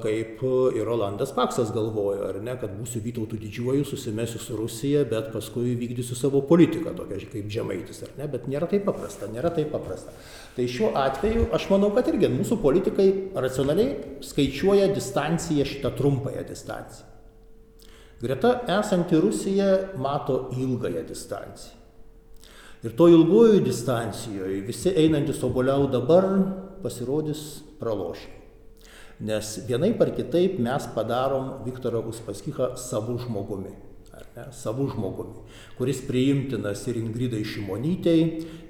kaip 0.00 0.40
ir 0.48 0.88
Rolandas 0.88 1.36
Paksas 1.36 1.74
galvojo, 1.76 2.24
ar 2.30 2.40
ne, 2.40 2.56
kad 2.56 2.72
būsiu 2.72 3.04
Vytautų 3.04 3.36
didžiuoju, 3.44 3.84
susimesiu 3.88 4.40
su 4.40 4.56
Rusija, 4.56 5.04
bet 5.12 5.28
paskui 5.36 5.76
vykdysiu 5.76 6.16
savo 6.16 6.40
politiką, 6.48 6.96
tokia 6.96 7.20
kaip 7.28 7.52
žemaitis, 7.52 8.00
ar 8.08 8.16
ne, 8.16 8.32
bet 8.32 8.48
nėra 8.48 8.68
taip 8.72 8.88
paprasta, 8.88 9.28
nėra 9.28 9.52
taip 9.52 9.72
paprasta. 9.76 10.12
Tai 10.56 10.68
šiuo 10.72 10.94
atveju 11.04 11.50
aš 11.52 11.68
manau, 11.68 11.92
kad 11.92 12.08
irgi 12.08 12.32
mūsų 12.32 12.62
politikai 12.64 13.10
racionaliai 13.36 14.20
skaičiuoja 14.24 14.88
distanciją, 14.96 15.68
šitą 15.68 15.92
trumpąją 16.00 16.48
distanciją. 16.48 17.13
Greta 18.24 18.54
esanti 18.80 19.20
Rusija 19.20 19.70
mato 20.00 20.50
ilgąją 20.56 21.02
distanciją. 21.04 21.80
Ir 22.84 22.92
to 22.96 23.08
ilgojų 23.08 23.62
distancijoje 23.64 24.60
visi 24.64 24.92
einantis 25.00 25.40
oboliau 25.44 25.86
dabar 25.92 26.26
pasirodys 26.84 27.42
pralošę. 27.80 28.32
Nes 29.24 29.54
vienaip 29.68 30.00
ar 30.04 30.12
kitaip 30.16 30.56
mes 30.60 30.88
padarom 30.96 31.64
Viktorą 31.64 32.02
Uspaskichą 32.10 32.74
savų 32.80 33.18
žmogumi 33.24 33.72
ne, 34.34 34.44
savų 34.54 34.88
žmogumi, 34.92 35.42
kuris 35.78 36.00
priimtinas 36.08 36.82
ir 36.90 36.98
Ingridai 36.98 37.42
Šimonytei, 37.46 38.24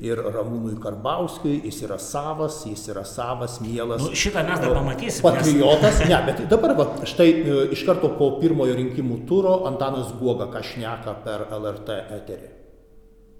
ir 0.05 0.21
Ramūnui 0.21 0.77
Karbauskiui, 0.83 1.57
jis 1.69 1.81
yra 1.87 1.99
savas, 2.03 2.61
jis 2.69 2.83
yra 2.93 3.05
savas, 3.09 3.59
mielas. 3.65 4.03
Nu, 4.05 4.13
šitą 4.19 4.45
mes 4.49 4.61
dar 4.61 4.75
pamatysime. 4.77 5.25
Patriotas, 5.25 6.03
nes... 6.03 6.11
ne, 6.13 6.19
bet 6.29 6.45
dabar, 6.51 6.77
va, 6.79 6.89
štai 7.09 7.31
e, 7.31 7.63
iš 7.77 7.87
karto 7.89 8.13
po 8.19 8.35
pirmojo 8.43 8.77
rinkimų 8.81 9.23
turo 9.29 9.63
Antanas 9.71 10.13
Guoga 10.21 10.51
kažneka 10.53 11.17
per 11.25 11.49
LRT 11.55 11.99
eterį. 12.19 12.53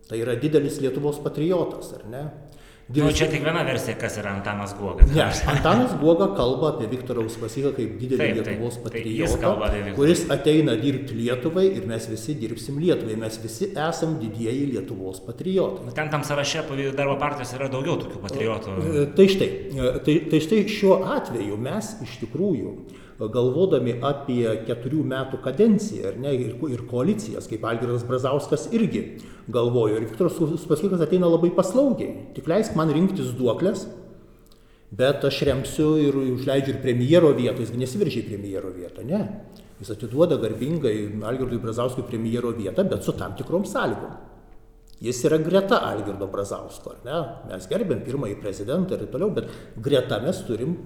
Tai 0.09 0.21
yra 0.21 0.35
didelis 0.37 0.81
Lietuvos 0.85 1.21
patriotas, 1.25 1.95
ar 1.97 2.09
ne? 2.13 2.25
Nu, 2.93 3.07
čia 3.17 3.31
tik 3.33 3.41
viena 3.41 3.63
versija, 3.65 3.95
kas 3.97 4.19
yra 4.21 4.35
Antanas 4.37 4.75
Guoga. 4.77 5.07
Ne, 5.09 5.25
Antanas 5.49 5.95
Guoga 5.97 6.27
kalba 6.37 6.75
apie 6.75 6.89
Viktorą 6.91 7.23
Uspasyką 7.25 7.71
kaip 7.79 7.95
didelį 8.01 8.19
taip, 8.21 8.35
Lietuvos 8.37 8.77
taip, 8.77 8.91
patriotą, 8.91 9.95
kuris 9.97 10.27
ateina 10.35 10.75
dirbti 10.77 11.17
Lietuvai 11.17 11.65
ir 11.79 11.87
mes 11.89 12.05
visi 12.11 12.37
dirbsim 12.37 12.77
Lietuvai, 12.83 13.17
mes 13.23 13.39
visi 13.41 13.71
esam 13.73 14.19
didieji 14.21 14.67
Lietuvos 14.75 15.23
patriotai. 15.25 15.87
Nu, 15.89 15.95
ten 15.97 16.13
tam 16.13 16.27
sąraše 16.29 16.67
darbo 16.93 17.17
partijos 17.23 17.55
yra 17.57 17.71
daugiau 17.73 17.97
tokių 18.03 18.21
patriotų. 18.27 18.77
E, 18.77 19.07
tai 19.17 19.29
štai, 19.33 19.51
e, 19.73 19.95
tai, 20.05 20.19
tai 20.29 20.43
štai 20.45 20.61
šiuo 20.77 21.01
atveju 21.17 21.57
mes 21.65 21.95
iš 22.05 22.19
tikrųjų 22.27 22.77
galvodami 23.19 23.95
apie 24.03 24.47
keturių 24.67 25.05
metų 25.07 25.39
kadenciją 25.45 26.11
ir, 26.11 26.21
ne, 26.23 26.33
ir, 26.35 26.55
ir 26.75 26.85
koalicijas, 26.91 27.47
kaip 27.51 27.65
Algirdas 27.69 28.07
Brazauskas 28.09 28.67
irgi 28.75 29.05
galvojo. 29.49 30.01
Ir 30.01 30.09
Viktoras 30.09 30.41
Uspaskikas 30.43 31.05
ateina 31.05 31.31
labai 31.31 31.53
paslaugiai. 31.55 32.33
Tik 32.35 32.49
leisk 32.51 32.75
man 32.79 32.91
rinktis 32.95 33.31
duoklės, 33.39 33.87
bet 34.95 35.25
aš 35.27 35.43
remsiu 35.49 35.95
ir 36.03 36.19
užleidžiu 36.35 36.75
ir 36.75 36.83
premjero 36.83 37.33
vietą, 37.37 37.63
jis 37.63 37.75
nesiveržia 37.79 38.25
į 38.25 38.29
premjero 38.33 38.75
vietą, 38.75 39.07
ne. 39.07 39.23
Jis 39.81 39.91
atiduoda 39.95 40.39
garbingai 40.43 40.95
Algirdui 41.27 41.59
Brazauskui 41.63 42.07
premjero 42.07 42.55
vietą, 42.55 42.87
bet 42.89 43.07
su 43.07 43.15
tam 43.19 43.35
tikrom 43.39 43.67
sąlygom. 43.67 44.34
Jis 45.05 45.25
yra 45.29 45.39
greta 45.43 45.83
Algirdo 45.85 46.29
Brazausko, 46.33 46.95
ar 46.95 47.01
ne? 47.05 47.19
Mes 47.51 47.67
gerbėm 47.69 48.05
pirmąjį 48.07 48.39
prezidentą 48.41 48.97
ir 48.97 49.11
toliau, 49.13 49.33
bet 49.37 49.51
greta 49.85 50.21
mes 50.25 50.41
turim 50.47 50.79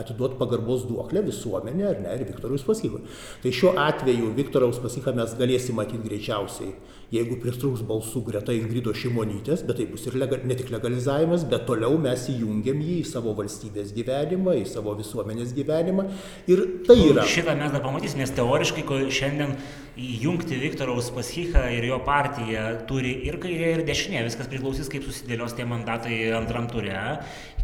atiduoti 0.00 0.36
pagarbos 0.40 0.84
duoklę 0.88 1.22
visuomenė 1.26 1.86
ar 1.90 2.00
ne 2.04 2.14
ir 2.16 2.24
Viktorui 2.28 2.58
Uspaskichui. 2.60 3.02
Tai 3.42 3.52
šiuo 3.58 3.74
atveju 3.80 4.32
Viktorą 4.36 4.68
Uspaskichą 4.72 5.14
mes 5.16 5.34
galėsim 5.38 5.76
matyti 5.76 6.04
greičiausiai, 6.04 6.74
jeigu 7.14 7.38
pritrūks 7.42 7.84
balsų 7.86 8.22
greta 8.26 8.54
Ingrido 8.56 8.94
Šimonytės, 8.96 9.62
bet 9.66 9.80
tai 9.80 9.86
bus 9.90 10.06
ir 10.08 10.18
lega, 10.18 10.40
ne 10.42 10.56
tik 10.58 10.72
legalizavimas, 10.74 11.46
bet 11.48 11.66
toliau 11.68 11.98
mes 12.02 12.26
įjungiam 12.32 12.82
jį 12.82 13.00
į 13.02 13.08
savo 13.08 13.34
valstybės 13.38 13.94
gyvenimą, 13.96 14.56
į 14.62 14.66
savo 14.70 14.96
visuomenės 14.98 15.54
gyvenimą. 15.56 16.08
Ir 16.50 16.62
tai 16.88 16.98
nu, 16.98 17.10
yra. 17.14 17.26
Šitą 17.30 17.56
mes 17.58 17.74
dar 17.74 17.84
pamatysime, 17.84 18.24
nes 18.24 18.34
teoriškai 18.36 18.86
šiandien 19.14 19.56
įjungti 19.96 20.58
Viktorą 20.60 20.98
Uspaskichą 21.00 21.62
ir 21.72 21.86
jo 21.88 22.00
partiją 22.04 22.66
turi 22.88 23.14
ir 23.28 23.38
kairė, 23.40 23.76
ir 23.78 23.84
dešinė. 23.88 24.26
Viskas 24.26 24.50
priklausys, 24.52 24.90
kaip 24.92 25.06
susidėlios 25.06 25.56
tie 25.56 25.64
mandatai 25.68 26.18
antram 26.36 26.68
turė 26.68 26.98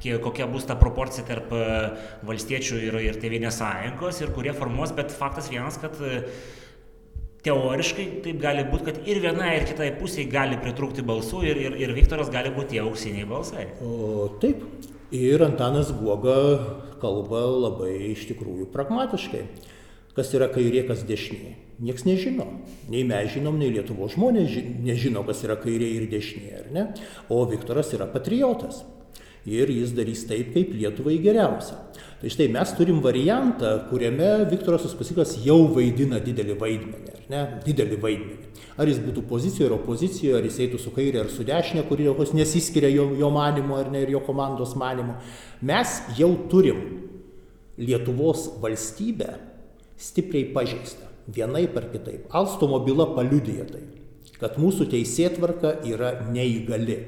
kokia 0.03 0.47
bus 0.51 0.64
ta 0.66 0.74
proporcija 0.78 1.24
tarp 1.26 1.53
e, 1.55 1.66
valstiečių 2.26 2.80
ir, 2.88 2.99
ir 3.07 3.20
Tevinės 3.22 3.61
sąjungos 3.61 4.22
ir 4.22 4.32
kurie 4.34 4.55
formuos, 4.57 4.95
bet 4.97 5.14
faktas 5.14 5.51
vienas, 5.53 5.78
kad 5.78 5.95
e, 6.03 6.24
teoriškai 7.47 8.07
taip 8.24 8.38
gali 8.43 8.64
būti, 8.68 8.86
kad 8.88 9.09
ir 9.09 9.20
vienai, 9.24 9.57
ir 9.59 9.66
kitai 9.70 9.90
pusiai 9.99 10.28
gali 10.30 10.59
pritrūkti 10.62 11.05
balsų 11.07 11.43
ir, 11.49 11.61
ir, 11.66 11.76
ir 11.82 11.95
Viktoras 11.97 12.30
gali 12.32 12.53
būti 12.55 12.76
tie 12.76 12.82
auksiniai 12.84 13.26
balsai. 13.28 13.66
O, 13.82 14.28
taip. 14.43 14.62
Ir 15.12 15.43
Antanas 15.45 15.90
Guoga 15.93 16.38
kalba 17.03 17.43
labai 17.51 17.93
iš 18.12 18.24
tikrųjų 18.30 18.70
pragmatiškai. 18.72 19.43
Kas 20.16 20.30
yra 20.36 20.47
kairė, 20.53 20.84
kas 20.88 21.03
dešinė. 21.09 21.55
Niekas 21.82 22.05
nežino. 22.05 22.47
Nei 22.93 23.03
mes 23.09 23.30
žinom, 23.32 23.57
nei 23.59 23.72
Lietuvo 23.72 24.07
žmonės 24.12 24.55
nežino, 24.84 25.24
kas 25.26 25.43
yra 25.45 25.57
kairė 25.61 25.88
ir 25.97 26.09
dešinė? 26.12 26.86
O 27.32 27.43
Viktoras 27.49 27.93
yra 27.97 28.07
patriotas 28.12 28.84
ir 29.49 29.72
jis 29.72 29.95
darys 29.97 30.26
taip, 30.28 30.53
kaip 30.55 30.74
Lietuvai 30.76 31.16
geriausia. 31.22 31.80
Tai 32.22 32.30
štai 32.30 32.46
mes 32.54 32.70
turim 32.78 33.00
variantą, 33.02 33.72
kuriame 33.88 34.44
Viktoras 34.46 34.84
Uspaskikas 34.86 35.32
jau 35.42 35.64
vaidina 35.74 36.20
didelį 36.22 36.54
vaidmenį, 36.60 37.14
ar 37.16 37.24
ne? 37.32 37.40
Didelį 37.64 37.96
vaidmenį. 38.04 38.50
Ar 38.78 38.86
jis 38.86 39.00
būtų 39.02 39.24
pozicijoje 39.26 39.66
ar 39.66 39.74
opozicijoje, 39.74 40.36
ar 40.38 40.46
jis 40.46 40.58
eitų 40.62 40.78
su 40.78 40.92
kairė 40.94 41.24
ar 41.24 41.32
su 41.34 41.42
dešinė, 41.48 41.82
kuri 41.88 42.06
jokios 42.06 42.30
nesiskiria 42.38 42.92
jo, 42.94 43.08
jo 43.18 43.30
manimo 43.34 43.74
ar 43.74 43.90
ne 43.90 44.04
ir 44.04 44.12
jo 44.14 44.20
komandos 44.22 44.76
manimo. 44.78 45.16
Mes 45.66 45.96
jau 46.14 46.30
turim 46.52 46.84
Lietuvos 47.82 48.46
valstybę 48.62 49.32
stipriai 49.98 50.52
pažeistą. 50.54 51.10
Vienai 51.26 51.64
per 51.74 51.90
kitaip. 51.90 52.30
Alstomo 52.30 52.78
byla 52.86 53.08
paliudija 53.16 53.66
tai, 53.66 53.82
kad 54.38 54.62
mūsų 54.62 54.86
teisėtvarka 54.94 55.80
yra 55.90 56.14
neįgali 56.30 57.00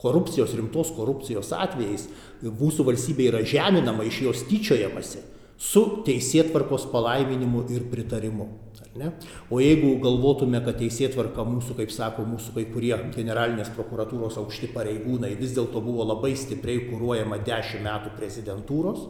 korupcijos, 0.00 0.54
rimtos 0.56 0.92
korupcijos 0.96 1.52
atvejais 1.56 2.06
mūsų 2.42 2.86
valstybė 2.90 3.30
yra 3.30 3.42
žeminama, 3.46 4.04
iš 4.06 4.22
jos 4.26 4.44
tyčiojamasi 4.50 5.24
su 5.56 5.82
teisėtvarkos 6.04 6.88
palaiminimu 6.92 7.64
ir 7.72 7.88
pritarimu. 7.90 8.48
Ne? 8.96 9.10
O 9.52 9.58
jeigu 9.60 9.90
galvotume, 10.00 10.62
kad 10.64 10.78
teisėtvarka 10.80 11.44
mūsų, 11.44 11.76
kaip 11.80 11.92
sako 11.92 12.24
mūsų 12.28 12.54
kai 12.54 12.64
kurie 12.72 12.94
generalinės 13.12 13.68
prokuratūros 13.76 14.38
aukšti 14.40 14.70
pareigūnai, 14.72 15.34
vis 15.36 15.52
dėlto 15.56 15.82
buvo 15.84 16.06
labai 16.08 16.32
stipriai 16.36 16.86
kūruojama 16.88 17.42
dešimt 17.44 17.84
metų 17.84 18.14
prezidentūros 18.16 19.04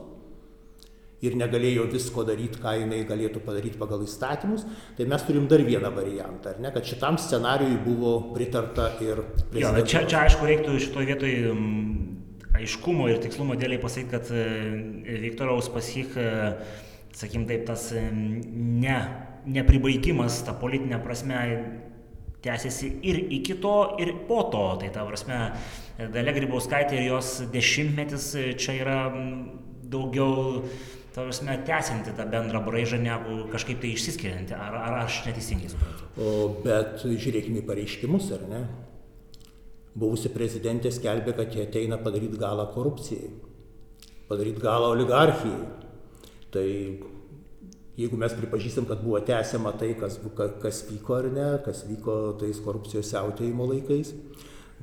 ir 1.25 1.37
negalėjo 1.39 1.87
visko 1.93 2.27
daryti, 2.29 2.61
ką 2.61 2.75
jinai 2.83 3.01
galėtų 3.09 3.41
padaryti 3.45 3.79
pagal 3.81 4.03
įstatymus, 4.05 4.67
tai 4.99 5.07
mes 5.09 5.23
turim 5.25 5.47
dar 5.49 5.63
vieną 5.65 5.91
variantą, 5.95 6.53
ar 6.53 6.61
ne, 6.61 6.73
kad 6.75 6.85
šitam 6.87 7.17
scenariui 7.21 7.79
buvo 7.87 8.13
pritarta 8.35 8.91
ir 9.05 9.23
Jo, 9.57 9.73
bet 9.77 9.89
čia, 9.89 10.05
čia 10.05 10.27
aišku 10.27 10.51
reiktų 10.51 10.77
šitoje 10.83 11.09
vietoje 11.09 11.55
aiškumo 12.57 13.09
ir 13.13 13.21
tikslumo 13.23 13.57
dėliai 13.59 13.81
pasakyti, 13.83 14.13
kad 14.13 14.31
e, 14.33 15.19
Viktoraus 15.27 15.71
pasik, 15.73 16.17
sakykim 17.17 17.47
taip, 17.49 17.65
tas 17.69 17.91
e, 17.97 18.05
ne, 18.13 18.97
nepribaigimas 19.47 20.43
tą 20.47 20.57
politinę 20.61 21.01
prasme 21.05 21.41
tęsiasi 22.47 22.91
ir 23.03 23.21
iki 23.39 23.57
to, 23.63 23.97
ir 24.03 24.13
po 24.29 24.43
to. 24.53 24.67
Tai 24.83 24.91
ta 24.95 25.07
prasme, 25.07 25.41
Dalia 25.97 26.35
Grybauskaitė 26.37 26.99
ir 26.99 27.09
jos 27.11 27.39
dešimtmetis 27.53 28.29
e, 28.37 28.51
čia 28.61 28.77
yra 28.83 28.99
daugiau 29.87 30.63
ta 31.15 31.25
prasme, 31.25 31.57
tęsianti 31.65 32.13
tą 32.17 32.27
bendrą 32.31 32.61
braižą, 32.67 33.01
negu 33.01 33.47
kažkaip 33.53 33.81
tai 33.81 33.95
išsiskirianti. 33.97 34.57
Ar, 34.57 34.77
ar 34.77 34.99
aš 35.07 35.23
neteisingai 35.29 35.73
suprantu? 35.73 36.11
O, 36.21 36.35
bet 36.67 37.07
žiūrėkime 37.07 37.63
į 37.63 37.69
pareiškimus, 37.71 38.29
ar 38.37 38.45
ne? 38.51 38.61
Buvusi 39.97 40.29
prezidentė 40.33 40.93
skelbė, 40.93 41.33
kad 41.39 41.55
jie 41.57 41.65
ateina 41.65 41.97
padaryti 42.01 42.37
galą 42.41 42.67
korupcijai, 42.75 43.31
padaryti 44.29 44.61
galą 44.61 44.91
oligarchijai. 44.93 45.63
Tai 46.53 46.67
jeigu 47.97 48.19
mes 48.21 48.35
pripažįstam, 48.37 48.89
kad 48.91 49.01
buvo 49.05 49.23
tęsiama 49.25 49.73
tai, 49.81 49.95
kas, 50.01 50.19
kas 50.63 50.83
vyko 50.91 51.17
ar 51.17 51.31
ne, 51.33 51.49
kas 51.65 51.87
vyko 51.89 52.37
tais 52.41 52.61
korupcijos 52.65 53.09
siautėjimo 53.15 53.71
laikais, 53.73 54.13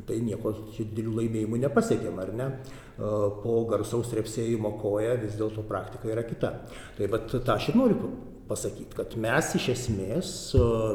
tai 0.07 0.17
nieko 0.25 0.55
didelių 0.73 1.19
laimėjimų 1.19 1.61
nepasiekėm, 1.67 2.19
ar 2.23 2.33
ne? 2.33 2.49
Po 2.97 3.59
garsaus 3.69 4.13
repsėjimo 4.17 4.75
koja 4.81 5.13
vis 5.21 5.37
dėlto 5.37 5.65
praktika 5.69 6.09
yra 6.09 6.25
kita. 6.25 6.55
Tai 6.97 7.09
bet 7.13 7.29
tą 7.33 7.57
aš 7.57 7.69
ir 7.69 7.77
noriu 7.77 8.13
pasakyti, 8.47 8.91
kad 8.97 9.15
mes 9.19 9.53
iš 9.57 9.69
esmės 9.73 10.31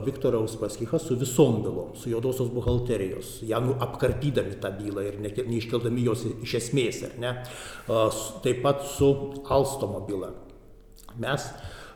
Viktorą 0.05 0.42
Uspaskichą 0.44 1.01
su 1.01 1.16
visom 1.18 1.62
bylom, 1.64 1.94
su 1.96 2.12
juodosios 2.12 2.51
buhalterijos, 2.53 3.38
ją 3.49 3.61
nu, 3.64 3.76
apkarpydami 3.84 4.59
tą 4.62 4.72
bylą 4.76 5.07
ir 5.09 5.18
ne, 5.24 5.32
neiškeldami 5.32 6.05
jos 6.07 6.26
iš 6.44 6.55
esmės, 6.61 7.01
ar 7.09 7.16
ne, 7.22 7.32
taip 8.44 8.62
pat 8.66 8.84
su 8.92 9.11
Alstomo 9.49 10.05
byla. 10.09 10.34
Mes 11.18 11.49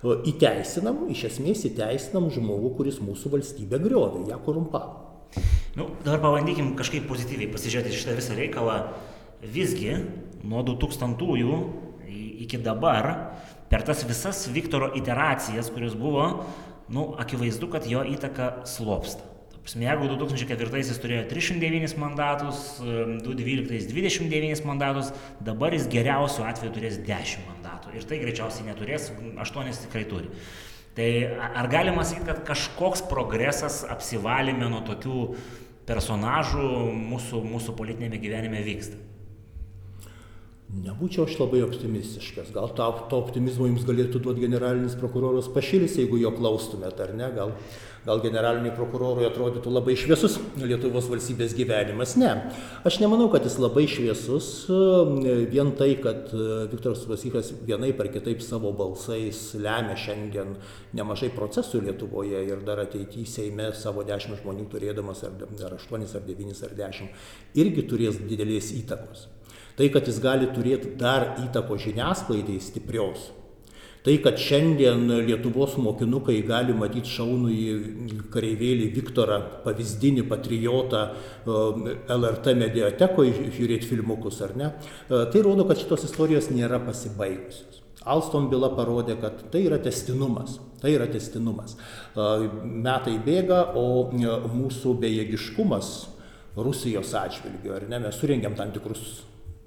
įteisinam, 0.03 1.05
iš 1.13 1.29
esmės 1.31 1.67
įteisinam 1.69 2.31
žmogų, 2.33 2.75
kuris 2.81 2.99
mūsų 3.05 3.37
valstybę 3.37 3.79
griovė, 3.85 4.27
ją 4.33 4.41
korumpavo. 4.43 5.13
Nu, 5.77 5.87
dabar 6.05 6.21
pabandykim 6.21 6.75
kažkaip 6.77 7.07
pozityviai 7.09 7.53
pasižiūrėti 7.53 7.97
šitą 7.97 8.17
visą 8.19 8.35
reikalą. 8.37 8.81
Visgi 9.53 9.95
nuo 10.47 10.61
2000-ųjų 10.67 11.55
iki 12.45 12.59
dabar, 12.63 13.09
per 13.73 13.85
tas 13.89 14.05
visas 14.05 14.45
Viktoro 14.53 14.91
iteracijas, 14.99 15.71
kurios 15.73 15.97
buvo, 15.97 16.45
nu, 16.93 17.13
akivaizdu, 17.19 17.71
kad 17.73 17.87
jo 17.89 18.03
įtaka 18.05 18.67
slopsta. 18.69 19.25
Jeigu 19.63 20.09
2004-aisiais 20.11 20.99
turėjo 20.99 21.23
309 21.31 21.95
mandatus, 22.03 22.65
2012 22.83 23.87
29 23.95 24.65
mandatus, 24.67 25.13
dabar 25.41 25.73
jis 25.73 25.87
geriausiu 25.89 26.43
atveju 26.49 26.73
turės 26.75 26.99
10 27.07 27.47
mandatų. 27.47 27.95
Ir 27.95 28.09
tai 28.11 28.19
greičiausiai 28.25 28.67
neturės, 28.67 29.09
8 29.15 29.73
tikrai 29.87 30.03
turi. 30.11 30.33
Tai 30.99 31.09
ar 31.47 31.71
galima 31.73 32.05
sakyti, 32.05 32.27
kad 32.29 32.43
kažkoks 32.51 33.07
progresas 33.09 33.81
apsivalyme 33.89 34.67
nuo 34.69 34.83
tokių 34.85 35.23
personažų 35.89 36.69
mūsų, 36.99 37.41
mūsų 37.55 37.79
politinėme 37.79 38.21
gyvenime 38.21 38.61
vyksta? 38.67 38.99
Nebūčiau 40.73 41.27
aš 41.29 41.35
labai 41.37 41.59
optimistiškas. 41.67 42.49
Gal 42.55 42.71
to, 42.73 42.85
to 43.11 43.19
optimizmo 43.21 43.67
jums 43.69 43.83
galėtų 43.85 44.23
duoti 44.25 44.41
generalinis 44.41 44.95
prokuroras 44.97 45.51
Pašilis, 45.53 45.99
jeigu 46.01 46.17
jo 46.17 46.31
klaustumėt, 46.33 46.97
ar 47.05 47.11
ne? 47.13 47.27
Gal, 47.35 47.51
gal 48.07 48.23
generaliniai 48.25 48.73
prokurorui 48.73 49.27
atrodytų 49.29 49.69
labai 49.69 49.99
šviesus 50.01 50.39
Lietuvos 50.57 51.11
valstybės 51.13 51.53
gyvenimas. 51.59 52.15
Ne. 52.17 52.31
Aš 52.89 53.03
nemanau, 53.03 53.27
kad 53.35 53.45
jis 53.45 53.59
labai 53.61 53.85
šviesus. 53.85 54.49
Vien 55.53 55.75
tai, 55.77 55.91
kad 56.01 56.33
Viktoras 56.73 57.05
Vasykas 57.11 57.53
vienaip 57.69 58.01
ar 58.01 58.09
kitaip 58.17 58.41
savo 58.41 58.73
balsais 58.79 59.43
lemia 59.61 59.99
šiandien 60.01 60.57
nemažai 60.97 61.29
procesų 61.37 61.85
Lietuvoje 61.85 62.47
ir 62.49 62.65
dar 62.65 62.81
ateityje 62.87 63.29
Seime 63.29 63.69
savo 63.77 64.09
dešimt 64.09 64.41
žmonių 64.41 64.71
turėdamas, 64.73 65.21
ar, 65.29 65.37
ar 65.69 65.77
aštuonis, 65.77 66.17
ar 66.17 66.25
devynis, 66.25 66.65
ar 66.65 66.73
dešimt, 66.81 67.29
irgi 67.61 67.89
turės 67.93 68.25
didelės 68.25 68.73
įtakos. 68.81 69.29
Tai, 69.79 69.89
kad 69.93 70.09
jis 70.09 70.19
gali 70.23 70.51
turėti 70.53 70.97
dar 71.01 71.33
įtako 71.41 71.79
žiniasklaidai 71.81 72.59
stiprios. 72.61 73.31
Tai, 74.03 74.17
kad 74.19 74.41
šiandien 74.43 75.05
Lietuvos 75.23 75.77
mokinukai 75.79 76.41
gali 76.43 76.75
matyti 76.75 77.07
šaunų 77.07 77.53
į 77.55 78.17
kareivėlį 78.35 78.89
Viktorą, 78.97 79.39
pavyzdinį 79.63 80.25
patriotą 80.27 81.05
LRT 81.47 82.57
mediatekoje 82.59 83.53
žiūrėti 83.55 83.87
filmukus 83.93 84.43
ar 84.43 84.57
ne, 84.59 84.73
tai 85.07 85.45
rodo, 85.47 85.69
kad 85.71 85.79
šitos 85.79 86.09
istorijos 86.11 86.51
nėra 86.51 86.83
pasibaigusios. 86.83 87.79
Alstom 88.03 88.51
byla 88.51 88.73
parodė, 88.75 89.15
kad 89.23 89.45
tai 89.55 89.63
yra 89.69 89.79
testinumas. 89.79 90.59
Tai 90.83 90.91
yra 90.91 91.07
testinumas. 91.07 91.77
Metai 92.19 93.21
bėga, 93.23 93.69
o 93.79 94.11
mūsų 94.11 94.97
bejėgiškumas 95.05 95.93
Rusijos 96.59 97.15
atžvilgiu, 97.15 97.77
ar 97.77 97.87
ne, 97.87 98.03
mes 98.03 98.19
surengėm 98.19 98.59
tam 98.59 98.75
tikrus 98.75 99.23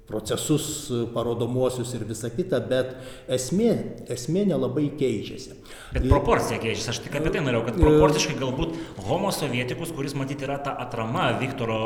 procesus 0.06 0.90
parodomuosius 1.14 1.90
ir 1.96 2.04
visa 2.06 2.30
kita, 2.30 2.60
bet 2.70 2.92
esmė, 3.32 3.72
esmė 4.12 4.44
nelabai 4.52 4.86
keičiasi. 4.98 5.56
Bet 5.94 6.06
proporcija 6.06 6.60
keičiasi, 6.62 6.90
aš 6.92 7.00
tik 7.02 7.16
apie 7.18 7.32
tai 7.34 7.42
norėjau, 7.42 7.64
kad 7.66 7.80
proporciškai 7.80 8.36
galbūt 8.38 8.76
homo 9.08 9.32
sovietikus, 9.34 9.90
kuris 9.96 10.14
matyti 10.18 10.46
yra 10.46 10.60
ta 10.62 10.76
atrama 10.84 11.32
Viktoro 11.40 11.80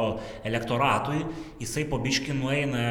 elektoratui, 0.44 1.22
jisai 1.62 1.86
po 1.88 2.00
biški 2.02 2.36
nueina 2.36 2.84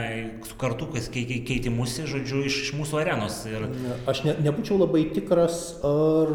su 0.49 0.57
kartu 0.59 0.89
keitimusi, 0.95 2.07
žodžiu, 2.09 2.41
iš, 2.49 2.63
iš 2.65 2.73
mūsų 2.80 3.03
arenos. 3.03 3.43
Ir... 3.49 3.69
Aš 4.09 4.25
ne, 4.25 4.36
nebūčiau 4.49 4.82
labai 4.82 5.05
tikras, 5.13 5.77
ar, 5.86 6.34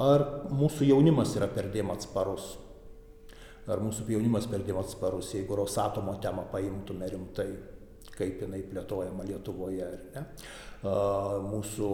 ar 0.00 0.26
mūsų 0.56 0.88
jaunimas 0.88 1.36
yra 1.36 1.52
perdėm 1.52 1.92
atsparus 1.92 2.54
ar 3.70 3.82
mūsų 3.84 4.08
jaunimas 4.14 4.48
perdėm 4.50 4.80
atsparus, 4.80 5.34
jeigu 5.36 5.58
Rosatomo 5.58 6.16
temą 6.22 6.46
paimtume 6.52 7.08
rimtai, 7.10 7.50
kaip 8.16 8.42
jinai 8.44 8.64
plėtojama 8.70 9.26
Lietuvoje, 9.28 9.86
ar 9.86 10.02
ne? 10.16 10.26
Mūsų 10.80 11.88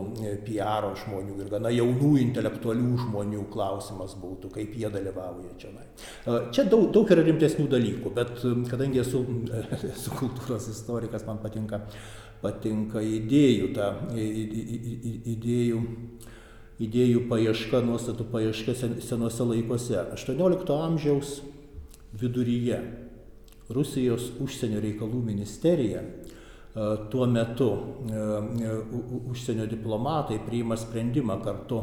PR 0.47 0.85
žmonių 1.01 1.41
ir 1.43 1.49
gana 1.51 1.73
jaunų 1.75 2.13
intelektualių 2.23 3.01
žmonių 3.03 3.41
klausimas 3.51 4.15
būtų, 4.21 4.53
kaip 4.55 4.77
jie 4.79 4.91
dalyvauja 4.95 5.57
čia. 5.59 5.73
Čia 6.55 6.65
daug, 6.71 6.93
daug 6.95 7.11
yra 7.11 7.25
rimtesnių 7.27 7.67
dalykų, 7.73 8.13
bet 8.15 8.31
kadangi 8.71 9.03
esu, 9.03 9.25
esu 9.91 10.15
kultūros 10.21 10.71
istorikas, 10.71 11.27
man 11.27 11.43
patinka, 11.43 11.83
patinka 12.45 13.03
idėjų, 13.03 13.73
ta, 13.75 13.91
idėjų, 14.15 15.83
idėjų 16.87 17.27
paieška, 17.27 17.83
nuostatų 17.91 18.29
paieška 18.31 18.77
senuose 19.03 19.51
laikuose. 19.51 19.99
18 20.15 20.79
amžiaus 20.79 21.41
viduryje 22.21 22.81
Rusijos 23.69 24.31
užsienio 24.41 24.81
reikalų 24.81 25.21
ministerija 25.27 26.03
tuo 27.11 27.27
metu 27.27 27.71
užsienio 29.31 29.67
diplomatai 29.67 30.39
priima 30.47 30.77
sprendimą 30.77 31.41
kartu 31.45 31.81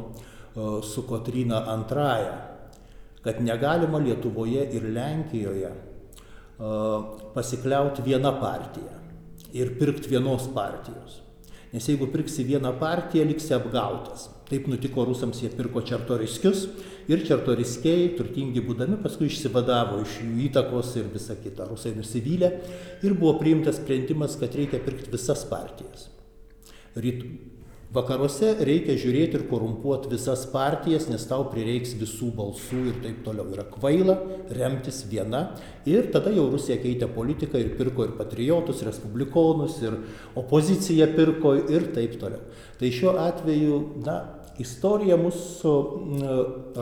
su 0.85 1.03
Kotryna 1.09 1.63
II, 1.91 2.27
kad 3.23 3.41
negalima 3.41 3.97
Lietuvoje 3.97 4.67
ir 4.73 4.85
Lenkijoje 4.93 5.71
pasikliauti 7.33 8.05
viena 8.05 8.31
partija 8.39 9.01
ir 9.53 9.77
pirkti 9.79 10.09
vienos 10.09 10.47
partijos. 10.53 11.21
Nes 11.73 11.87
jeigu 11.89 12.05
pirksi 12.13 12.43
vieną 12.45 12.75
partiją, 12.79 13.25
liksi 13.25 13.53
apgautas. 13.53 14.27
Taip 14.45 14.67
nutiko 14.69 15.05
rusams, 15.09 15.39
jie 15.41 15.49
pirko 15.49 15.81
čartoriskius 15.81 16.67
ir 17.11 17.23
čartoriskiai, 17.27 18.11
turtingi 18.17 18.63
būdami, 18.63 18.99
paskui 19.03 19.29
išsivadavo 19.31 20.01
iš 20.03 20.19
jų 20.23 20.33
įtakos 20.49 20.93
ir 21.01 21.09
visa 21.13 21.37
kita. 21.39 21.67
Rusai 21.69 21.95
nusivylė 21.97 22.51
ir 23.03 23.17
buvo 23.17 23.37
priimtas 23.41 23.79
sprendimas, 23.81 24.37
kad 24.39 24.55
reikia 24.57 24.81
pirkti 24.83 25.11
visas 25.13 25.45
partijas. 25.49 26.09
Ryt, 26.93 27.25
Vakaruose 27.93 28.55
reikia 28.65 28.95
žiūrėti 28.97 29.37
ir 29.37 29.43
korumpuoti 29.51 30.09
visas 30.09 30.47
partijas, 30.49 31.03
nes 31.11 31.27
tau 31.29 31.43
prireiks 31.51 31.91
visų 31.99 32.31
balsų 32.33 32.79
ir 32.89 32.95
taip 33.03 33.19
toliau. 33.21 33.51
Yra 33.53 33.67
kvaila 33.69 34.15
remtis 34.57 35.03
viena 35.11 35.43
ir 35.85 36.07
tada 36.15 36.33
jau 36.33 36.47
Rusija 36.49 36.79
keitė 36.81 37.05
politiką 37.13 37.61
ir 37.61 37.75
pirko 37.77 38.07
ir 38.07 38.15
patriotus, 38.17 38.81
respublikonus, 38.87 39.77
ir 39.85 39.99
opoziciją 40.41 41.11
pirko 41.13 41.53
ir 41.69 41.91
taip 41.93 42.17
toliau. 42.17 42.41
Tai 42.79 42.91
šiuo 42.97 43.13
atveju, 43.27 43.77
na, 44.07 44.17
istorija 44.61 45.17
mūsų 45.19 45.73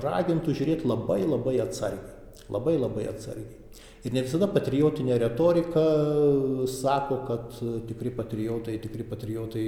ragintų 0.04 0.56
žiūrėti 0.58 0.90
labai 0.90 1.22
labai 1.24 1.58
atsargiai. 1.64 2.18
Labai 2.52 2.76
labai 2.80 3.08
atsargiai. 3.12 3.62
Ir 4.02 4.16
ne 4.16 4.24
visada 4.26 4.48
patriotinė 4.50 5.20
retorika 5.22 5.84
sako, 6.74 7.20
kad 7.28 7.60
tikri 7.86 8.10
patriotai, 8.16 8.80
tikri 8.82 9.06
patriotai 9.06 9.66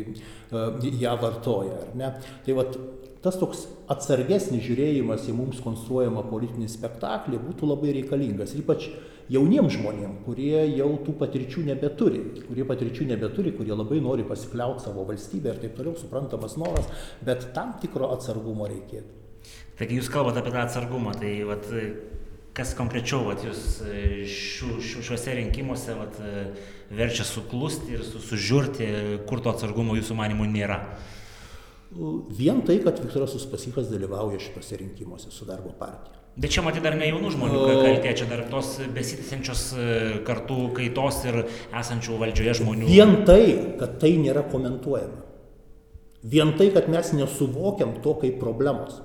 ją 1.03 1.13
vartoja, 1.21 1.77
ar 1.83 1.91
ne? 1.99 2.09
Tai 2.45 2.55
vat, 2.57 2.77
tas 3.23 3.37
toks 3.39 3.67
atsargesnis 3.93 4.65
žiūrėjimas 4.65 5.29
į 5.29 5.37
mums 5.37 5.61
konstruojamą 5.63 6.25
politinį 6.31 6.71
spektaklį 6.73 7.43
būtų 7.45 7.69
labai 7.69 7.93
reikalingas. 7.99 8.55
Ir 8.55 8.65
ypač 8.65 8.89
jauniems 9.31 9.75
žmonėms, 9.77 10.21
kurie 10.25 10.65
jau 10.77 10.89
tų 11.05 11.15
patirčių 11.19 11.65
nebeturi, 11.69 12.23
kurie 12.47 12.65
patirčių 12.67 13.07
nebeturi, 13.13 13.53
kurie 13.55 13.75
labai 13.75 14.01
nori 14.03 14.25
pasikliauti 14.27 14.83
savo 14.87 15.05
valstybę 15.07 15.53
ir 15.53 15.61
taip 15.61 15.77
toliau, 15.77 15.95
suprantamas 15.99 16.57
noras, 16.59 16.89
bet 17.23 17.51
tam 17.55 17.75
tikro 17.81 18.11
atsargumo 18.15 18.67
reikėtų. 18.71 19.21
Taigi 19.79 19.97
jūs 19.99 20.09
kalbate 20.13 20.41
apie 20.41 20.53
tą 20.53 20.63
atsargumą, 20.63 21.15
tai 21.17 21.31
vat, 21.47 21.65
kas 22.57 22.73
konkrečiau 22.77 23.23
vat, 23.25 23.41
jūs 23.45 23.81
šiu, 24.29 24.77
šiu, 24.83 25.01
šiuose 25.07 25.37
rinkimuose 25.39 25.95
vat, 25.97 26.19
verčia 26.93 27.25
suklusti 27.27 27.95
ir 27.95 28.05
su, 28.05 28.21
sužiūrti, 28.21 28.89
kur 29.29 29.41
to 29.43 29.53
atsargumo 29.53 29.97
jūsų 29.97 30.17
manimų 30.19 30.49
nėra? 30.53 30.79
Vien 32.33 32.63
tai, 32.65 32.79
kad 32.81 33.01
Viktoras 33.01 33.35
Uspasykas 33.37 33.91
dalyvauja 33.91 34.41
šitose 34.41 34.79
rinkimuose 34.81 35.33
su 35.33 35.45
darbo 35.45 35.73
partija. 35.77 36.22
Bet 36.33 36.49
čia 36.55 36.63
matyti 36.65 36.81
dar 36.81 36.95
ne 36.97 37.05
jaunų 37.11 37.29
žmonių 37.35 37.59
kaltė, 37.69 38.13
čia 38.17 38.25
dar 38.25 38.41
tos 38.49 38.79
besitisinčios 38.95 39.67
kartų 40.25 40.71
kaitos 40.79 41.19
ir 41.29 41.43
esančių 41.69 42.17
valdžioje 42.23 42.55
žmonių. 42.63 42.87
Vien 42.89 43.19
tai, 43.27 43.43
kad 43.77 43.99
tai 44.01 44.15
nėra 44.17 44.41
komentuojama. 44.49 45.21
Vien 46.23 46.55
tai, 46.57 46.71
kad 46.73 46.87
mes 46.89 47.11
nesuvokiam 47.13 47.99
to 48.01 48.15
kaip 48.21 48.39
problemos. 48.41 49.01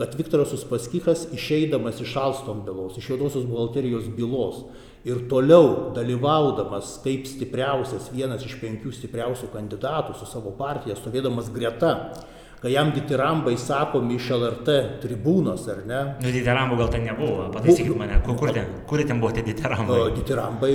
Kad 0.00 0.16
Viktoras 0.16 0.54
Uspaskikas 0.56 1.26
išeidamas 1.36 2.00
iš 2.00 2.14
Alstom 2.16 2.64
bylos, 2.64 2.96
iš 2.96 3.10
juodosios 3.12 3.44
buhalterijos 3.44 4.08
bylos 4.16 4.64
ir 5.04 5.26
toliau 5.28 5.92
dalyvaudamas 5.96 6.96
kaip 7.04 7.28
stipriausias, 7.28 8.08
vienas 8.12 8.42
iš 8.48 8.56
penkių 8.62 8.94
stipriausių 8.96 9.52
kandidatų 9.52 10.16
su 10.16 10.26
savo 10.28 10.54
partija, 10.56 10.96
stovėdamas 10.96 11.52
greta 11.52 11.92
kai 12.60 12.74
jam 12.74 12.90
ditirambai 12.92 13.54
sakomi 13.56 14.18
iš 14.20 14.26
LRT 14.36 14.72
tribūnos, 15.00 15.62
ar 15.72 15.78
ne? 15.88 16.00
Nu, 16.20 16.28
ditirambų 16.34 16.76
gal 16.76 16.90
ten 16.92 17.06
nebuvo, 17.08 17.46
pataisykit 17.54 17.94
mane, 17.96 18.18
kur, 18.26 18.36
kur, 18.36 18.50
ten, 18.52 18.74
kur 18.90 19.00
ten 19.08 19.22
buvo 19.22 19.30
tie 19.32 19.44
ditirambai? 19.46 19.96
Ditirambai 20.18 20.72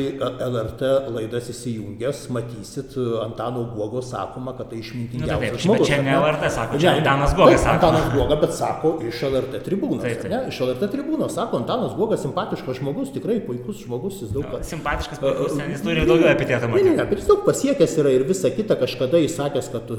LRT 0.47 0.89
laidas 1.13 1.51
įsijungęs, 1.53 2.23
matysit, 2.33 2.95
Antano 3.21 3.67
Guogo 3.75 4.01
sakoma, 4.01 4.55
kad 4.57 4.71
tai 4.71 4.79
išmintingiausias 4.81 5.37
nu, 5.37 5.51
taip, 5.53 5.61
žmogus. 5.61 5.91
Čia 5.91 5.99
ne 6.07 6.15
LRT 6.17 6.49
sako, 6.55 6.79
čia 6.81 6.95
Antanas 6.95 7.35
Guogas 7.37 7.61
sako. 7.61 7.75
Antanas 7.75 8.09
Guoga, 8.15 8.39
bet 8.41 8.57
sako 8.57 8.93
iš 9.05 9.21
LRT 9.29 9.61
tribūnos. 9.69 10.01
Taip, 10.07 10.23
taip. 10.23 10.33
Ne? 10.33 10.41
Iš 10.49 10.63
LRT 10.65 10.91
tribūnos 10.95 11.37
sako, 11.37 11.61
Antanas 11.61 11.93
Guogas 11.99 12.25
simpatiškas 12.25 12.81
žmogus, 12.81 13.13
tikrai 13.13 13.37
puikus 13.45 13.85
žmogus, 13.85 14.23
jis 14.25 14.33
daug... 14.33 14.57
Simpatiškas, 14.65 15.21
puikus, 15.21 15.53
jis 15.69 15.85
turi 15.85 16.09
daugiau 16.09 16.33
epitetų 16.33 16.73
matyti. 16.73 16.89
Ne, 16.89 16.97
ne, 16.97 17.07
bet 17.13 17.21
jis 17.21 17.29
daug 17.29 17.45
pasiekęs 17.45 17.95
yra 18.01 18.17
ir 18.17 18.25
visa 18.25 18.49
kita, 18.57 18.81
kažkada 18.81 19.21
jis 19.21 19.37
sakęs, 19.37 19.69
kad 19.69 19.95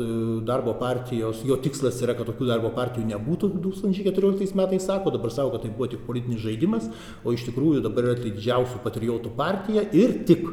darbo 0.51 0.75
partijos, 0.83 1.47
jo 1.47 1.55
tikslas 1.63 1.76
tikslas 1.77 2.01
yra, 2.03 2.15
kad 2.17 2.29
tokių 2.31 2.49
darbo 2.49 2.71
partijų 2.73 3.07
nebūtų 3.11 3.51
2014 3.61 4.57
metais 4.57 4.87
sako, 4.87 5.13
dabar 5.13 5.33
sako, 5.33 5.53
kad 5.55 5.67
tai 5.67 5.73
buvo 5.75 5.89
tik 5.93 6.05
politinis 6.07 6.41
žaidimas, 6.41 6.89
o 7.25 7.35
iš 7.37 7.45
tikrųjų 7.51 7.83
dabar 7.85 8.09
yra 8.09 8.17
tai 8.17 8.33
didžiausių 8.33 8.81
patriotų 8.85 9.33
partija 9.37 9.85
ir 9.93 10.23
tik 10.27 10.47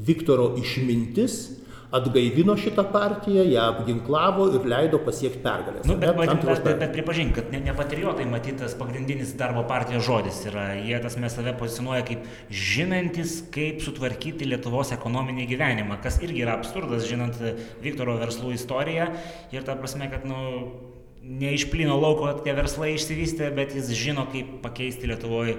Viktoro 0.00 0.54
išmintis 0.56 1.60
atgaivino 1.94 2.54
šitą 2.58 2.84
partiją, 2.92 3.44
ją 3.50 3.64
apginklavo 3.72 4.46
ir 4.54 4.66
leido 4.70 5.00
pasiekti 5.02 5.42
pergalės. 5.42 5.88
Nu, 5.88 5.96
bet, 5.98 6.14
bet, 6.18 6.32
bet, 6.38 6.62
bet, 6.64 6.78
bet 6.82 6.92
pripažink, 6.94 7.34
kad 7.38 7.50
ne, 7.54 7.62
ne 7.66 7.74
patriotai 7.76 8.26
matytas 8.30 8.76
pagrindinis 8.78 9.32
darbo 9.38 9.64
partijos 9.70 10.06
žodis 10.06 10.38
yra. 10.50 10.68
Jie 10.78 11.00
tas 11.02 11.18
mes 11.20 11.34
save 11.34 11.56
pozicionuoja 11.58 12.04
kaip 12.06 12.28
žinantis, 12.50 13.40
kaip 13.54 13.82
sutvarkyti 13.84 14.48
Lietuvos 14.48 14.94
ekonominį 14.96 15.48
gyvenimą, 15.50 15.98
kas 16.04 16.20
irgi 16.22 16.44
yra 16.46 16.56
absurdas, 16.60 17.08
žinant 17.10 17.38
Viktoro 17.82 18.16
verslų 18.22 18.54
istoriją. 18.58 19.10
Ir 19.54 19.66
ta 19.66 19.74
prasme, 19.78 20.10
kad, 20.12 20.26
nu, 20.28 20.40
ne 21.22 21.54
iš 21.56 21.66
plino 21.72 21.98
lauko 22.00 22.30
tie 22.44 22.54
verslai 22.56 22.94
išsivystė, 22.94 23.50
bet 23.56 23.74
jis 23.76 23.90
žino, 23.98 24.28
kaip 24.30 24.60
pakeisti 24.64 25.10
Lietuvoje 25.10 25.58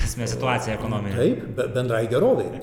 esmė 0.00 0.26
situacija 0.30 0.76
ekonominė. 0.78 1.16
Taip, 1.18 1.60
bendrai 1.74 2.02
geroviai. 2.10 2.60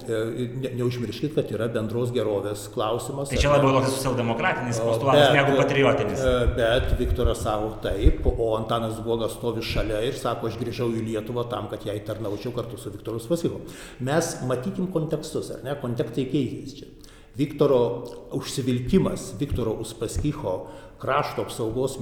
Ne, 0.63 0.72
neužmirškit, 0.80 1.34
kad 1.36 1.51
yra 1.53 1.67
bendros 1.72 2.13
gerovės 2.15 2.67
klausimas. 2.74 3.32
Tai 3.32 3.41
čia 3.41 3.51
labiau 3.53 3.76
toks 3.78 3.93
socialdemokratinis 3.97 4.82
postulatas 4.84 5.36
negu 5.38 5.57
patriotinis. 5.59 6.24
Bet 6.57 6.93
Viktoras 6.99 7.43
savo 7.45 7.72
taip, 7.84 8.26
o 8.30 8.51
Antanas 8.57 9.01
Guogas 9.05 9.36
stovi 9.38 9.65
šalia 9.65 10.01
ir 10.07 10.17
sako, 10.20 10.49
aš 10.49 10.59
grįžau 10.61 10.89
į 10.95 11.05
Lietuvą 11.11 11.45
tam, 11.51 11.70
kad 11.72 11.86
jai 11.88 11.99
tarnaučiau 12.07 12.55
kartu 12.55 12.80
su 12.82 12.93
Viktoru 12.93 13.22
Svasilu. 13.24 13.61
Mes 14.05 14.36
matykim 14.49 14.89
kontekstus, 14.93 15.53
ar 15.55 15.65
ne? 15.67 15.78
Kontekstai 15.80 16.28
čia. 16.30 16.89
Viktoro 17.39 17.82
užsivilkimas, 18.36 19.34
Viktoro 19.39 19.78
Uspaskicho 19.80 20.55
krašto 20.99 21.45
apsaugos 21.47 21.97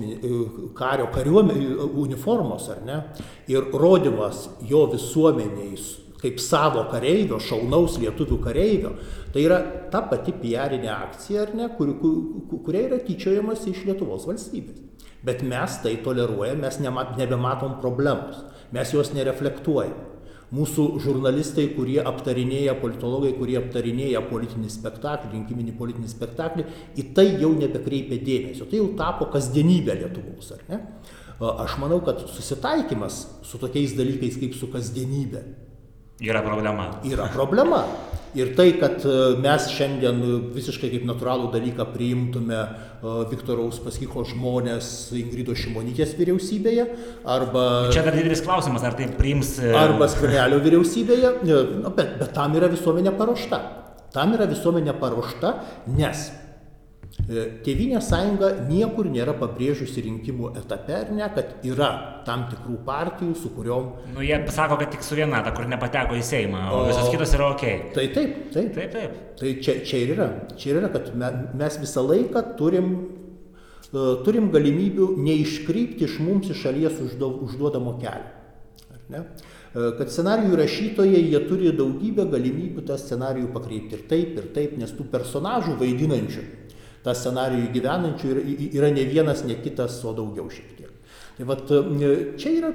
kario 0.78 1.08
kariuomenė 1.14 1.88
uniformos, 2.02 2.68
ar 2.74 2.84
ne, 2.86 2.98
ir 3.52 3.70
rodimas 3.74 4.48
jo 4.68 4.86
visuomeniai 4.92 5.78
kaip 6.18 6.40
savo 6.42 6.82
kareivio, 6.90 7.38
šaunaus 7.44 8.00
lietuvių 8.02 8.40
kareivio, 8.42 8.96
tai 9.34 9.44
yra 9.46 9.60
ta 9.94 10.02
pati 10.10 10.34
piarinė 10.34 10.90
akcija, 10.96 11.46
ar 11.46 11.54
ne, 11.58 11.70
kur, 11.78 11.94
kur, 12.02 12.60
kuria 12.66 12.88
yra 12.88 13.02
tyčiojamas 13.06 13.68
iš 13.70 13.84
Lietuvos 13.86 14.26
valstybės. 14.26 14.82
Bet 15.26 15.44
mes 15.46 15.78
tai 15.84 15.96
toleruojame, 16.02 16.64
mes 16.66 16.82
nemat, 16.82 17.14
nebematom 17.20 17.78
problemos, 17.84 18.42
mes 18.74 18.94
juos 18.94 19.14
nereflektuojame 19.14 20.07
mūsų 20.56 20.88
žurnalistai, 21.04 21.68
kurie 21.76 22.00
aptarinėja, 22.00 22.78
politologai, 22.82 23.34
kurie 23.36 23.58
aptarinėja 23.60 24.24
politinį 24.30 24.72
spektaklį, 24.72 25.34
rinkiminį 25.36 25.76
politinį 25.80 26.12
spektaklį, 26.14 26.68
į 26.96 27.08
tai 27.18 27.28
jau 27.42 27.52
nebekreipia 27.58 28.20
dėmesio. 28.24 28.68
Tai 28.70 28.82
jau 28.82 28.90
tapo 29.00 29.28
kasdienybė 29.34 30.00
Lietuvos, 30.02 30.54
ar 30.56 30.64
ne? 30.72 30.82
Aš 31.38 31.78
manau, 31.82 32.00
kad 32.06 32.24
susitaikymas 32.32 33.22
su 33.46 33.60
tokiais 33.62 33.94
dalykais 33.98 34.40
kaip 34.42 34.56
su 34.58 34.72
kasdienybė 34.74 35.44
Yra 36.24 36.42
problema. 36.42 36.92
Yra 37.06 37.28
problema. 37.34 37.84
Ir 38.38 38.52
tai, 38.58 38.72
kad 38.78 39.02
mes 39.42 39.68
šiandien 39.74 40.20
visiškai 40.54 40.90
kaip 40.92 41.06
natūralų 41.08 41.48
dalyką 41.54 41.86
priimtume 41.94 42.58
Viktoro 43.32 43.66
Uspaskicho 43.70 44.26
žmonės 44.28 44.90
Ingrido 45.18 45.56
Šimonytės 45.58 46.14
vyriausybėje, 46.20 46.86
arba... 47.26 47.64
Čia 47.94 48.04
dar 48.06 48.18
didelis 48.18 48.44
klausimas, 48.46 48.86
ar 48.86 48.98
tai 48.98 49.08
priims... 49.18 49.56
Arba 49.78 50.10
Skvernelio 50.12 50.60
vyriausybėje, 50.66 51.34
bet, 51.88 52.18
bet 52.20 52.34
tam 52.36 52.58
yra 52.60 52.70
visuomenė 52.74 53.16
paruošta. 53.18 53.62
Tam 54.14 54.36
yra 54.38 54.50
visuomenė 54.50 54.98
paruošta, 55.02 55.54
nes 55.98 56.28
Tėvinės 57.28 58.08
sąjunga 58.08 58.50
niekur 58.70 59.08
nėra 59.12 59.34
pabrėžusi 59.36 60.04
rinkimų 60.06 60.52
etape, 60.62 60.94
ar 60.96 61.10
ne, 61.16 61.26
kad 61.36 61.66
yra 61.68 61.90
tam 62.28 62.46
tikrų 62.52 62.78
partijų, 62.88 63.34
su 63.36 63.52
kuriuom... 63.56 63.90
Nu, 64.14 64.24
jie 64.24 64.38
sako, 64.54 64.78
kad 64.80 64.94
tik 64.94 65.04
su 65.04 65.18
viena, 65.18 65.42
ta, 65.44 65.52
kur 65.56 65.68
nepateko 65.68 66.16
į 66.16 66.24
Seimą, 66.24 66.62
o, 66.72 66.84
o 66.84 66.88
visos 66.88 67.10
kitos 67.12 67.34
yra 67.36 67.50
ok. 67.56 67.66
Tai 67.96 68.06
taip, 68.16 68.38
taip. 68.56 68.72
Taip, 68.78 68.96
taip. 68.96 69.18
Tai 69.42 69.54
čia, 69.64 69.80
čia 69.88 70.02
ir 70.04 70.14
yra. 70.16 70.30
Čia 70.60 70.72
ir 70.72 70.82
yra, 70.82 70.92
kad 70.94 71.12
mes 71.18 71.80
visą 71.82 72.06
laiką 72.08 72.44
turim, 72.60 72.94
uh, 73.92 74.14
turim 74.28 74.52
galimybių 74.54 75.12
neiškrypti 75.28 76.08
iš 76.08 76.20
mums 76.24 76.52
iš 76.54 76.64
šalies 76.64 77.02
uždo, 77.08 77.34
užduodamo 77.48 77.98
kelio. 78.04 78.36
Ar 78.94 79.04
ne? 79.12 79.28
kad 79.78 80.10
scenarijų 80.10 80.56
rašytojai 80.58 81.20
jie 81.28 81.40
turi 81.46 81.70
daugybę 81.76 82.24
galimybių 82.32 82.82
tą 82.88 82.96
scenarijų 82.98 83.52
pakreipti 83.54 83.94
ir 83.98 84.06
taip, 84.10 84.32
ir 84.40 84.48
taip, 84.56 84.78
nes 84.80 84.94
tų 84.96 85.06
personažų 85.12 85.76
vaidinančių 85.78 86.46
tą 87.06 87.16
scenarijų 87.16 87.72
gyvenančių 87.76 88.32
yra, 88.34 88.46
yra 88.82 88.92
ne 88.94 89.06
vienas, 89.10 89.44
ne 89.48 89.58
kitas, 89.64 90.00
o 90.06 90.14
daugiau 90.18 90.50
šiek 90.52 90.74
tiek. 90.78 90.94
Tai 91.38 91.48
vat, 91.50 91.70
čia 92.42 92.54
yra 92.56 92.72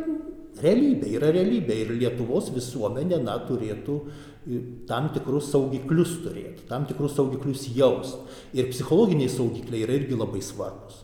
realybė, 0.62 1.08
yra 1.18 1.32
realybė 1.34 1.78
ir 1.82 1.94
Lietuvos 1.98 2.52
visuomenė 2.54 3.18
na, 3.24 3.38
turėtų 3.48 3.98
tam 4.88 5.08
tikrus 5.14 5.52
saugiklius 5.52 6.16
turėti, 6.24 6.66
tam 6.68 6.86
tikrus 6.88 7.14
saugiklius 7.18 7.68
jaust. 7.76 8.18
Ir 8.54 8.70
psichologiniai 8.72 9.30
saugikliai 9.30 9.86
yra 9.86 9.98
irgi 10.00 10.18
labai 10.18 10.42
svarbus. 10.42 11.01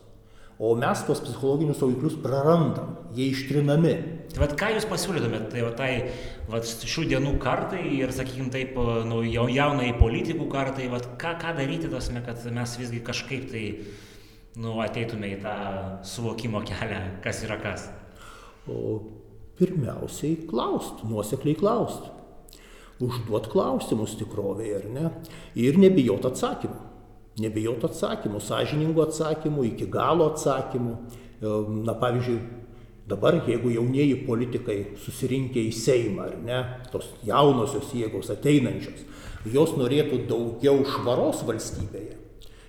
O 0.59 0.73
mes 0.75 1.01
tuos 1.07 1.21
psichologinius 1.23 1.77
saugiklius 1.79 2.17
prarandam, 2.19 2.97
jie 3.15 3.29
ištrinami. 3.31 3.93
Tai 4.33 4.41
vad 4.41 4.55
ką 4.59 4.73
jūs 4.73 4.87
pasiūlytumėt, 4.91 5.45
tai 5.53 5.61
va 5.63 5.69
tai 5.71 5.91
vat, 6.51 6.67
šių 6.67 7.05
dienų 7.13 7.31
kartai 7.39 7.85
ir, 7.95 8.11
sakykime 8.11 8.51
taip, 8.51 8.75
nu, 9.07 9.21
jaunai 9.23 9.93
politikų 9.95 10.49
kartai, 10.51 10.89
vat, 10.91 11.07
ką, 11.21 11.31
ką 11.39 11.53
daryti 11.61 11.87
tasme, 11.87 12.19
kad 12.25 12.43
mes 12.51 12.75
visgi 12.81 12.99
kažkaip 13.07 13.47
tai 13.53 13.63
nu, 14.59 14.75
ateitume 14.83 15.31
į 15.31 15.39
tą 15.45 15.55
suvokimo 16.11 16.65
kelią, 16.67 16.99
kas 17.23 17.39
yra 17.47 17.55
kas? 17.63 17.87
O 18.67 18.99
pirmiausiai 19.61 20.41
klaust, 20.51 21.05
nuosekliai 21.07 21.55
klaust. 21.55 22.11
Užduot 22.99 23.47
klausimus 23.47 24.19
tikrovėje, 24.19 24.83
ar 24.83 24.91
ne? 24.91 25.09
Ir 25.55 25.79
nebijot 25.79 26.27
atsakymų 26.27 26.89
nebijot 27.43 27.83
atsakymų, 27.89 28.41
sąžiningų 28.43 29.03
atsakymų, 29.07 29.65
iki 29.73 29.89
galo 29.91 30.31
atsakymų. 30.33 30.95
Na 31.87 31.95
pavyzdžiui, 31.95 32.39
Dabar, 33.09 33.39
jeigu 33.47 33.71
jaunieji 33.73 34.19
politikai 34.27 34.77
susirinkę 35.01 35.61
į 35.65 35.71
Seimą, 35.73 36.27
ar 36.27 36.35
ne, 36.45 36.57
tos 36.93 37.07
jaunosios 37.25 37.89
jėgos 37.97 38.29
ateinančios, 38.29 39.01
jos 39.49 39.73
norėtų 39.79 40.19
daugiau 40.29 40.83
švaros 40.85 41.41
valstybėje, 41.47 42.19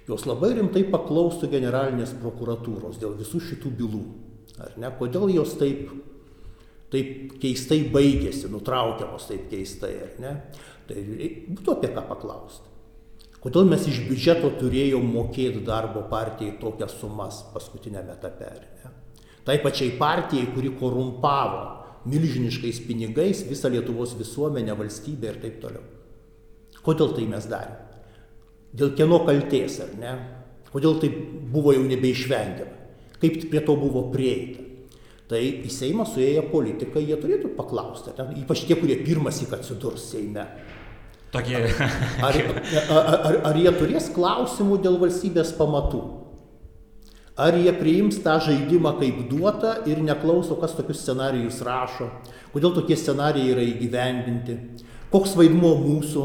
jos 0.08 0.24
labai 0.24 0.54
rimtai 0.56 0.86
paklaustų 0.88 1.50
generalinės 1.52 2.14
prokuratūros 2.22 2.96
dėl 3.02 3.18
visų 3.20 3.42
šitų 3.50 3.74
bylų. 3.82 4.02
Ar 4.64 4.80
ne, 4.80 4.92
kodėl 4.96 5.28
jos 5.34 5.52
taip, 5.60 5.92
taip 6.94 7.36
keistai 7.42 7.82
baigėsi, 7.92 8.48
nutraukiamos 8.48 9.28
taip 9.28 9.44
keistai, 9.52 9.92
ar 10.06 10.16
ne? 10.24 10.34
Tai 10.88 11.04
būtų 11.52 11.76
apie 11.76 11.92
ką 11.92 12.08
paklausti. 12.08 12.69
Kodėl 13.40 13.68
mes 13.70 13.86
iš 13.88 14.02
biudžeto 14.04 14.50
turėjom 14.60 15.06
mokėti 15.14 15.62
darbo 15.64 16.02
partijai 16.10 16.58
tokias 16.60 16.92
sumas 17.00 17.40
paskutinėme 17.54 18.12
etape? 18.12 18.50
Ne? 18.82 18.90
Tai 19.46 19.56
pačiai 19.64 19.94
partijai, 19.96 20.50
kuri 20.52 20.74
korumpavo 20.76 21.62
milžiniškais 22.10 22.82
pinigais 22.84 23.40
visą 23.48 23.70
Lietuvos 23.72 24.12
visuomenę, 24.18 24.76
valstybę 24.76 25.32
ir 25.32 25.38
taip 25.40 25.56
toliau. 25.62 25.86
Kodėl 26.84 27.14
tai 27.16 27.24
mes 27.28 27.48
darėme? 27.48 27.88
Dėl 28.76 28.92
kieno 28.96 29.22
kalties, 29.26 29.78
ar 29.84 29.94
ne? 30.00 30.12
Kodėl 30.70 31.00
tai 31.00 31.10
buvo 31.52 31.72
jau 31.74 31.86
nebeišvengiama? 31.88 32.76
Kaip 33.20 33.40
prie 33.50 33.62
to 33.64 33.76
buvo 33.76 34.06
prieita? 34.12 34.66
Tai 35.30 35.40
į 35.40 35.70
Seimą 35.70 36.04
suėję 36.10 36.44
politikai, 36.50 37.04
jie 37.06 37.16
turėtų 37.20 37.52
paklausti, 37.54 38.12
ypač 38.42 38.64
tie, 38.66 38.76
kurie 38.76 38.96
pirmas 39.04 39.38
įk 39.44 39.54
atsidurs 39.60 40.08
Seime. 40.10 40.44
Tokie. 41.30 41.60
Ar, 42.26 42.34
ar, 42.90 43.14
ar, 43.14 43.36
ar 43.52 43.58
jie 43.58 43.70
turės 43.78 44.08
klausimų 44.14 44.80
dėl 44.82 44.98
valstybės 44.98 45.52
pamatų? 45.58 46.02
Ar 47.40 47.56
jie 47.56 47.72
priims 47.72 48.18
tą 48.24 48.34
žaidimą 48.42 48.96
kaip 48.98 49.20
duotą 49.30 49.76
ir 49.88 50.02
neklauso, 50.04 50.58
kas 50.60 50.74
tokius 50.76 51.00
scenarijus 51.04 51.62
rašo, 51.64 52.10
kodėl 52.52 52.74
tokie 52.76 52.98
scenarijai 52.98 53.54
yra 53.54 53.64
įgyvendinti, 53.64 54.56
koks 55.12 55.36
vaidmuo 55.38 55.76
mūsų 55.80 56.24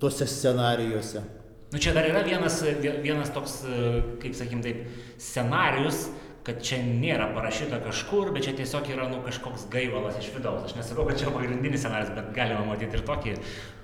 tuose 0.00 0.26
scenarijuose. 0.26 1.22
Nu 1.68 1.78
čia 1.82 1.92
dar 1.92 2.08
yra 2.08 2.24
vienas, 2.24 2.62
vienas 3.04 3.30
toks, 3.34 3.60
kaip 4.22 4.34
sakykim 4.34 4.64
taip, 4.64 4.86
scenarius, 5.20 6.06
kad 6.48 6.62
čia 6.64 6.78
nėra 6.80 7.28
parašyta 7.36 7.82
kažkur, 7.84 8.30
bet 8.32 8.46
čia 8.46 8.54
tiesiog 8.56 8.86
yra 8.94 9.08
nu, 9.10 9.20
kažkoks 9.26 9.66
gaivalas 9.72 10.16
iš 10.20 10.30
vidaus. 10.32 10.64
Aš 10.64 10.78
nesakau, 10.78 11.04
kad 11.08 11.20
čia 11.20 11.32
pagrindinis 11.34 11.82
scenarius, 11.84 12.14
bet 12.16 12.30
galima 12.36 12.64
matyti 12.70 12.96
ir 12.96 13.04
tokį 13.04 13.34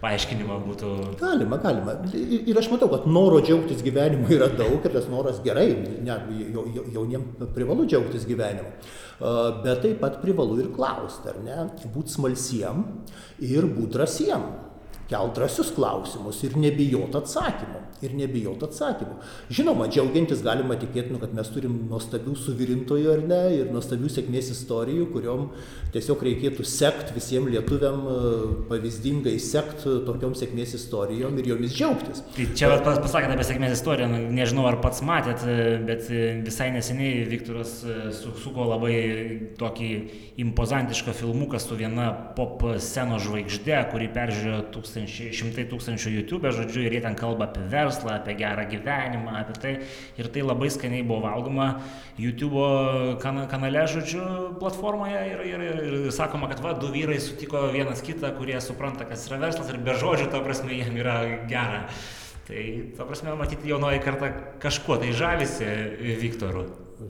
paaiškinimą 0.01 0.59
būtų. 0.65 0.93
Galima, 1.21 1.61
galima. 1.61 1.99
Ir 2.15 2.61
aš 2.61 2.71
matau, 2.73 2.89
kad 2.95 3.05
noro 3.11 3.43
džiaugtis 3.45 3.85
gyvenimu 3.85 4.33
yra 4.33 4.49
daug 4.57 4.81
ir 4.81 4.97
tas 4.97 5.11
noras 5.13 5.43
gerai, 5.45 5.69
net 6.09 6.31
jauniems 6.97 7.45
privalu 7.57 7.85
džiaugtis 7.91 8.25
gyvenimu. 8.31 8.73
Bet 9.65 9.85
taip 9.85 10.01
pat 10.01 10.23
privalu 10.25 10.63
ir 10.65 10.73
klausti, 10.75 11.35
ar 11.35 11.43
ne, 11.45 11.69
būti 11.93 12.17
smalsiem 12.17 12.87
ir 13.45 13.69
būti 13.69 13.99
drąsiem 13.99 14.49
kelt 15.11 15.35
drąsius 15.37 15.73
klausimus 15.77 16.41
ir 16.47 16.57
nebijot 16.57 17.17
atsakymų. 17.19 17.83
Ir 18.05 18.13
nebijot 18.19 18.61
atsakymų. 18.67 19.15
Žinoma, 19.55 19.87
džiaugiantis 19.89 20.43
galima 20.45 20.75
tikėti, 20.77 21.13
nu, 21.15 21.21
kad 21.23 21.33
mes 21.37 21.49
turim 21.55 21.77
nuostabių 21.89 22.35
suvirintojų 22.37 23.13
ar 23.13 23.23
ne, 23.25 23.41
ir 23.61 23.71
nuostabių 23.73 24.11
sėkmės 24.13 24.51
istorijų, 24.53 25.07
kuriuom 25.15 25.47
tiesiog 25.95 26.25
reikėtų 26.27 26.67
sekti 26.69 27.15
visiems 27.17 27.53
lietuviam 27.55 28.03
pavyzdingai 28.69 29.37
sekti 29.41 29.95
tokiom 30.09 30.35
sėkmės 30.37 30.75
istorijom 30.81 31.39
ir 31.41 31.49
jomis 31.55 31.77
džiaugtis. 31.77 32.25
Tai 32.35 32.49
čia 32.59 32.73
pas, 32.85 32.99
pasakėte 33.05 33.39
apie 33.39 33.49
sėkmės 33.49 33.77
istoriją, 33.79 34.11
nu, 34.13 34.21
nežinau 34.37 34.67
ar 34.69 34.81
pats 34.85 35.01
matėt, 35.07 35.47
bet 35.89 36.11
visai 36.45 36.69
neseniai 36.75 37.25
Viktoras 37.31 37.79
suko 38.19 38.69
labai 38.75 38.99
tokį 39.61 39.91
impozantišką 40.45 41.15
filmuką 41.17 41.63
su 41.63 41.79
viena 41.79 42.11
pop 42.37 42.67
scenos 42.83 43.25
žvaigždė, 43.25 43.79
kurį 43.95 44.11
peržiūrėjo 44.19 44.61
tūkstančiai 44.75 44.94
tūkstančiai, 44.95 45.35
šimtai 45.35 45.65
tūkstančių 45.71 46.11
YouTube, 46.13 46.51
žodžiu, 46.55 46.85
ir 46.87 46.95
jie 46.95 47.01
ten 47.03 47.17
kalba 47.19 47.49
apie 47.49 47.65
verslą, 47.71 48.15
apie 48.15 48.37
gerą 48.39 48.67
gyvenimą, 48.71 49.35
apie 49.41 49.57
tai. 49.59 49.73
Ir 50.21 50.29
tai 50.31 50.45
labai 50.45 50.71
skaniai 50.71 51.03
buvo 51.03 51.25
valgoma 51.27 51.81
YouTube 52.19 53.19
kan 53.23 53.43
kanale, 53.51 53.87
žodžiu, 53.91 54.55
platformoje. 54.61 55.19
Ir, 55.33 55.43
ir, 55.51 55.65
ir, 55.67 55.83
ir 56.05 56.15
sakoma, 56.15 56.49
kad 56.51 56.63
va, 56.63 56.77
du 56.79 56.93
vyrai 56.95 57.19
sutiko 57.23 57.67
vienas 57.75 58.05
kitą, 58.05 58.31
kurie 58.39 58.61
supranta, 58.63 59.07
kas 59.09 59.27
yra 59.31 59.41
verslas 59.43 59.73
ir 59.73 59.83
be 59.83 59.99
žodžių, 59.99 60.31
to 60.31 60.45
prasme, 60.47 60.73
jiem 60.79 61.03
yra 61.03 61.19
gera. 61.51 61.85
Tai, 62.45 62.63
to 62.95 63.09
prasme, 63.09 63.35
matyti 63.41 63.73
jaunoji 63.73 64.03
karta 64.05 64.31
kažkuo 64.63 65.01
tai 65.01 65.15
žavisi 65.17 65.69
Viktoru. 66.21 66.69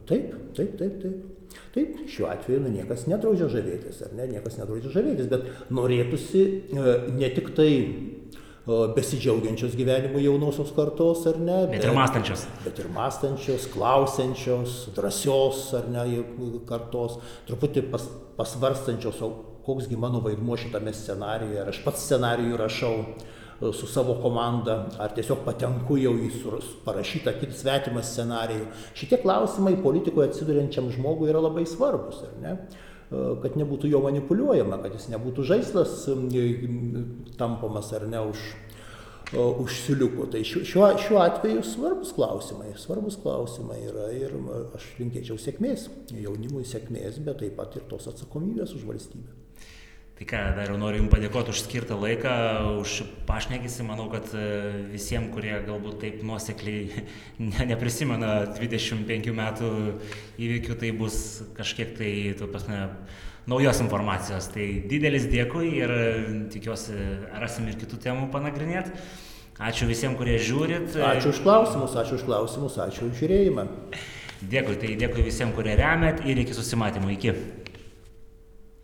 Taip, 0.08 0.30
taip, 0.56 0.76
taip, 0.80 1.00
taip. 1.02 1.33
Taip, 1.74 1.96
šiuo 2.10 2.28
atveju 2.30 2.64
nu, 2.64 2.72
niekas 2.74 3.06
nedraudžia 3.10 3.48
žavėtis, 3.52 4.02
ar 4.06 4.12
ne, 4.18 4.28
niekas 4.36 4.58
nedraudžia 4.60 4.92
žavėtis, 4.94 5.30
bet 5.30 5.72
norėtųsi 5.74 6.44
e, 6.44 6.98
ne 7.18 7.30
tik 7.34 7.50
tai 7.56 7.70
besidžiaugiančios 8.66 9.74
gyvenimu 9.76 10.20
jaunosios 10.24 10.70
kartos, 10.72 11.26
ar 11.28 11.36
ne? 11.36 11.58
Bet, 11.68 11.74
bet 11.76 11.84
ir 11.84 11.96
mąstančios. 11.98 12.46
Bet 12.64 12.78
ir 12.80 12.88
mąstančios, 12.94 13.66
klausiančios, 13.74 14.76
drąsios, 14.96 15.66
ar 15.76 15.90
ne, 15.92 16.06
kartos, 16.68 17.18
truputį 17.48 17.84
pas, 17.92 18.06
pasvarstančios, 18.38 19.20
o 19.20 19.30
koksgi 19.66 19.98
mano 20.00 20.22
vaidmuo 20.24 20.56
šitame 20.60 20.94
scenarijoje, 20.96 21.60
ar 21.60 21.72
aš 21.74 21.82
pats 21.84 22.06
scenarijų 22.08 22.56
rašau, 22.60 22.94
su 23.72 23.86
savo 23.86 24.16
komanda, 24.22 24.84
ar 25.00 25.14
tiesiog 25.16 25.44
patenku 25.46 25.96
jau 26.00 26.14
į 26.18 26.30
parašytą 26.84 27.36
kitą 27.40 27.56
svetimą 27.60 28.02
scenarijų. 28.04 28.66
Šitie 28.98 29.20
klausimai 29.22 29.76
politikoje 29.82 30.32
atsiduriančiam 30.32 30.90
žmogui 30.94 31.30
yra 31.32 31.42
labai 31.44 31.66
svarbus, 31.68 32.24
ar 32.28 32.34
ne? 32.42 32.58
kad 33.42 33.54
nebūtų 33.60 33.90
jo 33.92 34.00
manipuliuojama, 34.02 34.80
kad 34.82 34.94
jis 34.96 35.06
nebūtų 35.12 35.44
žaislas 35.46 36.06
tampamas 37.38 37.92
ar 37.94 38.08
ne 38.10 38.22
už, 38.32 38.42
už 39.36 39.78
siliukų. 39.84 40.26
Tai 40.32 40.42
šiuo, 40.48 40.88
šiuo 40.98 41.20
atveju 41.22 41.62
svarbus 41.68 42.14
klausimai, 42.16 42.72
svarbus 42.80 43.20
klausimai 43.22 43.80
yra 43.86 44.10
ir 44.16 44.34
aš 44.74 44.90
linkėčiau 44.98 45.38
sėkmės, 45.38 45.88
jaunimui 46.16 46.66
sėkmės, 46.68 47.22
bet 47.24 47.42
taip 47.44 47.58
pat 47.60 47.78
ir 47.78 47.86
tos 47.92 48.08
atsakomybės 48.10 48.74
už 48.78 48.88
valstybę. 48.90 49.43
Tai 50.14 50.26
ką, 50.30 50.40
dar 50.54 50.70
noriu 50.78 51.00
Jums 51.00 51.10
padėkoti 51.10 51.50
už 51.50 51.60
skirtą 51.64 51.96
laiką, 51.98 52.32
už 52.78 53.00
pašnekėsi. 53.26 53.82
Manau, 53.82 54.06
kad 54.12 54.28
e, 54.30 54.44
visiems, 54.92 55.32
kurie 55.34 55.56
galbūt 55.66 55.96
taip 56.04 56.20
nuosekliai 56.22 57.02
ne, 57.50 57.66
neprisimena 57.72 58.44
25 58.54 59.32
metų 59.34 59.70
įvykių, 60.38 60.76
tai 60.78 60.92
bus 60.94 61.16
kažkiek 61.58 61.96
tai, 61.98 62.12
tu 62.38 62.46
pasme, 62.52 62.78
naujos 63.50 63.82
informacijos. 63.82 64.46
Tai 64.54 64.68
didelis 64.86 65.26
dėkui 65.32 65.72
ir 65.80 65.96
e, 65.96 66.06
tikiuosi 66.54 66.94
rasim 67.42 67.66
ir 67.72 67.82
kitų 67.82 67.98
temų 68.06 68.30
panagrinėti. 68.30 68.94
Ačiū 69.58 69.90
visiems, 69.90 70.14
kurie 70.18 70.38
žiūrit. 70.38 70.94
Ačiū 71.10 71.34
už 71.34 71.42
klausimus, 71.42 71.98
ačiū 71.98 72.20
už 72.20 72.24
klausimus, 72.30 72.78
ačiū 72.86 73.10
už 73.10 73.18
žiūrėjimą. 73.18 73.66
Dėkui, 74.46 74.78
tai 74.78 74.94
dėkui 74.98 75.26
visiems, 75.26 75.58
kurie 75.58 75.74
remet 75.78 76.22
ir 76.22 76.38
iki 76.46 76.54
susimatymo. 76.54 77.10
Iki. 77.18 77.34